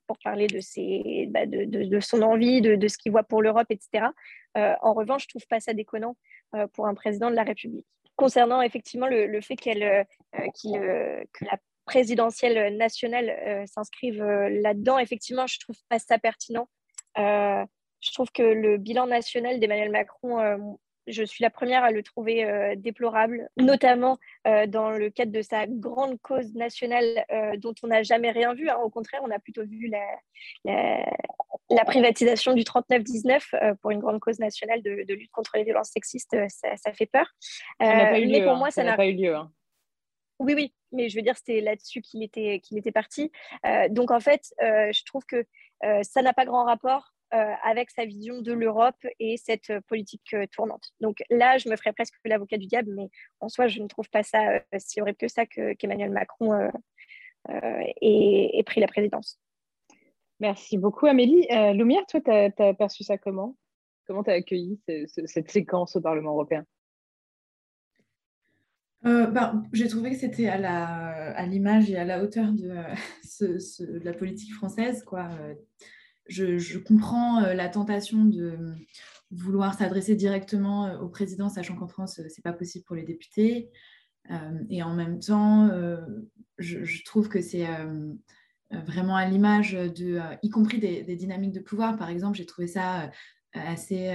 pour 0.07 0.17
parler 0.19 0.47
de, 0.47 0.59
ses, 0.59 1.27
bah, 1.29 1.45
de, 1.45 1.63
de, 1.63 1.99
son 1.99 2.21
envie, 2.21 2.61
de, 2.61 2.75
de 2.75 2.87
ce 2.87 2.97
qu'il 2.97 3.11
voit 3.11 3.23
pour 3.23 3.41
l'Europe, 3.41 3.67
etc. 3.69 4.07
en 4.55 4.93
revanche, 4.93 5.23
je 5.23 5.27
ne 5.27 5.39
trouve 5.39 5.47
pas 5.47 5.59
ça 5.59 5.73
déconnant 5.73 6.15
pour 6.73 6.87
un 6.87 6.93
président 6.93 7.29
de 7.29 7.35
la 7.35 7.43
République. 7.43 7.87
Concernant 8.15 8.61
effectivement 8.61 9.07
le, 9.07 9.25
le 9.25 9.41
fait 9.41 9.55
qu'elle, 9.55 10.05
que 10.33 11.45
la 11.45 11.57
présidentielle 11.85 12.75
nationale 12.77 13.65
s'inscrive 13.67 14.21
là-dedans, 14.23 14.99
effectivement, 14.99 15.47
je 15.47 15.57
ne 15.57 15.61
trouve 15.61 15.81
pas 15.87 15.99
ça 15.99 16.19
pertinent. 16.19 16.67
je 17.15 18.13
trouve 18.13 18.31
que 18.31 18.43
le 18.43 18.77
bilan 18.77 19.07
national 19.07 19.59
d'Emmanuel 19.59 19.91
Macron, 19.91 20.77
je 21.07 21.23
suis 21.23 21.43
la 21.43 21.49
première 21.49 21.83
à 21.83 21.91
le 21.91 22.03
trouver 22.03 22.45
euh, 22.45 22.75
déplorable, 22.75 23.49
notamment 23.57 24.17
euh, 24.47 24.67
dans 24.67 24.91
le 24.91 25.09
cadre 25.09 25.31
de 25.31 25.41
sa 25.41 25.67
grande 25.67 26.19
cause 26.21 26.53
nationale 26.53 27.25
euh, 27.31 27.57
dont 27.57 27.73
on 27.83 27.87
n'a 27.87 28.03
jamais 28.03 28.31
rien 28.31 28.53
vu. 28.53 28.69
Hein. 28.69 28.77
Au 28.83 28.89
contraire, 28.89 29.21
on 29.23 29.31
a 29.31 29.39
plutôt 29.39 29.63
vu 29.65 29.87
la, 29.87 31.03
la, 31.69 31.85
privatisation 31.85 32.53
du 32.53 32.63
39-19 32.63 33.77
pour 33.77 33.91
une 33.91 33.99
grande 33.99 34.19
cause 34.19 34.39
nationale 34.39 34.81
de, 34.81 35.13
lutte 35.13 35.31
contre 35.31 35.51
les 35.55 35.63
violences 35.63 35.91
sexistes. 35.91 36.35
Ça, 36.49 36.93
fait 36.93 37.05
peur. 37.05 37.27
Ça 37.79 37.95
n'a 37.95 38.05
pas 38.07 38.19
eu 38.19 38.25
lieu. 38.25 38.43
Pour 38.43 38.53
hein. 38.53 38.57
moi, 38.57 38.71
ça 38.71 38.83
n'a 38.83 38.95
pas 38.95 39.07
eu 39.07 39.13
lieu. 39.13 39.35
Hein. 39.35 39.51
Oui, 40.39 40.53
oui, 40.53 40.73
mais 40.91 41.07
je 41.07 41.15
veux 41.15 41.21
dire, 41.21 41.37
c'était 41.37 41.61
là-dessus 41.61 42.01
qu'il 42.01 42.21
était, 42.21 42.59
qu'il 42.61 42.77
était 42.77 42.91
parti. 42.91 43.31
donc, 43.89 44.11
en 44.11 44.19
fait, 44.19 44.53
je 44.59 45.05
trouve 45.05 45.23
que 45.25 45.45
ça 46.03 46.21
n'a 46.21 46.33
pas 46.33 46.45
grand 46.45 46.65
rapport 46.65 47.14
avec 47.31 47.89
sa 47.91 48.05
vision 48.05 48.41
de 48.41 48.53
l'Europe 48.53 49.05
et 49.19 49.37
cette 49.37 49.69
euh, 49.69 49.81
politique 49.87 50.33
euh, 50.33 50.45
tournante. 50.51 50.91
Donc 51.01 51.17
là, 51.29 51.57
je 51.57 51.69
me 51.69 51.75
ferais 51.75 51.93
presque 51.93 52.13
l'avocat 52.23 52.57
du 52.57 52.67
diable, 52.67 52.91
mais 52.95 53.09
en 53.39 53.49
soi, 53.49 53.67
je 53.67 53.81
ne 53.81 53.87
trouve 53.87 54.09
pas 54.09 54.23
ça 54.23 54.61
si 54.77 55.01
horrible 55.01 55.17
que 55.17 55.27
ça 55.27 55.45
qu'Emmanuel 55.45 56.11
Macron 56.11 56.71
ait, 57.49 58.63
pris 58.65 58.81
la 58.81 58.87
présidence. 58.87 59.39
Merci 60.39 60.77
beaucoup, 60.77 61.05
Amélie. 61.05 61.47
Lumière, 61.73 62.05
toi, 62.07 62.21
tu 62.21 62.31
as, 62.31 62.73
perçu 62.73 63.03
ça 63.03 63.17
comment? 63.17 63.55
Comment 64.05 64.23
tu 64.23 64.31
as 64.31 64.33
accueilli 64.33 64.79
cette 65.25 65.49
séquence 65.49 65.95
au 65.95 66.01
Parlement 66.01 66.31
européen? 66.31 66.65
Ben, 69.03 69.63
J'ai 69.71 69.87
trouvé 69.87 70.11
que 70.11 70.17
c'était 70.17 70.47
à 70.47 71.45
l'image 71.45 71.89
à 71.89 71.93
et 71.93 71.97
à 71.97 72.05
la 72.05 72.23
hauteur 72.23 72.51
de, 72.51 72.73
de, 73.41 74.03
la 74.03 74.13
politique 74.13 74.53
française. 74.53 75.03
Quoi 75.03 75.29
je, 76.27 76.77
comprends 76.77 77.43
euh, 77.43 77.53
la 77.53 77.69
tentation 77.69 78.25
de 78.25 78.57
vouloir 79.31 79.73
s'adresser 79.73 80.15
directement 80.15 80.87
euh, 80.87 80.97
au 80.99 81.09
président, 81.09 81.49
sachant 81.49 81.75
qu'en 81.75 81.87
France, 81.87 82.19
euh, 82.19 82.29
ce 82.29 82.39
n'est 82.39 82.43
pas 82.43 82.53
possible 82.53 82.85
pour 82.85 82.95
les 82.95 83.03
députés. 83.03 83.69
et 84.69 84.81
en 84.81 84.95
même 84.95 85.19
temps, 85.19 85.69
je, 86.57 87.03
trouve 87.03 87.29
que 87.29 87.41
c'est 87.41 87.67
vraiment 88.71 89.15
à 89.15 89.27
l'image 89.27 89.73
de, 89.73 90.19
y 90.41 90.49
compris 90.49 90.79
des, 90.79 91.03
des, 91.03 91.15
dynamiques 91.15 91.53
de 91.53 91.59
pouvoir. 91.59 91.95
Par 91.95 92.09
exemple, 92.09 92.35
j'ai 92.35 92.47
trouvé 92.47 92.65
ça 92.65 93.11
assez 93.53 94.11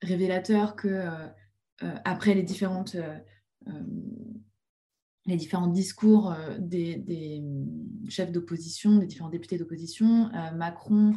révélateur 0.00 0.76
que 0.76 1.04
après 2.06 2.32
les 2.32 2.42
différentes 2.42 2.96
les 5.26 5.36
différents 5.36 5.66
discours 5.66 6.32
euh, 6.32 6.56
des, 6.58 7.42
chefs 8.08 8.32
d'opposition, 8.32 8.98
des 8.98 9.06
différents 9.06 9.30
députés 9.30 9.58
d'opposition. 9.58 10.30
Euh, 10.32 10.52
Macron 10.52 11.14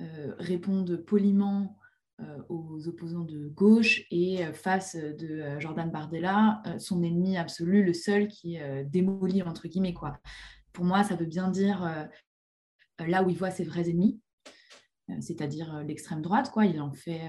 euh, 0.00 0.34
répond 0.38 0.84
poliment 1.06 1.78
aux 2.48 2.86
opposants 2.86 3.24
de 3.24 3.48
gauche 3.48 4.04
et 4.12 4.44
face 4.52 4.94
de 4.94 5.58
Jordan 5.58 5.90
Bardella, 5.90 6.62
son 6.78 7.02
ennemi 7.02 7.36
absolu, 7.36 7.82
le 7.82 7.92
seul 7.92 8.28
qui 8.28 8.56
démolit, 8.86 9.42
entre 9.42 9.66
guillemets. 9.66 9.94
Quoi. 9.94 10.20
Pour 10.72 10.84
moi, 10.84 11.02
ça 11.02 11.16
veut 11.16 11.26
bien 11.26 11.50
dire 11.50 12.08
là 13.00 13.24
où 13.24 13.30
il 13.30 13.36
voit 13.36 13.50
ses 13.50 13.64
vrais 13.64 13.90
ennemis, 13.90 14.20
c'est-à-dire 15.18 15.82
l'extrême 15.82 16.22
droite. 16.22 16.52
Quoi. 16.52 16.66
Il 16.66 16.80
en 16.80 16.92
fait, 16.92 17.20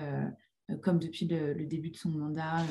comme 0.84 1.00
depuis 1.00 1.26
le, 1.26 1.66
début 1.66 1.90
de 1.90 1.98
son 1.98 2.12
mandat, 2.12 2.64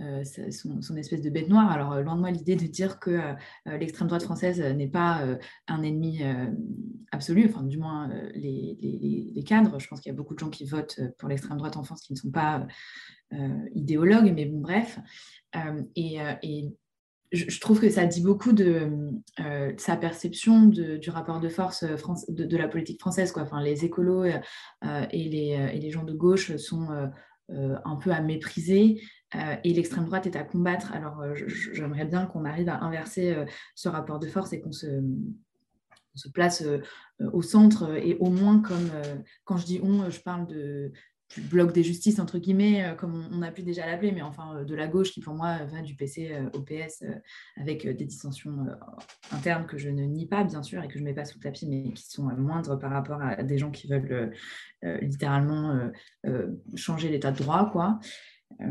euh, 0.00 0.22
son, 0.52 0.96
espèce 0.96 1.22
de 1.22 1.30
bête 1.30 1.48
noire. 1.48 1.70
Alors, 1.72 1.92
euh, 1.92 2.02
loin 2.02 2.14
de 2.14 2.20
moi 2.20 2.30
l'idée 2.30 2.54
de 2.54 2.66
dire 2.66 3.00
que 3.00 3.10
euh, 3.10 3.78
l'extrême 3.78 4.06
droite 4.06 4.22
française 4.22 4.60
n'est 4.60 4.88
pas 4.88 5.24
un 5.66 5.82
ennemi 5.82 6.22
absolu, 7.10 7.46
enfin, 7.48 7.64
du 7.64 7.78
moins 7.78 8.08
les, 8.34 9.42
cadres. 9.46 9.78
Je 9.78 9.88
pense 9.88 10.00
qu'il 10.00 10.10
y 10.10 10.14
a 10.14 10.16
beaucoup 10.16 10.34
de 10.34 10.38
gens 10.38 10.50
qui 10.50 10.64
votent 10.64 11.00
pour 11.18 11.28
l'extrême 11.28 11.58
droite 11.58 11.76
en 11.76 11.82
France 11.82 12.02
qui 12.02 12.12
ne 12.12 12.18
sont 12.18 12.30
pas 12.30 12.66
idéologues, 13.74 14.32
mais 14.34 14.46
bon, 14.46 14.60
bref. 14.60 14.98
et, 15.96 16.18
je, 17.30 17.60
trouve 17.60 17.78
que 17.78 17.90
ça 17.90 18.06
dit 18.06 18.22
beaucoup 18.22 18.52
de 18.52 18.88
sa 19.76 19.96
perception 19.96 20.66
du 20.66 21.10
rapport 21.10 21.40
de 21.40 21.48
force 21.48 21.84
de, 22.28 22.56
la 22.56 22.68
politique 22.68 23.00
française. 23.00 23.32
Enfin, 23.36 23.62
les 23.62 23.84
écolos 23.84 24.24
et, 24.24 24.40
les, 25.12 25.90
gens 25.90 26.04
de 26.04 26.14
gauche 26.14 26.56
sont 26.56 26.88
un 27.50 27.96
peu 27.96 28.10
à 28.12 28.20
mépriser. 28.20 29.00
Euh, 29.34 29.56
et 29.62 29.74
l'extrême 29.74 30.06
droite 30.06 30.26
est 30.26 30.36
à 30.36 30.44
combattre. 30.44 30.92
Alors, 30.92 31.20
euh, 31.20 31.34
j'aimerais 31.72 32.06
bien 32.06 32.26
qu'on 32.26 32.44
arrive 32.44 32.68
à 32.68 32.82
inverser 32.82 33.34
euh, 33.34 33.44
ce 33.74 33.88
rapport 33.88 34.18
de 34.18 34.26
force 34.26 34.52
et 34.52 34.60
qu'on 34.60 34.72
se, 34.72 35.02
se, 36.14 36.28
place 36.30 36.64
au 37.32 37.42
centre 37.42 37.94
et 37.94 38.16
au 38.20 38.30
moins 38.30 38.60
comme, 38.60 38.90
quand 39.44 39.56
je 39.56 39.66
dis 39.66 39.80
on, 39.82 40.08
je 40.10 40.20
parle 40.20 40.46
de, 40.46 40.92
bloc 41.36 41.72
des 41.72 41.82
justices, 41.82 42.18
entre 42.18 42.38
guillemets, 42.38 42.84
euh, 42.84 42.94
comme 42.94 43.28
on, 43.32 43.42
a 43.42 43.50
pu 43.50 43.62
déjà 43.62 43.86
l'appeler, 43.86 44.12
mais 44.12 44.22
enfin 44.22 44.56
euh, 44.56 44.64
de 44.64 44.74
la 44.74 44.88
gauche 44.88 45.12
qui 45.12 45.20
pour 45.20 45.34
moi 45.34 45.64
va 45.64 45.82
du 45.82 45.94
PC 45.94 46.36
au 46.54 46.60
PS 46.60 47.04
avec 47.56 47.86
des 47.86 48.04
dissensions 48.04 48.66
internes 49.30 49.66
que 49.66 49.78
je 49.78 49.90
ne 49.90 50.04
nie 50.04 50.26
pas, 50.26 50.44
bien 50.44 50.62
sûr, 50.62 50.82
et 50.82 50.88
que 50.88 50.94
je 50.94 51.00
ne 51.00 51.04
mets 51.04 51.14
pas 51.14 51.24
sous 51.24 51.38
le 51.38 51.42
tapis, 51.42 51.66
mais 51.68 51.92
qui 51.92 52.08
sont 52.08 52.24
moindres 52.24 52.78
par 52.78 52.90
rapport 52.90 53.20
à 53.22 53.42
des 53.42 53.58
gens 53.58 53.70
qui 53.70 53.88
veulent 53.88 54.32
littéralement 54.82 55.90
changer 56.74 57.08
l'état 57.08 57.30
de 57.30 57.38
droit, 57.38 57.70
quoi. 57.70 58.00
Euh, 58.60 58.66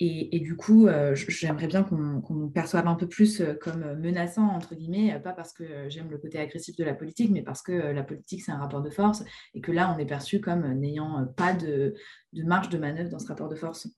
et, 0.00 0.38
du 0.38 0.56
coup, 0.56 0.86
euh, 0.86 1.14
j'aimerais 1.14 1.66
bien 1.66 1.82
qu'on 1.82 2.22
nous 2.30 2.50
perçoive 2.50 2.86
un 2.86 2.94
peu 2.94 3.08
plus 3.08 3.40
euh, 3.40 3.54
comme 3.54 3.98
menaçant, 3.98 4.46
entre 4.46 4.76
guillemets, 4.76 5.18
pas 5.20 5.32
parce 5.32 5.52
que 5.52 5.88
j'aime 5.88 6.08
le 6.08 6.18
côté 6.18 6.38
agressif 6.38 6.76
de 6.76 6.84
la 6.84 6.94
politique, 6.94 7.30
mais 7.30 7.42
parce 7.42 7.62
que 7.62 7.72
la 7.72 8.04
politique, 8.04 8.42
c'est 8.42 8.52
un 8.52 8.58
rapport 8.58 8.82
de 8.82 8.90
force, 8.90 9.24
et 9.54 9.60
que 9.60 9.72
là, 9.72 9.92
on 9.94 9.98
est 9.98 10.06
perçu 10.06 10.40
comme 10.40 10.72
n'ayant 10.74 11.26
pas 11.36 11.52
de, 11.52 11.94
marge 12.32 12.68
de 12.68 12.78
manœuvre 12.78 13.10
dans 13.10 13.18
ce 13.18 13.26
rapport 13.26 13.48
de 13.48 13.56
force. 13.56 13.88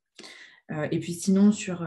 et 0.91 1.01
puis 1.01 1.13
sinon, 1.13 1.53
sur 1.53 1.87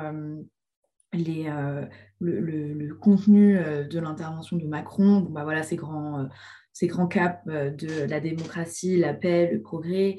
le, 1.12 2.94
contenu 2.94 3.56
de 3.56 4.00
l'intervention 4.00 4.58
de 4.58 4.68
Macron, 4.68 5.22
bah 5.22 5.44
voilà, 5.44 5.64
ces 5.64 5.76
grands, 5.76 6.30
ces 6.72 6.86
grands 6.88 7.08
caps 7.08 7.44
de 7.48 8.08
la 8.08 8.20
démocratie, 8.20 8.98
la 8.98 9.16
paix, 9.16 9.50
le 9.52 9.62
progrès, 9.62 10.18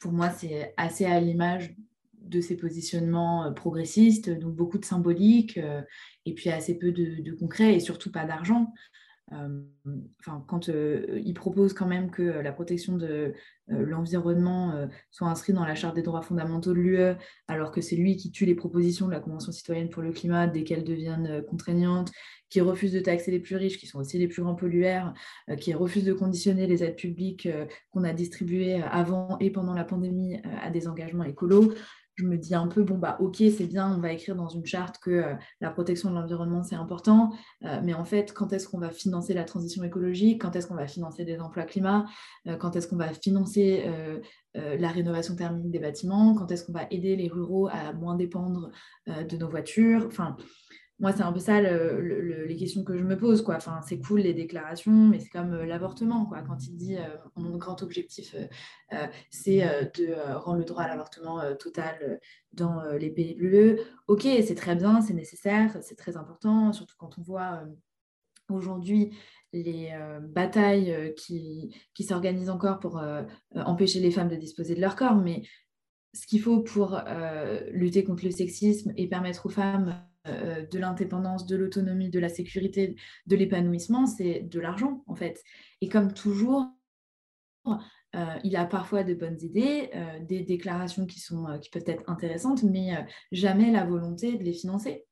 pour 0.00 0.12
moi, 0.12 0.30
c'est 0.30 0.72
assez 0.76 1.04
à 1.04 1.18
l'image 1.18 1.74
de 2.28 2.40
ces 2.40 2.56
positionnements 2.56 3.44
euh, 3.44 3.50
progressistes, 3.50 4.30
donc 4.30 4.54
beaucoup 4.54 4.78
de 4.78 4.84
symbolique 4.84 5.58
euh, 5.58 5.82
et 6.26 6.34
puis 6.34 6.50
assez 6.50 6.78
peu 6.78 6.92
de, 6.92 7.32
concret 7.32 7.74
et 7.74 7.80
surtout 7.80 8.10
pas 8.10 8.24
d'argent. 8.24 8.72
Euh, 9.32 9.60
quand 10.46 10.68
il 10.68 11.32
propose 11.32 11.72
quand 11.72 11.86
même 11.86 12.10
que 12.10 12.22
la 12.22 12.52
protection 12.52 12.98
de 12.98 13.32
l'environnement 13.68 14.86
soit 15.10 15.28
inscrite 15.28 15.56
dans 15.56 15.64
la 15.64 15.74
Charte 15.74 15.96
des 15.96 16.02
droits 16.02 16.20
fondamentaux 16.20 16.74
de 16.74 16.78
l'UE, 16.78 17.16
alors 17.48 17.72
que 17.72 17.80
c'est 17.80 17.96
lui 17.96 18.16
qui 18.16 18.30
tue 18.30 18.44
les 18.44 18.54
propositions 18.54 19.06
de 19.06 19.12
la 19.12 19.20
Convention 19.20 19.50
citoyenne 19.50 19.88
pour 19.88 20.02
le 20.02 20.12
climat 20.12 20.46
dès 20.46 20.62
qu'elles 20.62 20.84
deviennent 20.84 21.42
contraignantes, 21.48 22.12
qui 22.50 22.60
refuse 22.60 22.92
de 22.92 23.00
taxer 23.00 23.30
les 23.30 23.40
plus 23.40 23.56
riches, 23.56 23.78
qui 23.78 23.86
sont 23.86 23.98
aussi 23.98 24.18
les 24.18 24.28
plus 24.28 24.42
grands 24.42 24.54
pollueurs, 24.54 25.14
qui 25.58 25.72
refuse 25.72 26.04
de 26.04 26.12
conditionner 26.12 26.66
les 26.66 26.84
aides 26.84 26.96
publiques 26.96 27.48
qu'on 27.90 28.04
a 28.04 28.12
distribuées 28.12 28.82
avant 28.82 29.38
et 29.38 29.50
pendant 29.50 29.72
la 29.72 29.84
pandémie 29.84 30.36
à 30.62 30.70
des 30.70 30.86
engagements 30.86 31.24
écolos 31.24 31.72
je 32.16 32.24
me 32.24 32.36
dis 32.36 32.54
un 32.54 32.68
peu, 32.68 32.82
bon, 32.82 32.96
bah, 32.96 33.16
ok, 33.20 33.36
c'est 33.38 33.66
bien, 33.66 33.92
on 33.92 34.00
va 34.00 34.12
écrire 34.12 34.36
dans 34.36 34.48
une 34.48 34.64
charte 34.64 34.98
que 34.98 35.10
euh, 35.10 35.34
la 35.60 35.70
protection 35.70 36.10
de 36.10 36.14
l'environnement, 36.14 36.62
c'est 36.62 36.76
important, 36.76 37.32
euh, 37.64 37.80
mais 37.82 37.94
en 37.94 38.04
fait, 38.04 38.32
quand 38.32 38.52
est-ce 38.52 38.68
qu'on 38.68 38.78
va 38.78 38.90
financer 38.90 39.34
la 39.34 39.44
transition 39.44 39.82
écologique? 39.82 40.40
Quand 40.40 40.54
est-ce 40.54 40.66
qu'on 40.66 40.76
va 40.76 40.86
financer 40.86 41.24
des 41.24 41.40
emplois 41.40 41.64
climat? 41.64 42.06
Euh, 42.46 42.56
Quand 42.56 42.76
est-ce 42.76 42.86
qu'on 42.86 42.96
va 42.96 43.12
financer 43.12 43.84
la 44.54 44.88
rénovation 44.88 45.34
thermique 45.34 45.70
des 45.70 45.80
bâtiments? 45.80 46.34
Quand 46.34 46.50
est-ce 46.52 46.64
qu'on 46.64 46.72
va 46.72 46.86
aider 46.90 47.16
les 47.16 47.28
ruraux 47.28 47.68
à 47.68 47.92
moins 47.92 48.14
dépendre 48.14 48.70
de 49.08 49.36
nos 49.36 49.48
voitures? 49.48 50.04
Enfin, 50.06 50.36
moi, 51.00 51.12
c'est 51.12 51.22
un 51.22 51.32
peu 51.32 51.40
ça 51.40 51.60
les 51.60 52.56
questions 52.56 52.84
que 52.84 52.96
je 52.96 53.02
me 53.02 53.16
pose. 53.18 53.42
Quoi. 53.42 53.56
Enfin, 53.56 53.80
c'est 53.82 53.98
cool 53.98 54.20
les 54.20 54.32
déclarations, 54.32 54.92
mais 54.92 55.18
c'est 55.18 55.28
comme 55.28 55.52
euh, 55.52 55.66
l'avortement. 55.66 56.24
Quoi. 56.26 56.42
Quand 56.42 56.66
il 56.66 56.76
dit 56.76 56.96
euh, 56.96 57.16
mon 57.36 57.56
grand 57.56 57.82
objectif, 57.82 58.36
euh, 58.92 59.06
c'est 59.28 59.60
de 59.98 60.14
rendre 60.36 60.58
le 60.58 60.64
droit 60.64 60.84
à 60.84 60.88
l'avortement 60.88 61.40
total 61.56 62.20
dans 62.52 62.84
les 62.92 63.10
pays 63.10 63.34
bleus. 63.34 63.80
Ok, 64.06 64.22
c'est 64.22 64.54
très 64.54 64.76
bien, 64.76 65.00
c'est 65.00 65.14
nécessaire, 65.14 65.76
c'est 65.82 65.96
très 65.96 66.16
important, 66.16 66.72
surtout 66.72 66.94
quand 66.96 67.18
on 67.18 67.22
voit 67.22 67.64
aujourd'hui 68.48 69.16
les 69.52 69.90
batailles 70.22 71.14
qui, 71.16 71.74
s'organisent 72.00 72.50
encore 72.50 72.78
pour 72.78 73.02
empêcher 73.54 73.98
les 73.98 74.12
femmes 74.12 74.28
de 74.28 74.36
disposer 74.36 74.76
de 74.76 74.80
leur 74.80 74.94
corps. 74.94 75.16
Mais 75.16 75.42
ce 76.12 76.26
qu'il 76.26 76.40
faut 76.40 76.60
pour 76.60 77.00
lutter 77.72 78.04
contre 78.04 78.24
le 78.24 78.30
sexisme 78.30 78.92
et 78.96 79.08
permettre 79.08 79.46
aux 79.46 79.50
femmes 79.50 80.00
de 80.26 80.78
l'indépendance, 80.78 81.46
de 81.46 81.56
l'autonomie, 81.56 82.10
de 82.10 82.18
la 82.18 82.28
sécurité, 82.28 82.96
de 83.26 83.36
l'épanouissement, 83.36 84.06
c'est 84.06 84.40
de 84.40 84.60
l'argent 84.60 85.04
en 85.06 85.14
fait. 85.14 85.42
Et 85.80 85.88
comme 85.88 86.12
toujours, 86.12 86.66
euh, 87.66 88.24
il 88.44 88.56
a 88.56 88.64
parfois 88.64 89.04
de 89.04 89.14
bonnes 89.14 89.40
idées, 89.40 89.90
euh, 89.94 90.20
des 90.20 90.42
déclarations 90.42 91.06
qui, 91.06 91.20
sont, 91.20 91.58
qui 91.60 91.70
peuvent 91.70 91.84
être 91.86 92.04
intéressantes, 92.06 92.62
mais 92.62 92.92
jamais 93.32 93.70
la 93.70 93.84
volonté 93.84 94.38
de 94.38 94.44
les 94.44 94.52
financer. 94.52 95.04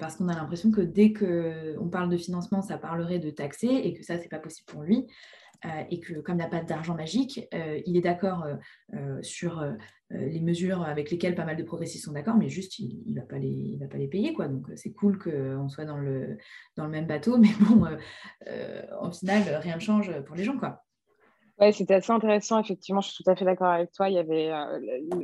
parce 0.00 0.16
qu'on 0.16 0.28
a 0.28 0.34
l'impression 0.34 0.70
que 0.70 0.80
dès 0.80 1.12
qu'on 1.12 1.88
parle 1.90 2.08
de 2.08 2.16
financement, 2.16 2.60
ça 2.60 2.76
parlerait 2.76 3.20
de 3.20 3.30
taxer 3.30 3.68
et 3.68 3.94
que 3.94 4.04
ça, 4.04 4.18
c'est 4.18 4.28
pas 4.28 4.38
possible 4.38 4.66
pour 4.66 4.82
lui. 4.82 5.06
Et 5.90 6.00
que 6.00 6.20
comme 6.20 6.36
il 6.36 6.38
n'a 6.38 6.48
pas 6.48 6.62
d'argent 6.62 6.94
magique, 6.94 7.48
il 7.86 7.96
est 7.96 8.00
d'accord 8.00 8.46
sur 9.22 9.62
euh, 10.12 10.28
les 10.28 10.40
mesures 10.40 10.82
avec 10.82 11.10
lesquelles 11.10 11.36
pas 11.36 11.44
mal 11.44 11.56
de 11.56 11.62
progressistes 11.62 12.04
sont 12.04 12.12
d'accord, 12.12 12.36
mais 12.36 12.48
juste, 12.48 12.80
il 12.80 13.00
ne 13.06 13.20
va, 13.20 13.26
pas 13.26 13.38
les, 13.38 14.08
payer. 14.08 14.32
Quoi. 14.32 14.48
Donc, 14.48 14.68
euh, 14.68 14.72
c'est 14.74 14.92
cool 14.92 15.18
qu'on 15.18 15.68
soit 15.68 15.84
dans 15.84 15.98
le, 15.98 16.36
même 16.76 17.06
bateau, 17.06 17.38
mais 17.38 17.50
bon, 17.60 17.86
euh, 18.48 18.82
en 18.98 19.12
final, 19.12 19.42
rien 19.62 19.76
ne 19.76 19.80
change 19.80 20.20
pour 20.22 20.34
les 20.34 20.44
gens. 20.44 20.58
Quoi. 20.58 20.82
Ouais, 21.60 21.72
c'était 21.72 21.94
assez 21.94 22.10
intéressant, 22.10 22.58
effectivement, 22.58 23.00
je 23.00 23.10
suis 23.10 23.22
tout 23.22 23.30
à 23.30 23.36
fait 23.36 23.44
d'accord 23.44 23.68
avec 23.68 23.92
toi. 23.92 24.08
Il 24.08 24.14
y 24.14 24.18
avait 24.18 24.50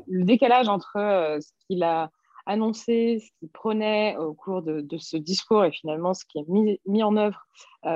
le, 0.06 0.24
décalage 0.24 0.68
entre 0.68 0.92
ce 1.40 1.50
qu'il 1.66 1.82
a 1.82 2.10
annoncé, 2.46 3.18
ce 3.20 3.30
qu'il 3.38 3.48
prenait 3.50 4.16
au 4.16 4.34
cours 4.34 4.62
de, 4.62 4.84
ce 4.98 5.16
discours 5.16 5.64
et 5.64 5.72
finalement 5.72 6.14
ce 6.14 6.24
qui 6.24 6.38
est 6.38 6.78
mis, 6.86 7.02
en 7.02 7.16
œuvre 7.16 7.46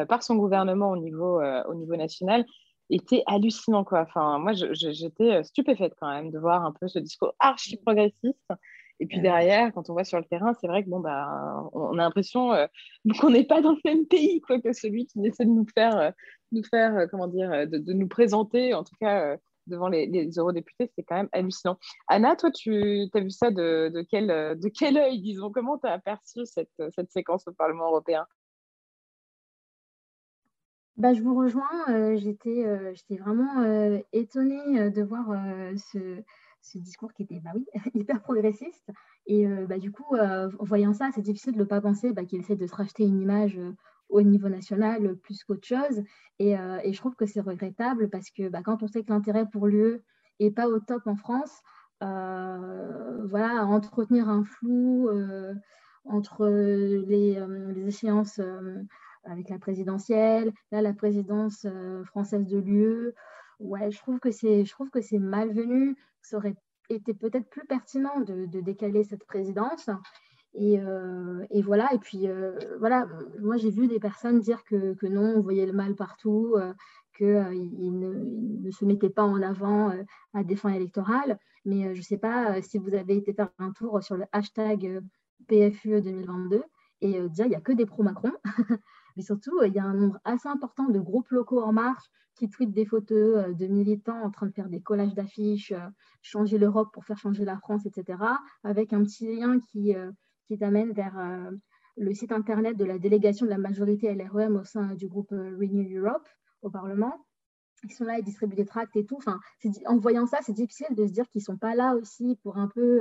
par 0.08 0.22
son 0.22 0.36
gouvernement 0.36 0.90
au 0.90 0.96
niveau, 0.96 1.40
au 1.68 1.74
niveau 1.74 1.96
national 1.96 2.44
était 2.90 3.22
hallucinant. 3.26 3.84
Quoi. 3.84 4.02
Enfin, 4.02 4.38
moi, 4.38 4.52
j'étais 4.52 5.30
euh, 5.30 5.42
stupéfaite 5.42 5.94
quand 5.98 6.10
même 6.10 6.30
de 6.30 6.38
voir 6.38 6.64
un 6.64 6.72
peu 6.72 6.88
ce 6.88 6.98
discours 6.98 7.34
archi 7.38 7.76
progressiste. 7.76 8.52
Et 9.02 9.06
puis 9.06 9.18
derrière, 9.20 9.72
quand 9.72 9.88
on 9.88 9.94
voit 9.94 10.04
sur 10.04 10.18
le 10.18 10.26
terrain, 10.26 10.52
c'est 10.60 10.66
vrai 10.66 10.84
que 10.84 10.90
bon, 10.90 11.00
bah, 11.00 11.70
on 11.72 11.94
a 11.94 12.02
l'impression 12.02 12.52
euh, 12.52 12.66
qu'on 13.18 13.30
n'est 13.30 13.44
pas 13.46 13.62
dans 13.62 13.72
le 13.72 13.80
même 13.84 14.04
pays 14.06 14.42
quoi, 14.42 14.60
que 14.60 14.74
celui 14.74 15.06
qui 15.06 15.26
essaie 15.26 15.46
de 15.46 15.50
nous 15.50 15.66
faire, 15.74 15.96
euh, 15.96 16.10
nous 16.52 16.62
faire 16.64 17.06
comment 17.10 17.26
dire, 17.26 17.66
de, 17.66 17.92
nous 17.94 18.08
présenter, 18.08 18.74
en 18.74 18.84
tout 18.84 18.94
cas 19.00 19.38
devant 19.70 19.88
les, 19.88 20.28
eurodéputés, 20.36 20.90
c'est 20.94 21.02
quand 21.02 21.16
même 21.16 21.28
hallucinant. 21.32 21.78
Anna, 22.08 22.36
toi, 22.36 22.50
tu 22.50 23.08
as 23.14 23.20
vu 23.20 23.30
ça 23.30 23.50
de, 23.50 24.04
quel, 24.10 24.98
œil, 24.98 25.20
disons? 25.20 25.50
Comment 25.50 25.78
tu 25.78 25.86
as 25.86 25.92
aperçu 25.92 26.44
cette, 26.44 26.70
séquence 27.10 27.46
au 27.48 27.52
Parlement 27.52 27.86
européen? 27.86 28.26
Bah, 30.96 31.14
je 31.14 31.22
vous 31.22 31.34
rejoins. 31.34 31.88
Euh, 31.88 32.16
j'étais, 32.18 32.66
euh, 32.66 32.92
j'étais 32.94 33.16
vraiment 33.16 33.62
euh, 33.62 33.98
étonnée 34.12 34.90
de 34.90 35.02
voir 35.02 35.28
ce, 35.76 36.22
ce 36.60 36.78
discours 36.78 37.14
qui 37.14 37.22
était 37.22 37.40
bah 37.40 37.52
oui, 37.54 37.64
hyper 37.94 38.20
progressiste. 38.20 38.90
Et 39.26 39.46
bah, 39.46 39.78
du 39.78 39.92
coup, 39.92 40.16
en 40.16 40.64
voyant 40.64 40.92
ça, 40.92 41.10
c'est 41.14 41.22
difficile 41.22 41.54
de 41.54 41.60
ne 41.60 41.64
pas 41.64 41.80
penser 41.80 42.12
bah, 42.12 42.24
qu'il 42.24 42.40
essaie 42.40 42.56
de 42.56 42.66
se 42.66 42.74
racheter 42.74 43.04
une 43.04 43.20
image 43.20 43.58
au 44.10 44.22
niveau 44.22 44.48
national 44.48 45.16
plus 45.16 45.42
qu'autre 45.44 45.66
chose. 45.66 46.02
Et, 46.38 46.52
et, 46.52 46.92
je 46.92 46.98
trouve 46.98 47.14
que 47.16 47.26
c'est 47.26 47.40
regrettable 47.40 48.10
parce 48.10 48.30
que 48.30 48.48
bah, 48.48 48.62
quand 48.62 48.82
on 48.82 48.88
sait 48.88 49.02
que 49.02 49.12
l'intérêt 49.12 49.46
pour 49.50 49.66
l'UE 49.66 50.02
n'est 50.38 50.50
pas 50.50 50.68
au 50.68 50.78
top 50.80 51.06
en 51.06 51.16
France, 51.16 51.62
voilà, 52.00 53.64
entretenir 53.66 54.28
un 54.28 54.44
flou 54.44 55.08
entre 56.04 56.46
les, 56.46 57.40
les 57.74 57.86
échéances 57.86 58.40
avec 59.24 59.48
la 59.48 59.58
présidentielle, 59.58 60.52
la 60.70 60.92
présidence 60.92 61.66
euh, 61.66 62.04
française 62.04 62.46
de 62.46 62.58
l'UE. 62.58 63.12
Ouais, 63.58 63.90
je 63.90 63.98
trouve 63.98 64.18
que 64.18 64.30
c'est, 64.30 64.64
je 64.64 64.70
trouve 64.72 64.90
que 64.90 65.00
c'est 65.00 65.18
malvenu. 65.18 65.96
Ça 66.22 66.38
aurait 66.38 66.56
été 66.88 67.14
peut-être 67.14 67.48
plus 67.50 67.66
pertinent 67.66 68.20
de, 68.20 68.46
décaler 68.60 69.04
cette 69.04 69.24
présidence. 69.26 69.90
Et, 70.54 70.80
euh, 70.80 71.44
et, 71.50 71.62
voilà, 71.62 71.92
et 71.94 71.98
puis 71.98 72.26
euh, 72.28 72.58
voilà, 72.80 73.06
moi 73.40 73.56
j'ai 73.56 73.70
vu 73.70 73.86
des 73.86 74.00
personnes 74.00 74.40
dire 74.40 74.64
que, 74.64 75.06
non, 75.06 75.34
on 75.36 75.40
voyait 75.40 75.66
le 75.66 75.72
mal 75.72 75.94
partout, 75.94 76.56
qu'ils 77.16 77.98
ne, 77.98 78.70
se 78.70 78.84
mettaient 78.84 79.10
pas 79.10 79.24
en 79.24 79.42
avant 79.42 79.92
à 80.34 80.44
des 80.44 80.56
fins 80.56 80.72
électorales. 80.72 81.38
Mais 81.64 81.94
je 81.94 82.00
ne 82.00 82.04
sais 82.04 82.18
pas 82.18 82.60
si 82.62 82.78
vous 82.78 82.94
avez 82.94 83.16
été 83.16 83.32
faire 83.32 83.50
un 83.58 83.72
tour 83.72 84.02
sur 84.02 84.16
le 84.16 84.24
hashtag 84.32 85.02
PFUE 85.48 86.00
2022 86.00 86.62
et 87.02 87.28
dire 87.28 87.46
il 87.46 87.50
n'y 87.50 87.54
a 87.54 87.60
que 87.60 87.72
des 87.72 87.86
pro-Macron. 87.86 88.32
Mais 89.16 89.22
surtout, 89.22 89.58
euh, 89.58 89.68
il 89.68 89.74
y 89.74 89.78
a 89.78 89.84
un 89.84 89.94
nombre 89.94 90.18
assez 90.24 90.48
important 90.48 90.88
de 90.88 90.98
groupes 90.98 91.30
locaux 91.30 91.62
en 91.62 91.72
marche 91.72 92.04
qui 92.34 92.48
tweetent 92.48 92.72
des 92.72 92.86
photos 92.86 93.44
euh, 93.44 93.52
de 93.52 93.66
militants 93.66 94.20
en 94.22 94.30
train 94.30 94.46
de 94.46 94.52
faire 94.52 94.68
des 94.68 94.80
collages 94.80 95.14
d'affiches, 95.14 95.72
euh, 95.72 95.88
changer 96.22 96.58
l'Europe 96.58 96.88
pour 96.92 97.04
faire 97.04 97.18
changer 97.18 97.44
la 97.44 97.58
France, 97.58 97.86
etc., 97.86 98.18
avec 98.64 98.92
un 98.92 99.02
petit 99.02 99.36
lien 99.36 99.58
qui, 99.60 99.94
qui 100.50 100.58
t'amène 100.58 100.92
vers 100.92 101.14
le 101.96 102.14
site 102.14 102.32
internet 102.32 102.76
de 102.76 102.84
la 102.84 102.98
délégation 102.98 103.46
de 103.46 103.50
la 103.50 103.58
majorité 103.58 104.12
LREM 104.12 104.56
au 104.56 104.64
sein 104.64 104.94
du 104.96 105.06
groupe 105.06 105.30
Renew 105.30 105.98
Europe 105.98 106.28
au 106.62 106.70
Parlement. 106.70 107.24
Ils 107.84 107.92
sont 107.92 108.04
là, 108.04 108.18
ils 108.18 108.24
distribuent 108.24 108.56
des 108.56 108.66
tracts 108.66 108.96
et 108.96 109.06
tout. 109.06 109.20
En 109.86 109.96
voyant 109.96 110.26
ça, 110.26 110.38
c'est 110.42 110.52
difficile 110.52 110.94
de 110.96 111.06
se 111.06 111.12
dire 111.12 111.28
qu'ils 111.28 111.40
ne 111.40 111.44
sont 111.44 111.56
pas 111.56 111.76
là 111.76 111.94
aussi 111.94 112.36
pour 112.42 112.58
un 112.58 112.66
peu 112.66 113.00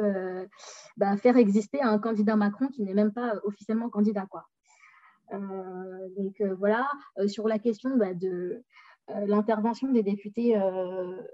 bah, 0.95 1.17
faire 1.17 1.37
exister 1.37 1.81
un 1.81 1.97
candidat 1.97 2.35
Macron 2.35 2.67
qui 2.67 2.83
n'est 2.83 2.93
même 2.93 3.11
pas 3.11 3.33
officiellement 3.43 3.89
candidat. 3.89 4.27
Quoi. 4.29 4.45
Euh, 5.33 6.09
donc 6.17 6.41
euh, 6.41 6.55
voilà, 6.55 6.89
euh, 7.19 7.27
sur 7.27 7.47
la 7.47 7.59
question 7.59 7.95
bah, 7.97 8.13
de 8.13 8.63
l'intervention 9.25 9.91
des 9.91 10.03
députés 10.03 10.55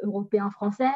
européens 0.01 0.49
français, 0.49 0.93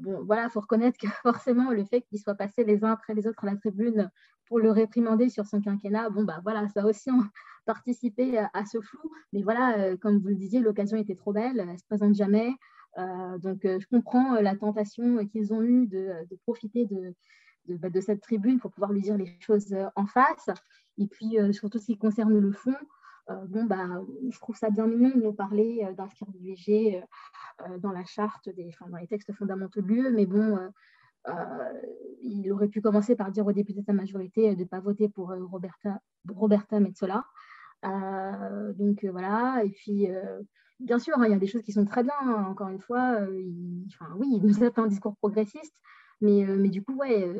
bon, 0.00 0.24
voilà, 0.24 0.44
il 0.44 0.50
faut 0.50 0.60
reconnaître 0.60 0.98
que 0.98 1.06
forcément, 1.22 1.70
le 1.70 1.84
fait 1.84 2.02
qu'ils 2.02 2.18
soient 2.18 2.34
passés 2.34 2.64
les 2.64 2.84
uns 2.84 2.92
après 2.92 3.14
les 3.14 3.26
autres 3.26 3.44
à 3.44 3.46
la 3.46 3.56
tribune 3.56 4.10
pour 4.46 4.58
le 4.58 4.70
réprimander 4.70 5.30
sur 5.30 5.46
son 5.46 5.60
quinquennat, 5.60 6.10
bon, 6.10 6.24
bah 6.24 6.40
voilà, 6.42 6.68
ça 6.68 6.84
aussi 6.84 7.10
participé 7.66 8.38
à, 8.38 8.66
ce 8.66 8.80
flou. 8.80 9.10
Mais 9.32 9.42
voilà, 9.42 9.96
comme 9.98 10.18
vous 10.18 10.28
le 10.28 10.34
disiez, 10.34 10.60
l'occasion 10.60 10.96
était 10.96 11.16
trop 11.16 11.32
belle, 11.32 11.58
elle 11.58 11.78
se 11.78 11.84
présente 11.84 12.14
jamais. 12.14 12.50
donc, 12.96 13.60
je 13.62 13.86
comprends 13.88 14.34
la 14.34 14.54
tentation 14.54 15.26
qu'ils 15.26 15.54
ont 15.54 15.62
eue 15.62 15.86
de, 15.86 16.14
profiter 16.42 16.84
de, 16.84 17.14
bah, 17.78 17.88
de, 17.88 18.00
cette 18.00 18.20
tribune 18.20 18.60
pour 18.60 18.70
pouvoir 18.70 18.92
lui 18.92 19.00
dire 19.00 19.16
les 19.16 19.34
choses 19.40 19.74
en 19.96 20.06
face. 20.06 20.50
Et 20.98 21.06
puis, 21.06 21.38
surtout 21.52 21.78
ce 21.78 21.86
qui 21.86 21.96
concerne 21.96 22.38
le 22.38 22.52
fond, 22.52 22.74
euh, 22.74 22.76
bon, 23.28 23.64
bah, 23.64 23.86
je 24.30 24.38
trouve 24.38 24.56
ça 24.56 24.70
bien 24.70 24.86
mignon 24.86 25.10
de 25.10 25.22
nous 25.22 25.32
parler 25.32 25.84
euh, 25.84 25.92
d'inscrire 25.92 26.28
l'IVG 26.34 27.02
euh, 27.62 27.78
dans 27.78 27.92
la 27.92 28.04
charte, 28.04 28.48
dans 28.48 28.96
les 28.98 29.06
textes 29.06 29.32
fondamentaux 29.32 29.80
de 29.80 29.86
l'UE, 29.86 30.10
mais 30.10 30.26
bon, 30.26 30.58
il 32.22 32.52
aurait 32.52 32.68
pu 32.68 32.82
commencer 32.82 33.16
par 33.16 33.30
dire 33.30 33.46
aux 33.46 33.52
députés 33.52 33.80
de 33.80 33.86
sa 33.86 33.92
majorité 33.92 34.54
de 34.54 34.60
ne 34.60 34.68
pas 34.68 34.80
voter 34.80 35.08
pour 35.08 35.32
Roberta, 35.50 36.00
Roberta 36.28 36.80
Metsola. 36.80 37.24
donc 37.82 39.04
voilà, 39.04 39.62
et 39.64 39.70
puis 39.70 40.08
bien 40.80 40.98
sûr, 40.98 41.18
hein, 41.18 41.24
il 41.26 41.30
y 41.30 41.34
a 41.34 41.38
des 41.38 41.46
choses 41.46 41.62
qui 41.62 41.72
sont 41.72 41.86
très 41.86 42.02
bien, 42.02 42.12
hein. 42.20 42.44
encore 42.50 42.68
une 42.68 42.80
fois, 42.80 43.20
oui, 43.30 44.28
il 44.34 44.42
nous 44.42 44.62
a 44.62 44.70
fait 44.70 44.80
un 44.80 44.86
discours 44.86 45.16
progressiste, 45.16 45.80
mais, 46.20 46.68
du 46.68 46.82
coup, 46.82 46.94
ouais, 46.96 47.32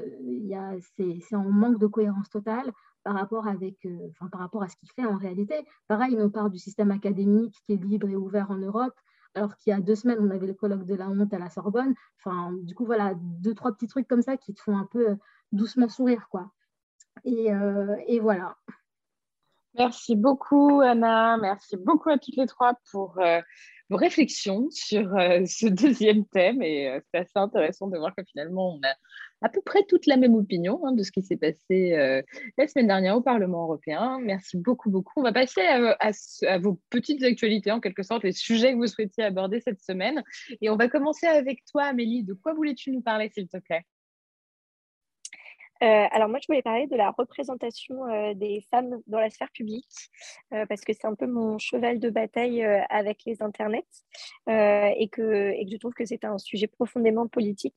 c'est 0.97 1.37
en 1.37 1.45
manque 1.45 1.79
de 1.79 1.87
cohérence 1.87 2.31
totale 2.31 2.73
par 3.05 3.15
rapport, 3.15 3.47
avec, 3.47 3.85
euh, 3.87 4.09
par 4.33 4.41
rapport 4.41 4.63
à 4.63 4.69
ce 4.69 4.77
qu'il 4.77 4.91
fait 4.91 5.05
en 5.05 5.17
réalité. 5.17 5.55
Pareil, 5.87 6.17
on 6.19 6.31
parle 6.31 6.51
du 6.51 6.59
système 6.59 6.91
académique 6.91 7.55
qui 7.65 7.75
est 7.75 7.85
libre 7.85 8.09
et 8.09 8.17
ouvert 8.17 8.51
en 8.51 8.57
Europe, 8.57 8.95
alors 9.35 9.57
qu'il 9.57 9.71
y 9.71 9.75
a 9.75 9.81
deux 9.81 9.95
semaines, 9.95 10.19
on 10.21 10.31
avait 10.31 10.47
le 10.47 10.55
colloque 10.55 10.87
de 10.87 10.95
la 10.95 11.09
honte 11.09 11.33
à 11.33 11.39
la 11.39 11.51
Sorbonne. 11.51 11.95
Enfin, 12.19 12.53
du 12.63 12.75
coup, 12.75 12.87
voilà, 12.87 13.15
deux, 13.17 13.55
trois 13.55 13.73
petits 13.73 13.89
trucs 13.89 14.09
comme 14.09 14.23
ça 14.23 14.37
qui 14.37 14.55
te 14.55 14.61
font 14.61 14.77
un 14.77 14.87
peu 14.91 15.11
euh, 15.11 15.17
doucement 15.53 15.89
sourire, 15.89 16.27
quoi. 16.31 16.51
Et, 17.25 17.53
euh, 17.53 17.97
et 18.07 18.21
voilà. 18.21 18.57
Merci 19.77 20.15
beaucoup, 20.17 20.81
Anna. 20.81 21.37
Merci 21.37 21.77
beaucoup 21.77 22.11
à 22.11 22.19
toutes 22.19 22.37
les 22.37 22.47
trois 22.47 22.75
pour 22.91 23.19
vos 23.91 23.97
réflexions 23.97 24.69
sur 24.71 25.03
ce 25.47 25.67
deuxième 25.67 26.25
thème. 26.27 26.63
Et 26.63 26.99
c'est 27.13 27.21
assez 27.21 27.37
intéressant 27.39 27.89
de 27.89 27.99
voir 27.99 28.15
que 28.15 28.25
finalement, 28.25 28.75
on 28.75 28.81
a 28.87 28.95
à 29.45 29.51
peu 29.51 29.61
près 29.61 29.85
toute 29.87 30.07
la 30.07 30.17
même 30.17 30.35
opinion 30.35 30.81
hein, 30.85 30.93
de 30.93 31.03
ce 31.03 31.13
qui 31.13 31.23
s'est 31.23 31.37
passé 31.37 31.93
euh, 31.93 32.23
la 32.57 32.67
semaine 32.67 32.87
dernière 32.87 33.17
au 33.17 33.21
Parlement 33.21 33.65
européen. 33.65 34.19
Merci 34.23 34.57
beaucoup, 34.57 34.91
beaucoup. 34.91 35.13
On 35.17 35.23
va 35.23 35.33
passer 35.33 35.61
à, 35.61 36.59
vos 36.59 36.81
petites 36.89 37.23
actualités, 37.23 37.71
en 37.71 37.81
quelque 37.81 38.03
sorte, 38.03 38.25
les 38.25 38.33
sujets 38.33 38.73
que 38.73 38.79
vous 38.79 38.87
souhaitiez 38.87 39.25
aborder 39.25 39.61
cette 39.61 39.83
semaine. 39.83 40.23
Et 40.63 40.71
on 40.71 40.77
va 40.77 40.89
commencer 40.89 41.27
avec 41.27 41.63
toi, 41.71 41.85
Amélie. 41.85 42.25
De 42.25 42.33
quoi 42.33 42.55
voulais-tu 42.55 42.91
nous 42.91 43.03
parler, 43.03 43.31
s'il 43.35 43.49
te 43.49 43.59
plaît? 43.59 43.85
Euh, 45.85 46.07
alors 46.13 46.29
moi, 46.31 46.39
je 46.41 46.47
voulais 46.47 46.63
parler 46.63 46.87
de 46.87 46.97
la 46.97 47.11
représentation 47.11 48.07
euh, 48.07 48.33
des 48.33 48.65
femmes 48.71 49.01
dans 49.07 49.21
la 49.21 49.29
sphère 49.29 49.51
publique, 49.51 49.85
euh, 50.55 50.65
parce 50.67 50.81
que 50.81 50.95
c'est 50.95 51.07
un 51.07 51.15
peu 51.15 51.27
mon 51.27 51.59
cheval 51.59 51.99
de 51.99 52.09
bataille 52.09 52.65
avec 52.89 53.21
les 53.27 53.43
internets, 53.43 53.85
et, 54.49 55.09
que, 55.13 55.51
et 55.51 55.65
que 55.65 55.71
je 55.73 55.77
trouve 55.77 55.93
que 55.93 56.07
c'est 56.07 56.25
un 56.25 56.39
sujet 56.39 56.69
profondément 56.69 57.27
politique. 57.29 57.77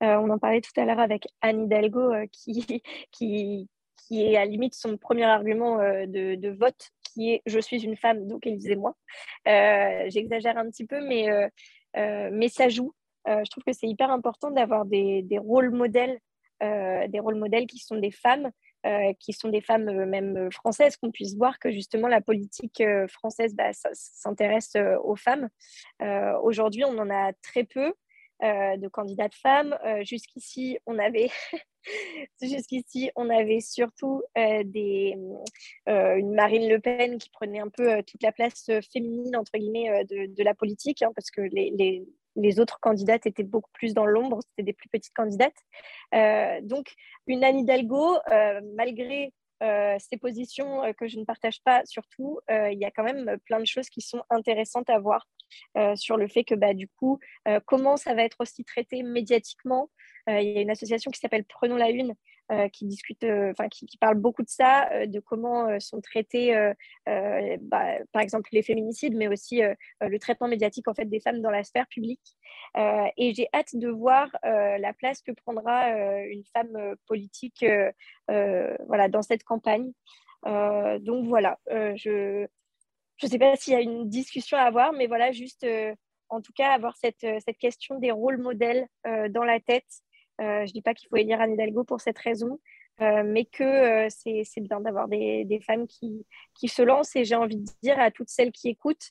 on 0.00 0.30
en 0.30 0.38
parlait 0.38 0.60
tout 0.60 0.78
à 0.80 0.84
l'heure 0.84 0.98
avec 0.98 1.26
Anne 1.42 1.64
Hidalgo, 1.64 2.12
qui, 2.32 2.82
qui, 3.12 3.68
qui 3.96 4.22
est 4.22 4.36
à 4.36 4.44
limite 4.44 4.74
son 4.74 4.96
premier 4.96 5.24
argument 5.24 5.78
de, 5.78 6.50
vote, 6.50 6.90
qui 7.04 7.34
est 7.34 7.42
«je 7.46 7.60
suis 7.60 7.84
une 7.84 7.96
femme, 7.96 8.26
donc 8.26 8.46
élisez-moi». 8.46 8.96
J'exagère 9.46 10.58
un 10.58 10.68
petit 10.70 10.86
peu, 10.86 11.00
mais, 11.06 11.28
mais 11.94 12.48
ça 12.48 12.68
joue. 12.68 12.92
je 13.26 13.48
trouve 13.50 13.64
que 13.64 13.72
c'est 13.72 13.88
hyper 13.88 14.10
important 14.10 14.50
d'avoir 14.50 14.84
des, 14.86 15.22
des 15.22 15.38
rôles 15.38 15.70
modèles 15.70 16.18
des 16.60 17.20
rôles 17.20 17.36
modèles 17.36 17.66
qui 17.66 17.78
sont 17.78 17.96
des 17.96 18.10
femmes, 18.10 18.50
euh, 18.86 19.14
qui 19.18 19.32
sont 19.32 19.48
des 19.48 19.62
femmes 19.62 19.88
euh, 19.88 20.04
même 20.04 20.52
françaises, 20.52 20.98
qu'on 20.98 21.10
puisse 21.10 21.36
voir 21.36 21.58
que 21.58 21.72
justement 21.72 22.06
la 22.06 22.20
politique 22.20 22.82
française 23.08 23.54
bah, 23.54 23.70
s'intéresse 23.72 24.76
aux 25.02 25.16
femmes. 25.16 25.48
Aujourd'hui, 26.42 26.84
on 26.84 26.98
en 26.98 27.10
a 27.10 27.32
très 27.42 27.64
peu. 27.64 27.94
de 28.42 28.88
candidates 28.88 29.34
femmes. 29.34 29.78
Jusqu'ici, 30.02 30.78
on 30.84 30.98
avait 30.98 31.30
Jusqu'ici, 32.42 33.10
on 33.16 33.30
avait 33.30 33.60
surtout 33.60 34.22
une 34.36 35.38
Marine 35.86 36.68
Le 36.68 36.78
Pen 36.78 37.18
qui 37.18 37.30
prenait 37.30 37.60
un 37.60 37.70
peu 37.70 38.02
toute 38.02 38.22
la 38.22 38.32
place 38.32 38.70
féminine, 38.92 39.36
entre 39.36 39.56
guillemets, 39.56 40.04
de, 40.04 40.42
la 40.42 40.54
politique, 40.54 41.02
hein, 41.02 41.12
parce 41.14 41.30
que 41.30 41.40
les 41.40 42.04
autres 42.58 42.80
candidates 42.80 43.26
étaient 43.26 43.42
beaucoup 43.44 43.70
plus 43.72 43.94
dans 43.94 44.06
l'ombre, 44.06 44.40
c'était 44.42 44.62
des 44.62 44.72
plus 44.72 44.88
petites 44.88 45.14
candidates. 45.14 45.56
Euh, 46.14 46.60
donc, 46.62 46.94
une 47.26 47.44
Anne 47.44 47.58
Hidalgo, 47.58 48.16
euh, 48.30 48.60
malgré 48.76 49.32
euh, 49.62 49.96
ces 49.98 50.16
positions 50.16 50.82
que 50.98 51.06
je 51.08 51.18
ne 51.18 51.24
partage 51.24 51.62
pas, 51.62 51.82
surtout, 51.84 52.40
il 52.48 52.78
y 52.78 52.84
a 52.84 52.90
quand 52.90 53.04
même 53.04 53.38
plein 53.46 53.60
de 53.60 53.66
choses 53.66 53.88
qui 53.88 54.00
sont 54.00 54.22
intéressantes 54.30 54.90
à 54.90 54.98
voir 54.98 55.26
sur 55.94 56.16
le 56.16 56.26
fait 56.26 56.42
que, 56.42 56.54
bah, 56.54 56.74
du 56.74 56.88
coup, 56.88 57.20
comment 57.66 57.96
ça 57.96 58.14
va 58.14 58.24
être 58.24 58.38
aussi 58.40 58.64
traité 58.64 59.02
médiatiquement. 59.02 59.88
Il 60.26 60.42
y 60.42 60.58
a 60.58 60.60
une 60.60 60.70
association 60.70 61.10
qui 61.10 61.20
s'appelle 61.20 61.44
Prenons 61.44 61.76
la 61.76 61.90
Une, 61.90 62.14
euh, 62.52 62.68
qui 62.68 62.84
discute, 62.84 63.24
euh, 63.24 63.52
enfin 63.52 63.70
qui, 63.70 63.86
parle 63.98 64.16
beaucoup 64.16 64.42
de 64.42 64.50
ça, 64.50 64.86
euh, 64.92 65.06
de 65.06 65.18
comment 65.18 65.80
sont 65.80 66.02
traités, 66.02 66.54
bah, 67.06 67.86
par 68.12 68.20
exemple, 68.20 68.50
les 68.52 68.62
féminicides, 68.62 69.16
mais 69.16 69.28
aussi 69.28 69.62
le 70.00 70.18
traitement 70.18 70.46
médiatique 70.48 70.86
en 70.86 70.94
fait 70.94 71.06
des 71.06 71.20
femmes 71.20 71.40
dans 71.40 71.50
la 71.50 71.64
sphère 71.64 71.86
publique. 71.88 72.36
et 72.76 73.32
j'ai 73.34 73.48
hâte 73.54 73.74
de 73.74 73.88
voir 73.88 74.28
la 74.42 74.92
place 74.92 75.22
que 75.22 75.32
prendra 75.32 75.90
une 76.26 76.44
femme 76.52 76.96
politique, 77.06 77.64
voilà, 78.28 79.08
dans 79.08 79.22
cette 79.22 79.44
campagne. 79.44 79.92
donc 80.44 81.26
voilà, 81.26 81.58
je 81.70 82.46
je 83.16 83.26
ne 83.26 83.30
sais 83.30 83.38
pas 83.38 83.56
s'il 83.56 83.72
y 83.72 83.76
a 83.76 83.80
une 83.80 84.08
discussion 84.08 84.58
à 84.58 84.62
avoir, 84.62 84.92
mais 84.92 85.06
voilà, 85.06 85.32
juste 85.32 85.66
en 86.28 86.40
tout 86.42 86.52
cas 86.52 86.72
avoir 86.72 86.96
cette, 86.96 87.26
cette 87.44 87.58
question 87.58 87.98
des 87.98 88.10
rôles 88.10 88.38
modèles 88.38 88.86
dans 89.30 89.44
la 89.44 89.60
tête 89.60 90.03
je 90.38 90.44
ne 90.44 90.72
dis 90.72 90.82
pas 90.82 90.94
qu'il 90.94 91.08
faut 91.08 91.16
élire 91.16 91.40
Anne 91.40 91.52
Hidalgo 91.52 91.84
pour 91.84 92.00
cette 92.00 92.18
raison, 92.18 92.58
euh, 93.00 93.24
mais 93.24 93.44
que 93.44 93.64
euh, 93.64 94.08
c'est 94.08 94.60
bien 94.60 94.80
d'avoir 94.80 95.08
des, 95.08 95.44
des, 95.44 95.58
femmes 95.58 95.88
qui, 95.88 96.24
qui, 96.54 96.68
se 96.68 96.80
lancent. 96.80 97.16
Et 97.16 97.24
j'ai 97.24 97.34
envie 97.34 97.56
de 97.56 97.68
dire 97.82 97.98
à 97.98 98.12
toutes 98.12 98.28
celles 98.28 98.52
qui 98.52 98.68
écoutent, 98.68 99.10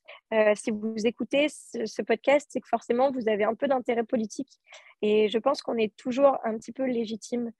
si 0.55 0.71
vous 0.71 0.95
écoutez 1.05 1.47
ce, 1.49 2.01
podcast, 2.01 2.47
c'est 2.49 2.61
que 2.61 2.67
forcément, 2.67 3.11
vous 3.11 3.27
avez 3.27 3.43
un 3.43 3.55
peu 3.55 3.67
d'intérêt 3.67 4.03
politique. 4.03 4.51
Et 5.01 5.27
je 5.27 5.37
pense 5.37 5.61
qu'on 5.61 5.77
est 5.77 5.93
toujours 5.97 6.37
un 6.45 6.57
petit 6.57 6.71
peu 6.71 6.85
légitime 6.85 7.51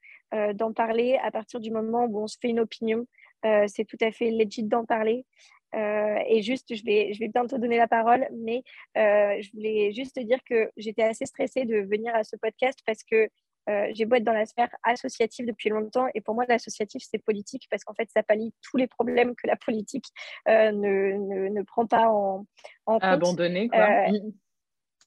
d'en 0.53 0.73
parler 0.73 1.19
à 1.21 1.29
partir 1.29 1.59
du 1.59 1.71
moment 1.71 2.05
où 2.05 2.23
on 2.23 2.27
se 2.27 2.37
fait 2.41 2.49
une 2.49 2.59
opinion. 2.59 3.05
c'est 3.43 3.85
tout 3.85 3.97
à 4.01 4.11
fait 4.11 4.31
légitime 4.31 4.69
d'en 4.69 4.85
parler. 4.85 5.25
et 5.73 6.41
juste, 6.41 6.73
je 6.73 6.83
vais, 6.85 7.13
je 7.13 7.19
vais 7.19 7.27
bientôt 7.27 7.57
donner 7.57 7.77
la 7.77 7.89
parole, 7.89 8.27
mais 8.31 8.63
je 8.95 9.51
voulais 9.51 9.91
juste 9.91 10.17
dire 10.19 10.39
que 10.45 10.71
j'étais 10.77 11.03
assez 11.03 11.25
stressée 11.25 11.65
de 11.65 11.81
venir 11.81 12.15
à 12.15 12.23
ce 12.23 12.37
podcast 12.37 12.79
parce 12.85 13.03
que 13.03 13.29
euh, 13.69 13.87
j'ai 13.93 14.05
beau 14.05 14.15
être 14.15 14.23
dans 14.23 14.33
la 14.33 14.45
sphère 14.45 14.69
associative 14.83 15.45
depuis 15.45 15.69
longtemps, 15.69 16.07
et 16.13 16.21
pour 16.21 16.35
moi, 16.35 16.45
l'associatif, 16.47 17.03
c'est 17.09 17.19
politique 17.19 17.67
parce 17.69 17.83
qu'en 17.83 17.93
fait, 17.93 18.09
ça 18.11 18.23
pallie 18.23 18.53
tous 18.61 18.77
les 18.77 18.87
problèmes 18.87 19.35
que 19.35 19.47
la 19.47 19.55
politique 19.55 20.05
euh, 20.47 20.71
ne, 20.71 21.49
ne, 21.49 21.61
prend 21.63 21.85
pas 21.85 22.09
en, 22.09 22.45
en 22.85 22.93
compte. 22.93 23.03
Abandonné, 23.03 23.69
quoi. 23.69 23.79
Euh, 23.79 24.19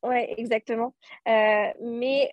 oui, 0.03 0.19
exactement. 0.37 0.95
mais 1.27 2.31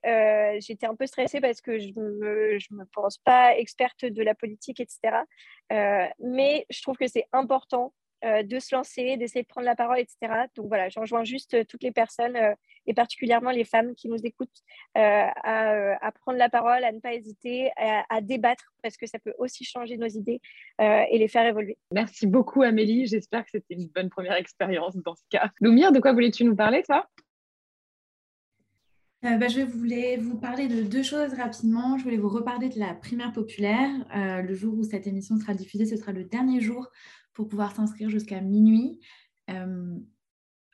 j'étais 0.59 0.85
un 0.85 0.95
peu 0.95 1.07
stressée 1.07 1.41
parce 1.41 1.61
que 1.61 1.79
je 1.79 1.91
ne 1.95 2.09
me, 2.19 2.59
je 2.59 2.67
me 2.73 2.85
pense 2.93 3.17
pas 3.17 3.57
experte 3.57 4.05
de 4.05 4.21
la 4.21 4.35
politique, 4.35 4.79
etc. 4.79 5.17
mais 6.19 6.65
je 6.69 6.81
trouve 6.81 6.97
que 6.97 7.07
c'est 7.07 7.25
important 7.31 7.93
de 8.23 8.59
se 8.59 8.75
lancer, 8.75 9.17
d'essayer 9.17 9.43
de 9.43 9.47
prendre 9.47 9.65
la 9.65 9.75
parole, 9.75 9.99
etc. 9.99 10.45
Donc 10.55 10.67
voilà, 10.67 10.89
j'enjoins 10.89 11.23
juste 11.23 11.53
euh, 11.53 11.63
toutes 11.67 11.83
les 11.83 11.91
personnes, 11.91 12.35
euh, 12.35 12.53
et 12.85 12.93
particulièrement 12.93 13.51
les 13.51 13.65
femmes 13.65 13.95
qui 13.95 14.09
nous 14.09 14.19
écoutent, 14.23 14.49
à, 14.95 16.11
prendre 16.21 16.37
la 16.37 16.49
parole, 16.49 16.83
à 16.83 16.91
ne 16.91 16.99
pas 16.99 17.13
hésiter, 17.13 17.71
à, 17.77 18.19
débattre, 18.21 18.73
parce 18.81 18.97
que 18.97 19.07
ça 19.07 19.19
peut 19.19 19.33
aussi 19.37 19.63
changer 19.63 19.95
nos 19.95 20.07
idées 20.07 20.41
et 20.79 21.17
les 21.17 21.29
faire 21.29 21.45
évoluer. 21.45 21.77
Merci 21.91 22.27
beaucoup 22.27 22.61
Amélie, 22.61 23.07
j'espère 23.07 23.45
que 23.45 23.51
c'était 23.53 23.75
une 23.75 23.87
bonne 23.87 24.09
première 24.09 24.35
expérience 24.35 24.97
dans 24.97 25.15
ce 25.15 25.23
cas. 25.29 25.49
Loumir, 25.61 25.93
de 25.93 26.01
quoi 26.01 26.11
voulais-tu 26.11 26.43
nous 26.43 26.57
parler, 26.57 26.83
toi? 26.83 27.07
Bah, 29.23 29.47
je 29.47 29.61
voulais 29.61 30.17
vous 30.17 30.37
parler 30.37 30.67
de 30.67 30.83
deux 30.83 31.03
choses 31.03 31.33
rapidement. 31.33 31.97
Je 31.97 32.03
voulais 32.03 32.17
vous 32.17 32.29
reparler 32.29 32.69
de 32.69 32.77
la 32.79 32.93
primaire 32.93 33.31
populaire. 33.31 33.89
le 34.13 34.53
jour 34.53 34.77
où 34.77 34.83
cette 34.83 35.07
émission 35.07 35.37
sera 35.37 35.53
diffusée, 35.53 35.85
ce 35.85 35.95
sera 35.95 36.11
le 36.11 36.23
dernier 36.23 36.59
jour 36.59 36.91
pour 37.33 37.47
pouvoir 37.47 37.75
s'inscrire 37.75 38.09
jusqu'à 38.09 38.41
minuit. 38.41 38.99
Euh, 39.49 39.97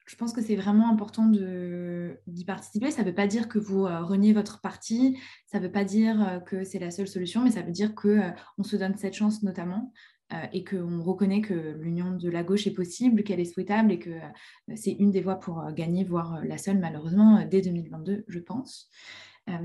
je 0.05 0.15
pense 0.15 0.33
que 0.33 0.41
c'est 0.41 0.55
vraiment 0.55 0.89
important 0.89 1.25
d'y 1.27 2.45
participer. 2.45 2.91
Ça 2.91 3.03
ne 3.03 3.07
veut 3.07 3.15
pas 3.15 3.27
dire 3.27 3.47
que 3.47 3.59
vous 3.59 3.85
euh, 3.85 4.01
reniez 4.01 4.33
votre 4.33 4.59
parti, 4.59 5.17
ça 5.45 5.59
ne 5.59 5.65
veut 5.65 5.71
pas 5.71 5.83
dire 5.83 6.27
euh, 6.27 6.39
que 6.39 6.63
c'est 6.63 6.79
la 6.79 6.91
seule 6.91 7.07
solution, 7.07 7.43
mais 7.43 7.51
ça 7.51 7.61
veut 7.61 7.71
dire 7.71 7.93
qu'on 7.93 8.33
on 8.57 8.63
se 8.63 8.75
donne 8.75 8.97
cette 8.97 9.13
chance 9.13 9.43
notamment. 9.43 9.93
Et 10.53 10.63
qu'on 10.63 11.01
reconnaît 11.01 11.41
que 11.41 11.77
l'union 11.79 12.11
de 12.11 12.29
la 12.29 12.43
gauche 12.43 12.67
est 12.67 12.73
possible, 12.73 13.23
qu'elle 13.23 13.39
est 13.39 13.45
souhaitable 13.45 13.91
et 13.91 13.99
que 13.99 14.11
c'est 14.75 14.91
une 14.91 15.11
des 15.11 15.21
voies 15.21 15.39
pour 15.39 15.71
gagner, 15.71 16.03
voire 16.03 16.43
la 16.45 16.57
seule 16.57 16.77
malheureusement, 16.77 17.45
dès 17.49 17.61
2022, 17.61 18.25
je 18.27 18.39
pense. 18.39 18.89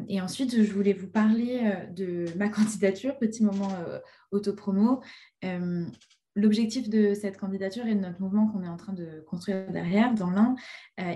Et 0.09 0.21
ensuite, 0.21 0.63
je 0.63 0.73
voulais 0.73 0.95
vous 0.95 1.09
parler 1.09 1.61
de 1.95 2.25
ma 2.39 2.49
candidature, 2.49 3.19
petit 3.19 3.45
moment 3.45 3.73
autopromo. 4.31 5.03
L'objectif 6.37 6.89
de 6.89 7.15
cette 7.15 7.39
candidature 7.39 7.87
et 7.87 7.95
de 7.95 8.01
notre 8.01 8.21
mouvement 8.21 8.49
qu'on 8.49 8.65
est 8.65 8.69
en 8.69 8.77
train 8.77 8.93
de 8.93 9.23
construire 9.29 9.71
derrière, 9.71 10.15
dans 10.15 10.31
l'un, 10.31 10.57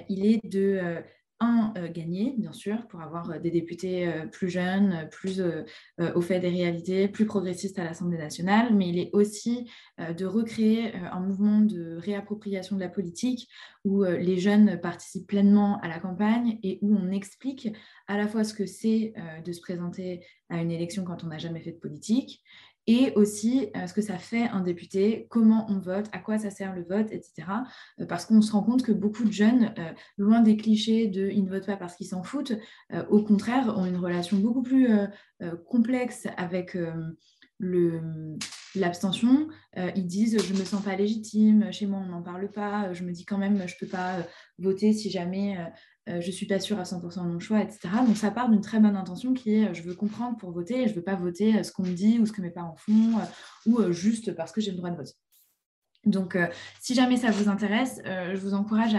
il 0.08 0.26
est 0.26 0.46
de 0.46 1.02
un, 1.40 1.72
euh, 1.76 1.88
gagner, 1.88 2.34
bien 2.36 2.52
sûr, 2.52 2.86
pour 2.88 3.00
avoir 3.00 3.30
euh, 3.30 3.38
des 3.38 3.50
députés 3.50 4.08
euh, 4.08 4.26
plus 4.26 4.48
jeunes, 4.48 5.08
plus 5.10 5.42
au 6.14 6.20
fait 6.20 6.40
des 6.40 6.48
réalités, 6.48 7.08
plus 7.08 7.26
progressistes 7.26 7.78
à 7.78 7.84
l'Assemblée 7.84 8.18
nationale, 8.18 8.74
mais 8.74 8.88
il 8.88 8.98
est 8.98 9.10
aussi 9.12 9.70
de 9.98 10.26
recréer 10.26 10.94
un 10.94 11.20
mouvement 11.20 11.60
de 11.60 11.96
réappropriation 11.96 12.76
de 12.76 12.80
la 12.80 12.88
politique 12.88 13.48
où 13.84 14.04
les 14.04 14.38
jeunes 14.38 14.80
participent 14.80 15.26
pleinement 15.26 15.80
à 15.80 15.88
la 15.88 15.98
campagne 15.98 16.58
et 16.62 16.78
où 16.82 16.96
on 16.96 17.10
explique 17.10 17.68
à 18.06 18.16
la 18.16 18.28
fois 18.28 18.44
ce 18.44 18.54
que 18.54 18.66
c'est 18.66 19.12
de 19.44 19.52
se 19.52 19.60
présenter 19.60 20.24
à 20.48 20.60
une 20.60 20.70
élection 20.70 21.04
quand 21.04 21.24
on 21.24 21.28
n'a 21.28 21.38
jamais 21.38 21.60
fait 21.60 21.72
de 21.72 21.78
politique, 21.78 22.42
et 22.88 23.12
aussi 23.16 23.68
euh, 23.76 23.86
ce 23.86 23.92
que 23.92 24.00
ça 24.00 24.16
fait 24.16 24.48
un 24.48 24.62
député, 24.62 25.26
comment 25.28 25.66
on 25.68 25.78
vote, 25.78 26.06
à 26.12 26.18
quoi 26.18 26.38
ça 26.38 26.48
sert 26.48 26.74
le 26.74 26.82
vote, 26.82 27.12
etc. 27.12 27.46
Euh, 28.00 28.06
parce 28.06 28.24
qu'on 28.24 28.40
se 28.40 28.50
rend 28.50 28.62
compte 28.62 28.82
que 28.82 28.92
beaucoup 28.92 29.24
de 29.24 29.30
jeunes, 29.30 29.74
euh, 29.78 29.92
loin 30.16 30.40
des 30.40 30.56
clichés 30.56 31.06
de 31.06 31.28
ils 31.28 31.44
ne 31.44 31.50
votent 31.50 31.66
pas 31.66 31.76
parce 31.76 31.94
qu'ils 31.94 32.06
s'en 32.08 32.22
foutent, 32.22 32.54
au 33.10 33.22
contraire, 33.22 33.74
ont 33.76 33.84
une 33.84 33.98
relation 33.98 34.38
beaucoup 34.38 34.62
plus 34.62 34.88
complexe 35.66 36.26
avec 36.38 36.76
l'abstention, 38.74 39.48
ils 39.76 40.06
disent 40.06 40.42
je 40.42 40.54
me 40.54 40.64
sens 40.64 40.82
pas 40.82 40.96
légitime, 40.96 41.70
chez 41.70 41.86
moi 41.86 42.00
on 42.02 42.08
n'en 42.08 42.22
parle 42.22 42.50
pas, 42.50 42.94
je 42.94 43.04
me 43.04 43.12
dis 43.12 43.26
quand 43.26 43.36
même 43.36 43.68
je 43.68 43.76
peux 43.78 43.86
pas 43.86 44.16
voter 44.58 44.94
si 44.94 45.10
jamais 45.10 45.58
euh, 46.08 46.20
je 46.20 46.30
suis 46.30 46.46
pas 46.46 46.58
sûre 46.58 46.78
à 46.78 46.84
100% 46.84 47.24
de 47.24 47.28
mon 47.28 47.38
choix, 47.38 47.60
etc. 47.60 47.80
Donc 48.06 48.16
ça 48.16 48.30
part 48.30 48.48
d'une 48.48 48.60
très 48.60 48.80
bonne 48.80 48.96
intention 48.96 49.34
qui 49.34 49.54
est 49.54 49.74
je 49.74 49.82
veux 49.82 49.94
comprendre 49.94 50.36
pour 50.36 50.52
voter, 50.52 50.82
et 50.82 50.88
je 50.88 50.94
veux 50.94 51.02
pas 51.02 51.16
voter 51.16 51.58
euh, 51.58 51.62
ce 51.62 51.72
qu'on 51.72 51.82
me 51.82 51.92
dit 51.92 52.18
ou 52.18 52.26
ce 52.26 52.32
que 52.32 52.40
mes 52.40 52.50
parents 52.50 52.76
font, 52.76 53.18
euh, 53.18 53.24
ou 53.66 53.92
juste 53.92 54.34
parce 54.34 54.52
que 54.52 54.60
j'ai 54.60 54.70
le 54.70 54.76
droit 54.76 54.90
de 54.90 54.96
voter. 54.96 55.14
Donc 56.04 56.38
si 56.80 56.94
jamais 56.94 57.16
ça 57.16 57.30
vous 57.30 57.48
intéresse, 57.48 58.00
je 58.04 58.36
vous 58.36 58.54
encourage 58.54 58.94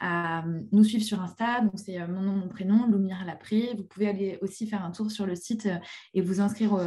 à, 0.00 0.44
nous 0.72 0.82
suivre 0.82 1.04
sur 1.04 1.20
Insta. 1.20 1.60
Donc 1.60 1.74
c'est 1.76 1.98
mon 2.08 2.22
nom, 2.22 2.32
mon 2.32 2.48
prénom, 2.48 2.86
Lumire 2.86 3.24
Lapré. 3.26 3.74
Vous 3.76 3.84
pouvez 3.84 4.08
aller 4.08 4.38
aussi 4.40 4.66
faire 4.66 4.82
un 4.82 4.90
tour 4.90 5.10
sur 5.10 5.26
le 5.26 5.36
site 5.36 5.68
et 6.14 6.22
vous 6.22 6.40
inscrire 6.40 6.80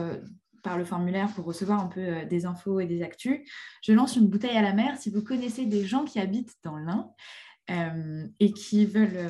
par 0.63 0.77
le 0.77 0.83
formulaire 0.83 1.31
pour 1.33 1.45
recevoir 1.45 1.79
un 1.79 1.87
peu 1.87 2.25
des 2.25 2.45
infos 2.45 2.79
et 2.79 2.87
des 2.87 3.03
actus. 3.03 3.47
Je 3.83 3.93
lance 3.93 4.15
une 4.15 4.27
bouteille 4.27 4.57
à 4.57 4.63
la 4.63 4.73
mer. 4.73 4.97
Si 4.97 5.11
vous 5.11 5.23
connaissez 5.23 5.67
des 5.67 5.85
gens 5.85 6.03
qui 6.03 6.19
habitent 6.19 6.55
dans 6.63 6.75
l'Ain, 6.77 7.11
et 7.67 8.51
qui 8.51 8.85
veulent 8.85 9.29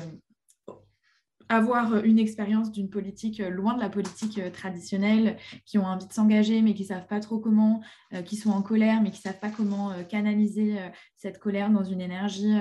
avoir 1.56 1.92
euh, 1.92 2.02
une 2.02 2.18
expérience 2.18 2.70
d'une 2.70 2.90
politique 2.90 3.40
euh, 3.40 3.50
loin 3.50 3.74
de 3.74 3.80
la 3.80 3.88
politique 3.88 4.38
euh, 4.38 4.50
traditionnelle, 4.50 5.36
qui 5.64 5.78
ont 5.78 5.84
envie 5.84 6.06
de 6.06 6.12
s'engager 6.12 6.62
mais 6.62 6.74
qui 6.74 6.82
ne 6.82 6.88
savent 6.88 7.06
pas 7.06 7.20
trop 7.20 7.38
comment, 7.38 7.80
qui 8.24 8.36
sont 8.36 8.50
en 8.50 8.62
colère 8.62 9.02
mais 9.02 9.10
qui 9.10 9.18
ne 9.18 9.32
savent 9.32 9.40
pas 9.40 9.50
comment 9.50 9.92
canaliser 10.08 10.76
cette 11.16 11.38
colère 11.38 11.70
dans 11.70 11.82
une 11.82 12.00
énergie 12.00 12.56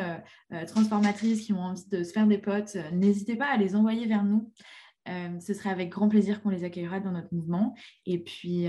transformatrice, 0.67 1.41
qui 1.41 1.53
ont 1.53 1.59
envie 1.59 1.87
de 1.91 2.03
se 2.03 2.11
faire 2.11 2.27
des 2.27 2.37
potes, 2.37 2.75
n'hésitez 2.91 3.35
pas 3.35 3.47
à 3.47 3.57
les 3.57 3.75
envoyer 3.75 4.07
vers 4.07 4.23
nous. 4.23 4.51
ce 5.39 5.53
serait 5.53 5.69
avec 5.69 5.89
grand 5.89 6.09
plaisir 6.09 6.41
qu'on 6.41 6.49
les 6.49 6.63
accueillera 6.63 6.99
dans 6.99 7.11
notre 7.11 7.33
mouvement. 7.33 7.75
Et 8.05 8.19
puis, 8.19 8.67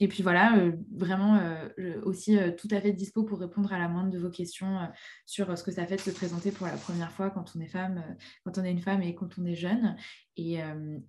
et 0.00 0.08
puis 0.08 0.22
voilà, 0.22 0.56
euh, 0.56 0.72
vraiment 0.92 1.36
euh, 1.36 2.00
aussi 2.02 2.38
euh, 2.38 2.52
tout 2.52 2.68
à 2.70 2.80
fait 2.80 2.92
dispo 2.92 3.24
pour 3.24 3.40
répondre 3.40 3.72
à 3.72 3.78
la 3.78 3.88
moindre 3.88 4.10
de 4.10 4.18
vos 4.18 4.30
questions 4.30 4.88
sur 5.26 5.56
ce 5.58 5.64
que 5.64 5.72
ça 5.72 5.86
fait 5.86 5.96
de 5.96 6.00
se 6.00 6.10
présenter 6.10 6.52
pour 6.52 6.66
la 6.66 6.76
première 6.76 7.10
fois 7.12 7.30
quand 7.30 7.52
on 7.56 7.60
est 7.60 7.68
femme, 7.68 8.04
quand 8.44 8.58
on 8.58 8.64
est 8.64 8.70
une 8.70 8.80
femme 8.80 9.02
et 9.02 9.14
quand 9.14 9.38
on 9.38 9.44
est 9.44 9.56
jeune. 9.56 9.96
Et, 10.36 10.60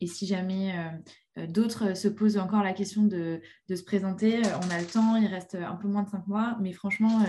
si 0.08 0.26
jamais 0.26 0.74
d'autres 1.50 1.96
se 1.96 2.08
posent 2.08 2.38
encore 2.38 2.64
la 2.64 2.74
question 2.74 3.04
de, 3.04 3.42
se 3.70 3.84
présenter, 3.84 4.42
on 4.64 4.70
a 4.72 4.80
le 4.80 4.88
temps, 4.88 5.16
il 5.18 5.28
reste 5.28 5.56
un 5.56 5.76
peu 5.76 5.88
moins 5.88 6.02
de 6.02 6.10
cinq 6.10 6.26
mois, 6.28 6.58
mais 6.60 6.74
franchement, 6.74 7.24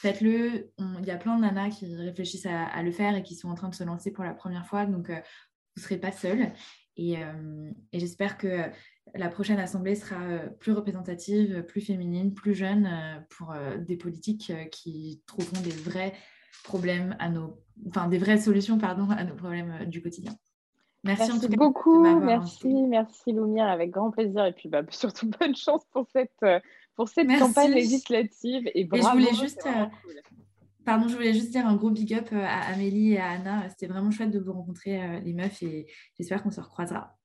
faites-le. 0.00 0.70
Il 0.78 1.04
y 1.04 1.10
a 1.10 1.16
plein 1.16 1.36
de 1.36 1.40
nanas 1.40 1.70
qui 1.70 1.92
réfléchissent 1.92 2.46
à, 2.46 2.66
à, 2.66 2.82
le 2.84 2.92
faire 2.92 3.16
et 3.16 3.24
qui 3.24 3.34
sont 3.34 3.48
en 3.48 3.54
train 3.54 3.68
de 3.68 3.74
se 3.74 3.82
lancer 3.82 4.12
pour 4.12 4.22
la 4.22 4.32
première 4.32 4.66
fois, 4.66 4.86
donc 4.86 5.10
vous 5.76 5.80
ne 5.80 5.82
serez 5.82 5.98
pas 5.98 6.12
seul. 6.12 6.52
Et, 6.96 7.14
et 7.92 8.00
j'espère 8.00 8.36
que 8.36 8.70
la 9.14 9.28
prochaine 9.28 9.58
assemblée 9.58 9.94
sera 9.94 10.20
euh, 10.22 10.48
plus 10.58 10.72
représentative, 10.72 11.64
plus 11.66 11.80
féminine, 11.80 12.34
plus 12.34 12.54
jeune 12.54 12.86
euh, 12.86 13.20
pour 13.36 13.52
euh, 13.52 13.76
des 13.78 13.96
politiques 13.96 14.52
qui 14.70 15.22
trouveront 15.26 15.60
des 15.62 15.70
vrais 15.70 16.12
problèmes 16.64 17.16
à 17.18 17.28
nos, 17.28 17.58
enfin 17.88 18.08
des 18.08 18.18
vraies 18.18 18.38
solutions 18.38 18.78
pardon 18.78 19.08
à 19.10 19.24
nos 19.24 19.34
problèmes 19.34 19.86
du 19.86 20.02
quotidien. 20.02 20.32
Merci, 21.02 21.48
beaucoup, 21.56 22.02
merci, 22.20 22.68
merci 22.68 23.32
Loumia, 23.32 23.66
avec 23.70 23.90
grand 23.90 24.10
plaisir. 24.10 24.44
Et 24.44 24.52
puis 24.52 24.68
bah, 24.68 24.82
surtout 24.90 25.30
bonne 25.40 25.56
chance 25.56 25.82
pour 25.92 26.06
cette 26.12 26.44
pour 26.94 27.08
cette 27.08 27.28
campagne 27.38 27.72
législative. 27.72 28.70
Et 28.74 28.86
je 28.92 29.10
voulais 29.10 29.34
juste 29.34 29.66
Pardon, 30.84 31.08
je 31.08 31.14
voulais 31.14 31.32
juste 31.32 31.50
dire 31.50 31.66
un 31.66 31.76
gros 31.76 31.90
big 31.90 32.14
up 32.14 32.28
à 32.32 32.72
Amélie 32.72 33.12
et 33.12 33.18
à 33.18 33.30
Anna. 33.30 33.68
C'était 33.68 33.86
vraiment 33.86 34.10
chouette 34.10 34.30
de 34.30 34.38
vous 34.38 34.52
rencontrer, 34.52 35.20
les 35.20 35.34
meufs, 35.34 35.62
et 35.62 35.86
j'espère 36.16 36.42
qu'on 36.42 36.50
se 36.50 36.60
recroisera. 36.60 37.20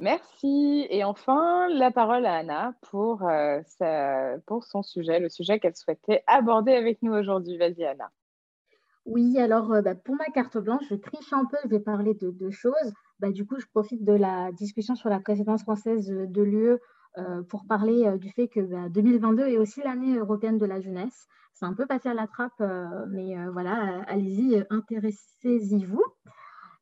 Merci. 0.00 0.86
Et 0.90 1.02
enfin, 1.02 1.68
la 1.70 1.90
parole 1.90 2.24
à 2.24 2.36
Anna 2.36 2.72
pour, 2.82 3.28
euh, 3.28 3.60
pour 4.46 4.64
son 4.64 4.82
sujet, 4.82 5.18
le 5.18 5.28
sujet 5.28 5.58
qu'elle 5.58 5.74
souhaitait 5.74 6.22
aborder 6.28 6.72
avec 6.72 7.02
nous 7.02 7.12
aujourd'hui. 7.12 7.58
Vas-y, 7.58 7.84
Anna. 7.84 8.10
Oui, 9.06 9.38
alors 9.38 9.72
euh, 9.72 9.82
bah, 9.82 9.96
pour 9.96 10.14
ma 10.14 10.26
carte 10.26 10.56
blanche, 10.58 10.84
je 10.88 10.94
triche 10.94 11.32
un 11.32 11.46
peu, 11.46 11.56
je 11.64 11.68
vais 11.68 11.80
parler 11.80 12.14
de 12.14 12.30
deux 12.30 12.50
choses. 12.50 12.92
Bah, 13.18 13.32
du 13.32 13.44
coup, 13.44 13.58
je 13.58 13.66
profite 13.66 14.04
de 14.04 14.12
la 14.12 14.52
discussion 14.52 14.94
sur 14.94 15.08
la 15.08 15.18
présidence 15.18 15.62
française 15.62 16.08
de 16.08 16.42
l'UE 16.42 16.78
euh, 17.16 17.42
pour 17.48 17.66
parler 17.66 18.16
du 18.18 18.30
fait 18.30 18.46
que 18.46 18.88
2022 18.88 19.42
bah, 19.42 19.50
est 19.50 19.58
aussi 19.58 19.80
l'année 19.82 20.16
européenne 20.16 20.58
de 20.58 20.66
la 20.66 20.80
jeunesse. 20.80 21.26
C'est 21.58 21.66
un 21.66 21.74
peu 21.74 21.86
passé 21.86 22.08
à 22.08 22.14
la 22.14 22.28
trappe, 22.28 22.62
mais 23.08 23.34
voilà, 23.48 24.02
allez-y, 24.06 24.64
intéressez-y-vous. 24.70 26.04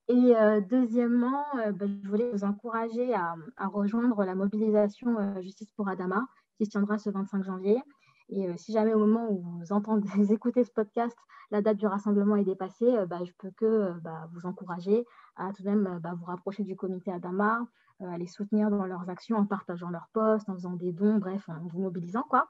Et 0.08 0.36
euh, 0.36 0.60
deuxièmement, 0.60 1.44
euh, 1.58 1.72
ben, 1.72 1.98
je 2.02 2.08
voulais 2.08 2.30
vous 2.30 2.44
encourager 2.44 3.12
à, 3.14 3.34
rejoindre 3.58 4.24
la 4.24 4.36
mobilisation 4.36 5.18
euh, 5.18 5.42
Justice 5.42 5.72
pour 5.72 5.88
Adama 5.88 6.26
qui 6.58 6.66
se 6.66 6.70
tiendra 6.70 6.96
ce 6.98 7.10
25 7.10 7.42
janvier. 7.42 7.82
Et 8.28 8.56
si 8.56 8.72
jamais 8.72 8.94
au 8.94 8.98
moment 8.98 9.28
où 9.30 9.42
vous 9.42 9.72
entendez, 9.72 10.08
écouter 10.32 10.64
ce 10.64 10.70
podcast, 10.70 11.16
la 11.50 11.60
date 11.60 11.76
du 11.76 11.86
rassemblement 11.86 12.36
est 12.36 12.44
dépassée, 12.44 12.92
ben, 13.08 13.24
je 13.24 13.32
peux 13.38 13.50
que 13.56 13.92
ben, 14.00 14.28
vous 14.32 14.46
encourager 14.46 15.04
à 15.36 15.52
tout 15.52 15.62
de 15.62 15.68
même 15.68 16.00
vous 16.18 16.24
rapprocher 16.24 16.62
du 16.64 16.76
comité 16.76 17.12
Adama, 17.12 17.60
à 18.00 18.18
les 18.18 18.26
soutenir 18.26 18.70
dans 18.70 18.84
leurs 18.84 19.08
actions 19.10 19.36
en 19.36 19.46
partageant 19.46 19.90
leurs 19.90 20.08
posts, 20.12 20.48
en 20.48 20.54
faisant 20.54 20.74
des 20.74 20.92
dons, 20.92 21.18
bref, 21.18 21.48
en 21.48 21.66
vous 21.68 21.82
mobilisant. 21.82 22.24
quoi. 22.28 22.48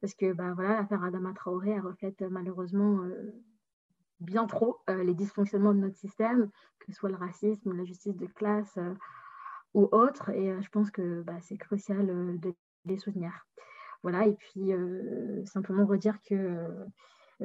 Parce 0.00 0.14
que 0.14 0.32
voilà, 0.54 0.80
l'affaire 0.80 1.02
Adama 1.02 1.32
Traoré 1.32 1.70
elle 1.70 1.80
reflète 1.80 2.22
malheureusement 2.22 3.00
bien 4.20 4.46
trop 4.46 4.78
les 4.88 5.14
dysfonctionnements 5.14 5.74
de 5.74 5.80
notre 5.80 5.96
système, 5.96 6.50
que 6.80 6.92
ce 6.92 6.98
soit 6.98 7.10
le 7.10 7.16
racisme, 7.16 7.76
la 7.76 7.84
justice 7.84 8.16
de 8.16 8.26
classe 8.26 8.76
euh, 8.78 8.94
ou 9.74 9.88
autre. 9.92 10.30
Et 10.30 10.50
euh, 10.50 10.60
je 10.60 10.68
pense 10.68 10.90
que 10.90 11.22
bah, 11.22 11.40
c'est 11.40 11.56
crucial 11.56 12.08
euh, 12.10 12.36
de 12.38 12.54
les 12.84 12.98
soutenir. 12.98 13.46
Voilà, 14.02 14.26
et 14.26 14.34
puis 14.34 14.70
simplement 15.46 15.86
redire 15.86 16.20
que 16.28 16.68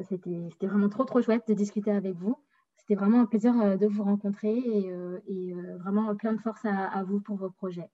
c'était 0.03 0.67
vraiment 0.67 0.89
trop, 0.89 1.05
trop 1.05 1.21
chouette 1.21 1.47
de 1.47 1.53
discuter 1.53 1.89
avec 1.89 2.17
vous. 2.17 2.35
C'était 2.75 2.95
vraiment 2.95 3.21
un 3.21 3.25
plaisir 3.25 3.77
de 3.77 3.87
vous 3.87 4.03
rencontrer 4.03 4.57
et, 4.57 5.53
vraiment 5.79 6.13
plein 6.17 6.33
de 6.33 6.41
force 6.41 6.65
à, 6.65 7.01
vous 7.05 7.21
pour 7.21 7.37
vos 7.37 7.49
projets. 7.49 7.89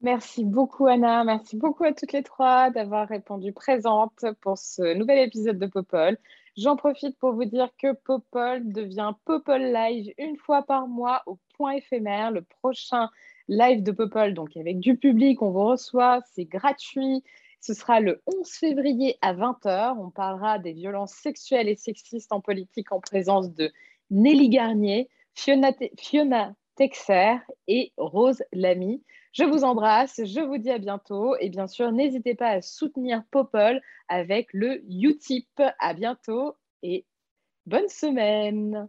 Merci 0.00 0.44
beaucoup 0.44 0.86
Anna, 0.86 1.24
merci 1.24 1.56
beaucoup 1.56 1.82
à 1.82 1.92
toutes 1.92 2.12
les 2.12 2.22
trois 2.22 2.70
d'avoir 2.70 3.08
répondu 3.08 3.52
présente 3.52 4.24
pour 4.40 4.56
ce 4.56 4.94
nouvel 4.94 5.18
épisode 5.26 5.58
de 5.58 5.66
Popol. 5.66 6.16
J'en 6.56 6.76
profite 6.76 7.18
pour 7.18 7.32
vous 7.32 7.44
dire 7.44 7.68
que 7.82 7.92
Popol 7.92 8.72
devient 8.72 9.12
Popol 9.24 9.60
Live 9.60 10.14
une 10.16 10.36
fois 10.36 10.62
par 10.62 10.86
mois 10.86 11.22
au 11.26 11.40
point 11.56 11.72
éphémère. 11.72 12.30
Le 12.30 12.42
prochain 12.42 13.10
live 13.48 13.82
de 13.82 13.90
Popol, 13.90 14.34
donc 14.34 14.56
avec 14.56 14.78
du 14.78 14.96
public, 14.96 15.42
on 15.42 15.50
vous 15.50 15.66
reçoit, 15.66 16.20
c'est 16.32 16.44
gratuit. 16.44 17.24
Ce 17.60 17.74
sera 17.74 17.98
le 17.98 18.22
11 18.26 18.48
février 18.48 19.18
à 19.20 19.34
20h. 19.34 19.96
On 19.98 20.10
parlera 20.10 20.60
des 20.60 20.74
violences 20.74 21.12
sexuelles 21.12 21.68
et 21.68 21.74
sexistes 21.74 22.32
en 22.32 22.40
politique 22.40 22.92
en 22.92 23.00
présence 23.00 23.52
de 23.52 23.72
Nelly 24.12 24.48
Garnier, 24.48 25.08
Fiona, 25.34 25.72
Fiona 25.98 26.54
Texer 26.76 27.38
et 27.66 27.92
Rose 27.96 28.44
Lamy. 28.52 29.02
Je 29.38 29.44
vous 29.44 29.62
embrasse, 29.62 30.20
je 30.24 30.40
vous 30.40 30.58
dis 30.58 30.72
à 30.72 30.78
bientôt 30.78 31.36
et 31.38 31.48
bien 31.48 31.68
sûr, 31.68 31.92
n'hésitez 31.92 32.34
pas 32.34 32.48
à 32.48 32.60
soutenir 32.60 33.22
Popol 33.30 33.80
avec 34.08 34.48
le 34.52 34.82
Utip. 34.90 35.62
À 35.78 35.94
bientôt 35.94 36.56
et 36.82 37.06
bonne 37.64 37.88
semaine. 37.88 38.88